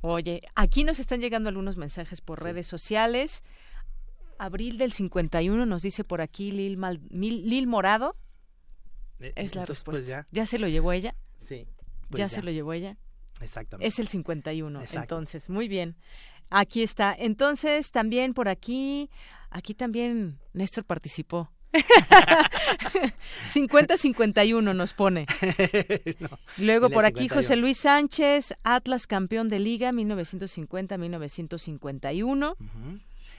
[0.00, 3.42] Oye, aquí nos están llegando algunos mensajes por redes sociales.
[4.38, 6.80] Abril del 51 nos dice por aquí Lil,
[7.10, 8.16] Lil Morado.
[9.20, 10.06] Eh, es la pues, respuesta.
[10.06, 10.26] ya.
[10.30, 10.46] ya.
[10.46, 11.14] se lo llevó ella?
[11.46, 11.66] Sí.
[12.08, 12.96] Pues ya, se lo llevó ella.
[13.40, 13.86] Exactamente.
[13.86, 15.96] Es el 51, entonces, muy bien.
[16.50, 17.14] Aquí está.
[17.16, 19.10] Entonces, también por aquí,
[19.50, 21.50] aquí también Néstor participó.
[23.46, 25.26] 50-51 nos pone.
[26.58, 32.56] Luego por aquí José Luis Sánchez, Atlas campeón de liga 1950-1951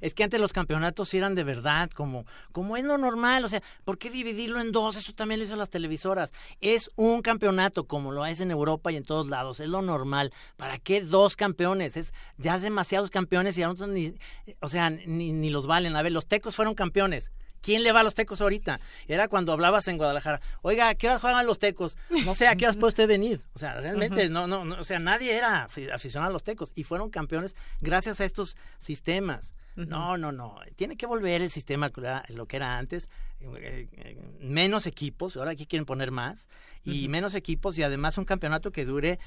[0.01, 3.61] es que antes los campeonatos eran de verdad, como, como es lo normal, o sea,
[3.85, 4.97] ¿por qué dividirlo en dos?
[4.97, 6.33] Eso también lo hizo las televisoras.
[6.59, 10.33] Es un campeonato, como lo es en Europa y en todos lados, es lo normal.
[10.57, 11.95] ¿Para qué dos campeones?
[11.95, 14.13] Es ya demasiados campeones y a nosotros ni,
[14.59, 15.95] o sea, ni, ni los valen.
[15.95, 17.31] A ver, los tecos fueron campeones.
[17.61, 18.79] ¿Quién le va a los tecos ahorita?
[19.07, 20.41] Era cuando hablabas en Guadalajara.
[20.61, 21.97] Oiga, ¿a qué horas juegan los tecos?
[22.25, 23.41] No sé, ¿a qué horas puede usted venir?
[23.53, 25.63] O sea, realmente, no, no, no, o sea, nadie era
[25.93, 29.53] aficionado a los tecos y fueron campeones gracias a estos sistemas.
[29.75, 30.59] No, no, no.
[30.75, 31.91] Tiene que volver el sistema
[32.29, 33.09] lo que era antes.
[33.39, 36.47] Eh, eh, menos equipos, ahora aquí quieren poner más.
[36.83, 39.19] Y menos equipos y además un campeonato que dure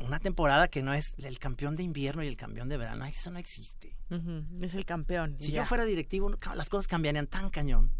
[0.00, 3.04] una temporada que no es el campeón de invierno y el campeón de verano.
[3.06, 3.96] Eso no existe.
[4.60, 5.36] Es el campeón.
[5.38, 7.90] Si yo fuera directivo, las cosas cambiarían tan cañón.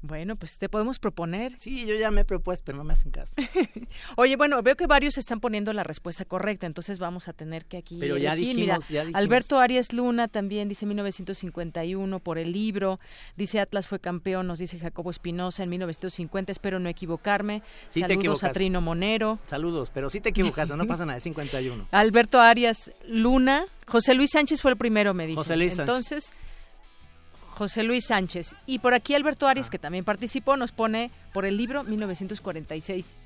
[0.00, 1.58] Bueno, pues te podemos proponer.
[1.58, 3.34] Sí, yo ya me he propuesto, pero no me hacen caso.
[4.16, 7.78] Oye, bueno, veo que varios están poniendo la respuesta correcta, entonces vamos a tener que
[7.78, 7.96] aquí.
[7.98, 9.20] Pero ya dijimos, ya dijimos.
[9.20, 13.00] Alberto Arias Luna también dice 1951 por el libro.
[13.36, 17.62] Dice Atlas fue campeón, nos dice Jacobo Espinosa en 1950, espero no equivocarme.
[17.88, 19.40] Saludos a Trino Monero.
[19.48, 21.88] Saludos, pero sí te equivocas, no pasa nada, es 51.
[21.90, 23.66] Alberto Arias Luna.
[23.86, 25.38] José Luis Sánchez fue el primero, me dice.
[25.38, 25.88] José Luis Sánchez.
[25.88, 26.34] Entonces.
[27.58, 28.54] José Luis Sánchez.
[28.66, 29.70] Y por aquí Alberto Arias, ah.
[29.70, 33.16] que también participó, nos pone por el libro 1946.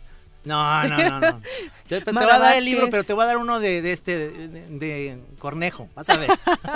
[0.45, 1.43] No, no, no, no.
[1.89, 4.31] Te, te voy a dar el libro, pero te voy a dar uno de, este,
[4.31, 6.31] de, Cornejo, vas a ver.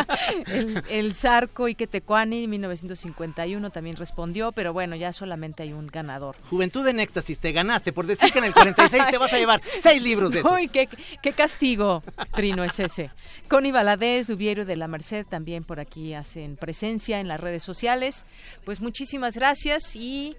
[0.46, 6.36] el, el Zarco Iquetecuani, 1951, también respondió, pero bueno, ya solamente hay un ganador.
[6.50, 9.62] Juventud en éxtasis, te ganaste por decir que en el 46 te vas a llevar
[9.82, 10.52] seis libros de eso.
[10.52, 10.86] Uy, qué,
[11.22, 12.02] qué castigo,
[12.34, 13.10] Trino, es ese.
[13.48, 18.26] Connie Valadez, Dubiero de la Merced, también por aquí hacen presencia en las redes sociales.
[18.66, 20.36] Pues muchísimas gracias y...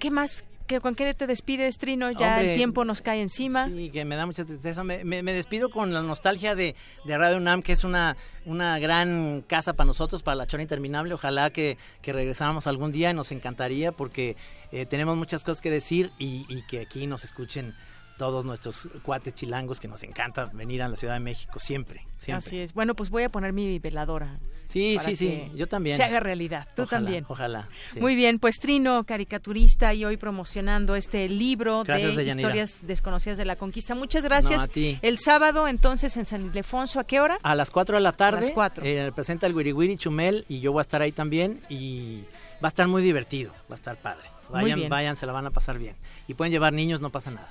[0.00, 2.10] ¿Qué más que ¿Con qué te despides, Trino?
[2.10, 3.68] Ya el tiempo nos cae encima.
[3.68, 4.82] Sí, que me da mucha tristeza.
[4.84, 6.74] Me, despido con la nostalgia de,
[7.04, 8.16] de, Radio UNAM, que es una,
[8.46, 11.12] una gran casa para nosotros, para la Chora Interminable.
[11.14, 14.36] Ojalá que, que regresáramos algún día y nos encantaría porque
[14.72, 17.74] eh, tenemos muchas cosas que decir y, y que aquí nos escuchen
[18.16, 22.46] todos nuestros cuates chilangos que nos encanta venir a la Ciudad de México siempre, siempre.
[22.46, 22.74] Así es.
[22.74, 24.38] Bueno, pues voy a poner mi veladora.
[24.66, 25.96] Sí, sí, sí, yo también.
[25.96, 27.24] Se haga realidad, tú también.
[27.28, 27.68] Ojalá.
[28.00, 33.56] Muy bien, pues Trino, caricaturista y hoy promocionando este libro de historias desconocidas de la
[33.56, 33.94] conquista.
[33.94, 34.68] Muchas gracias.
[34.74, 37.38] El sábado entonces en San Ildefonso, ¿a qué hora?
[37.42, 38.38] A las 4 de la tarde.
[38.38, 38.84] A las 4.
[38.84, 42.24] Eh, presenta el Wiri Chumel y yo voy a estar ahí también y
[42.62, 44.28] va a estar muy divertido, va a estar padre.
[44.50, 45.96] Vayan, vayan, se la van a pasar bien.
[46.28, 47.50] Y pueden llevar niños, no pasa nada.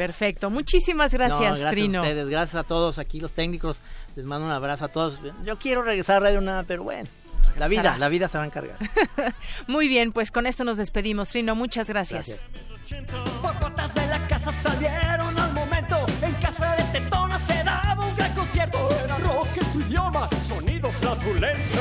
[0.00, 1.98] Perfecto, muchísimas gracias, gracias Trino.
[1.98, 3.82] A ustedes, gracias a todos aquí los técnicos,
[4.16, 5.20] les mando un abrazo a todos.
[5.44, 7.10] Yo quiero regresar a Radio Nada, pero bueno,
[7.58, 8.78] la vida, la vida se va a encargar.
[9.66, 12.42] Muy bien, pues con esto nos despedimos, Trino, muchas gracias.
[12.88, 13.94] gracias.
[13.94, 18.88] de la casa salieron al momento, en casa de Tetona se daba un gran concierto,
[19.04, 21.78] era rock en tu idioma, sonido flatulento.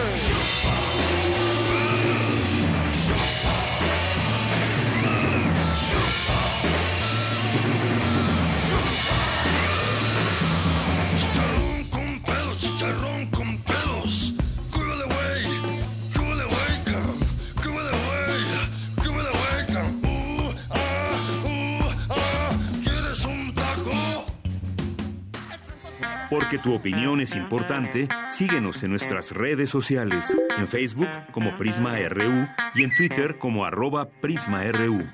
[26.30, 32.48] Porque tu opinión es importante, síguenos en nuestras redes sociales, en Facebook como Prisma RU
[32.76, 35.08] y en Twitter como arroba PrismaRU.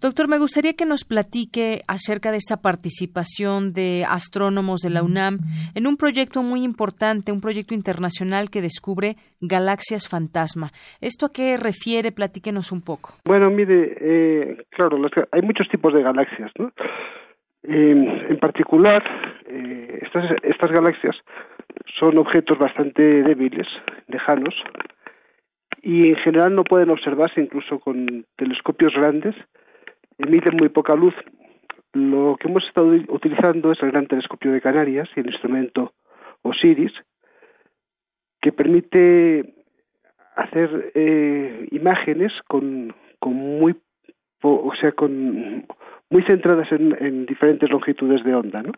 [0.00, 5.38] Doctor, me gustaría que nos platique acerca de esta participación de astrónomos de la UNAM
[5.74, 10.70] en un proyecto muy importante, un proyecto internacional que descubre galaxias fantasma.
[11.00, 12.12] ¿Esto a qué refiere?
[12.12, 13.14] Platíquenos un poco.
[13.24, 14.98] Bueno, mire, eh, claro,
[15.30, 16.72] hay muchos tipos de galaxias, ¿no?
[17.64, 19.02] Eh, en particular,
[19.46, 21.14] eh, estas, estas galaxias
[21.98, 23.68] son objetos bastante débiles,
[24.08, 24.54] lejanos,
[25.82, 29.34] y en general no pueden observarse incluso con telescopios grandes,
[30.18, 31.14] emiten muy poca luz.
[31.92, 35.92] Lo que hemos estado utilizando es el Gran Telescopio de Canarias y el instrumento
[36.42, 36.92] OSIRIS,
[38.40, 39.54] que permite
[40.34, 43.76] hacer eh, imágenes con, muy
[44.42, 45.66] o sea con
[46.10, 48.72] muy centradas en, en diferentes longitudes de onda, ¿no?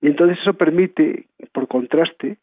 [0.00, 2.38] Y entonces eso permite, por contraste,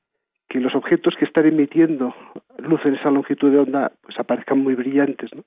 [0.48, 2.14] que los objetos que están emitiendo
[2.60, 5.44] luz en esa longitud de onda pues aparezcan muy brillantes, ¿no?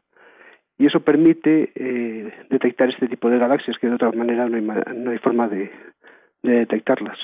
[0.81, 4.97] Y eso permite eh, detectar este tipo de galaxias que de otra manera no hay,
[4.97, 5.71] no hay forma de,
[6.43, 7.19] de detectarlas.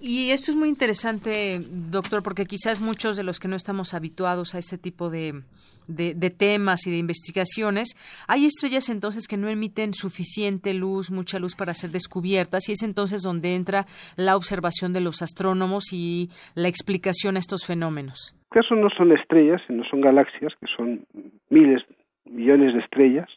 [0.00, 1.58] Y esto es muy interesante,
[1.90, 5.42] doctor, porque quizás muchos de los que no estamos habituados a este tipo de,
[5.88, 7.96] de, temas y de investigaciones,
[8.28, 12.84] hay estrellas entonces que no emiten suficiente luz, mucha luz para ser descubiertas, y es
[12.84, 13.86] entonces donde entra
[14.16, 18.36] la observación de los astrónomos y la explicación a estos fenómenos.
[18.52, 21.04] En caso no son estrellas, sino son galaxias, que son
[21.50, 21.82] miles,
[22.30, 23.28] millones de estrellas,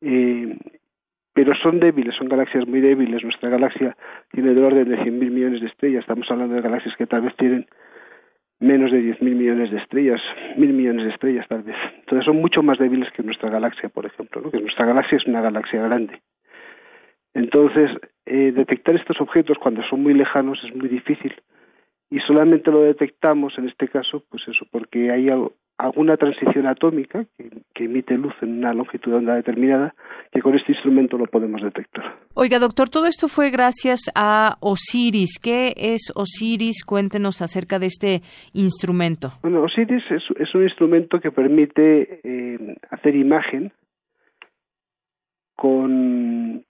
[0.00, 3.22] pero son débiles, son galaxias muy débiles.
[3.22, 3.96] Nuestra galaxia
[4.32, 6.00] tiene del orden de 100.000 millones de estrellas.
[6.00, 7.66] Estamos hablando de galaxias que tal vez tienen
[8.58, 10.20] menos de 10.000 millones de estrellas,
[10.56, 11.76] mil millones de estrellas tal vez.
[11.98, 14.50] Entonces son mucho más débiles que nuestra galaxia, por ejemplo, ¿no?
[14.50, 16.22] que nuestra galaxia es una galaxia grande.
[17.34, 17.90] Entonces,
[18.24, 21.34] eh, detectar estos objetos cuando son muy lejanos es muy difícil
[22.08, 27.26] y solamente lo detectamos en este caso, pues eso, porque hay algo, alguna transición atómica
[27.74, 29.94] que, emite luz en una longitud de onda determinada,
[30.32, 32.16] que con este instrumento lo podemos detectar.
[32.34, 35.38] Oiga, doctor, todo esto fue gracias a Osiris.
[35.38, 36.82] ¿Qué es Osiris?
[36.84, 38.22] Cuéntenos acerca de este
[38.54, 39.32] instrumento.
[39.42, 43.72] Bueno, Osiris es, un instrumento que permite eh, hacer imagen
[45.54, 46.64] con,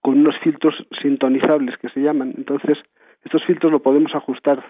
[0.00, 2.34] con unos filtros sintonizables que se llaman.
[2.36, 2.76] Entonces,
[3.24, 4.62] estos filtros lo podemos ajustar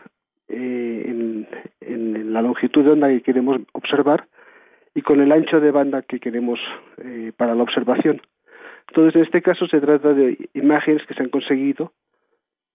[0.48, 1.46] eh,
[1.80, 4.26] en, la longitud de onda que queremos observar
[4.94, 6.58] y con el ancho de banda que queremos
[6.98, 8.20] eh, para la observación.
[8.88, 11.92] Entonces, en este caso se trata de imágenes que se han conseguido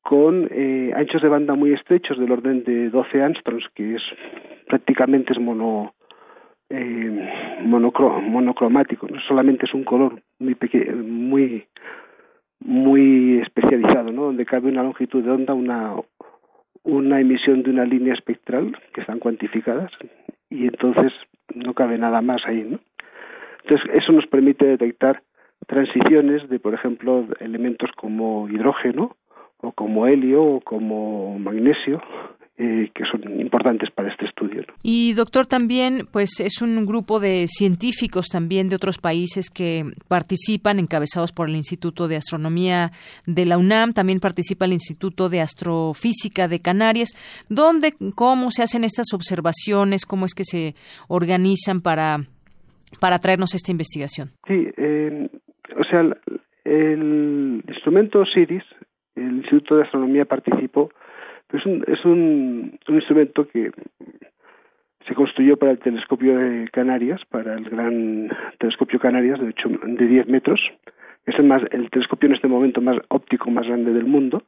[0.02, 4.02] con eh, anchos de banda muy estrechos del orden de 12 angstroms, que es
[4.68, 5.94] prácticamente es mono,
[7.62, 11.66] monocromático, no solamente es un color muy pequeño, muy
[12.60, 14.26] muy especializado, ¿no?
[14.26, 15.96] Donde cabe una longitud de onda, una
[16.84, 19.92] una emisión de una línea espectral que están cuantificadas
[20.50, 21.12] y entonces
[21.54, 22.80] no cabe nada más ahí, ¿no?
[23.64, 25.22] Entonces eso nos permite detectar
[25.68, 29.16] transiciones de, por ejemplo, elementos como hidrógeno
[29.58, 32.02] o como helio o como magnesio
[32.62, 34.66] eh, que son importantes para este estudio.
[34.84, 40.78] Y doctor, también pues es un grupo de científicos también de otros países que participan,
[40.78, 42.92] encabezados por el Instituto de Astronomía
[43.26, 47.12] de la UNAM, también participa el Instituto de Astrofísica de Canarias.
[47.48, 50.06] ¿Dónde, cómo se hacen estas observaciones?
[50.06, 50.76] ¿Cómo es que se
[51.08, 52.26] organizan para,
[53.00, 54.32] para traernos esta investigación?
[54.46, 55.30] Sí, eh,
[55.80, 56.02] o sea,
[56.66, 58.64] el instrumento SIRIS,
[59.16, 60.90] el Instituto de Astronomía participó
[61.54, 63.72] es un, es un, instrumento que
[65.08, 69.54] se construyó para el telescopio de Canarias, para el gran telescopio Canarias de,
[69.84, 70.60] de 10 metros.
[71.26, 74.44] Es el, más, el telescopio en este momento más óptico más grande del mundo.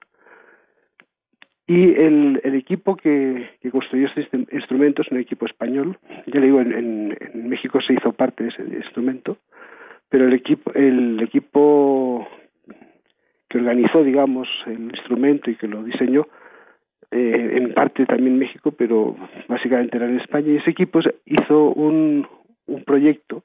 [1.67, 5.97] Y el, el equipo que, que, construyó este instrumento es un equipo español.
[6.27, 9.37] Ya le digo, en, en, México se hizo parte de ese instrumento,
[10.09, 12.27] pero el equipo, el equipo
[13.47, 16.27] que organizó, digamos, el instrumento y que lo diseñó
[17.11, 19.15] eh, en parte también México, pero
[19.47, 20.47] básicamente era en España.
[20.47, 22.27] Y ese equipo hizo un,
[22.85, 23.43] proyecto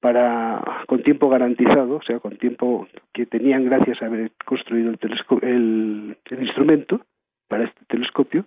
[0.00, 4.98] para con tiempo garantizado, o sea, con tiempo que tenían gracias a haber construido el,
[5.42, 7.00] el, el instrumento
[7.48, 8.44] para este telescopio.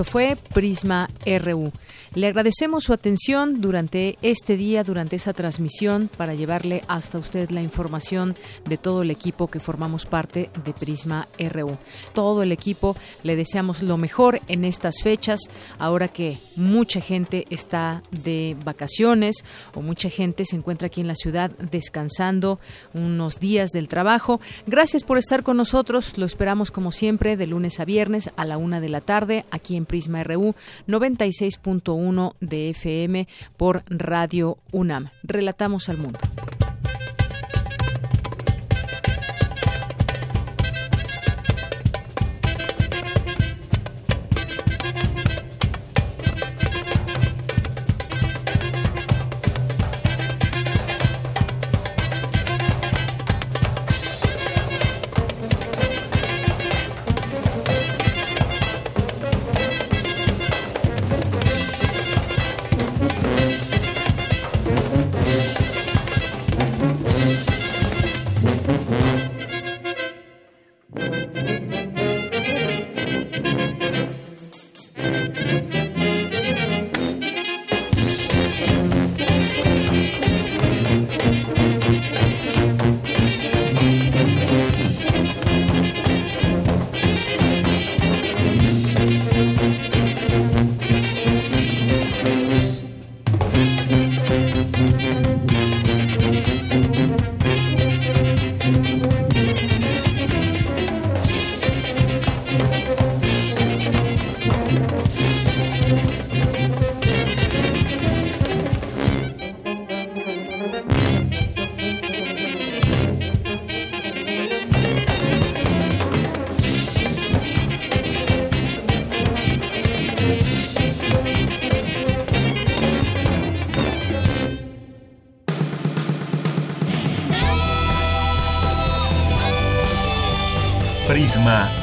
[0.00, 1.70] Esto fue Prisma RU.
[2.12, 7.62] Le agradecemos su atención durante este día, durante esa transmisión, para llevarle hasta usted la
[7.62, 8.34] información
[8.68, 11.78] de todo el equipo que formamos parte de Prisma RU.
[12.12, 15.38] Todo el equipo le deseamos lo mejor en estas fechas,
[15.78, 19.44] ahora que mucha gente está de vacaciones
[19.76, 22.58] o mucha gente se encuentra aquí en la ciudad descansando
[22.92, 24.40] unos días del trabajo.
[24.66, 26.18] Gracias por estar con nosotros.
[26.18, 29.76] Lo esperamos como siempre de lunes a viernes a la una de la tarde aquí
[29.76, 30.56] en Prisma RU
[30.88, 31.99] 96.1
[32.40, 35.10] de FM por Radio UNAM.
[35.22, 36.18] Relatamos al mundo.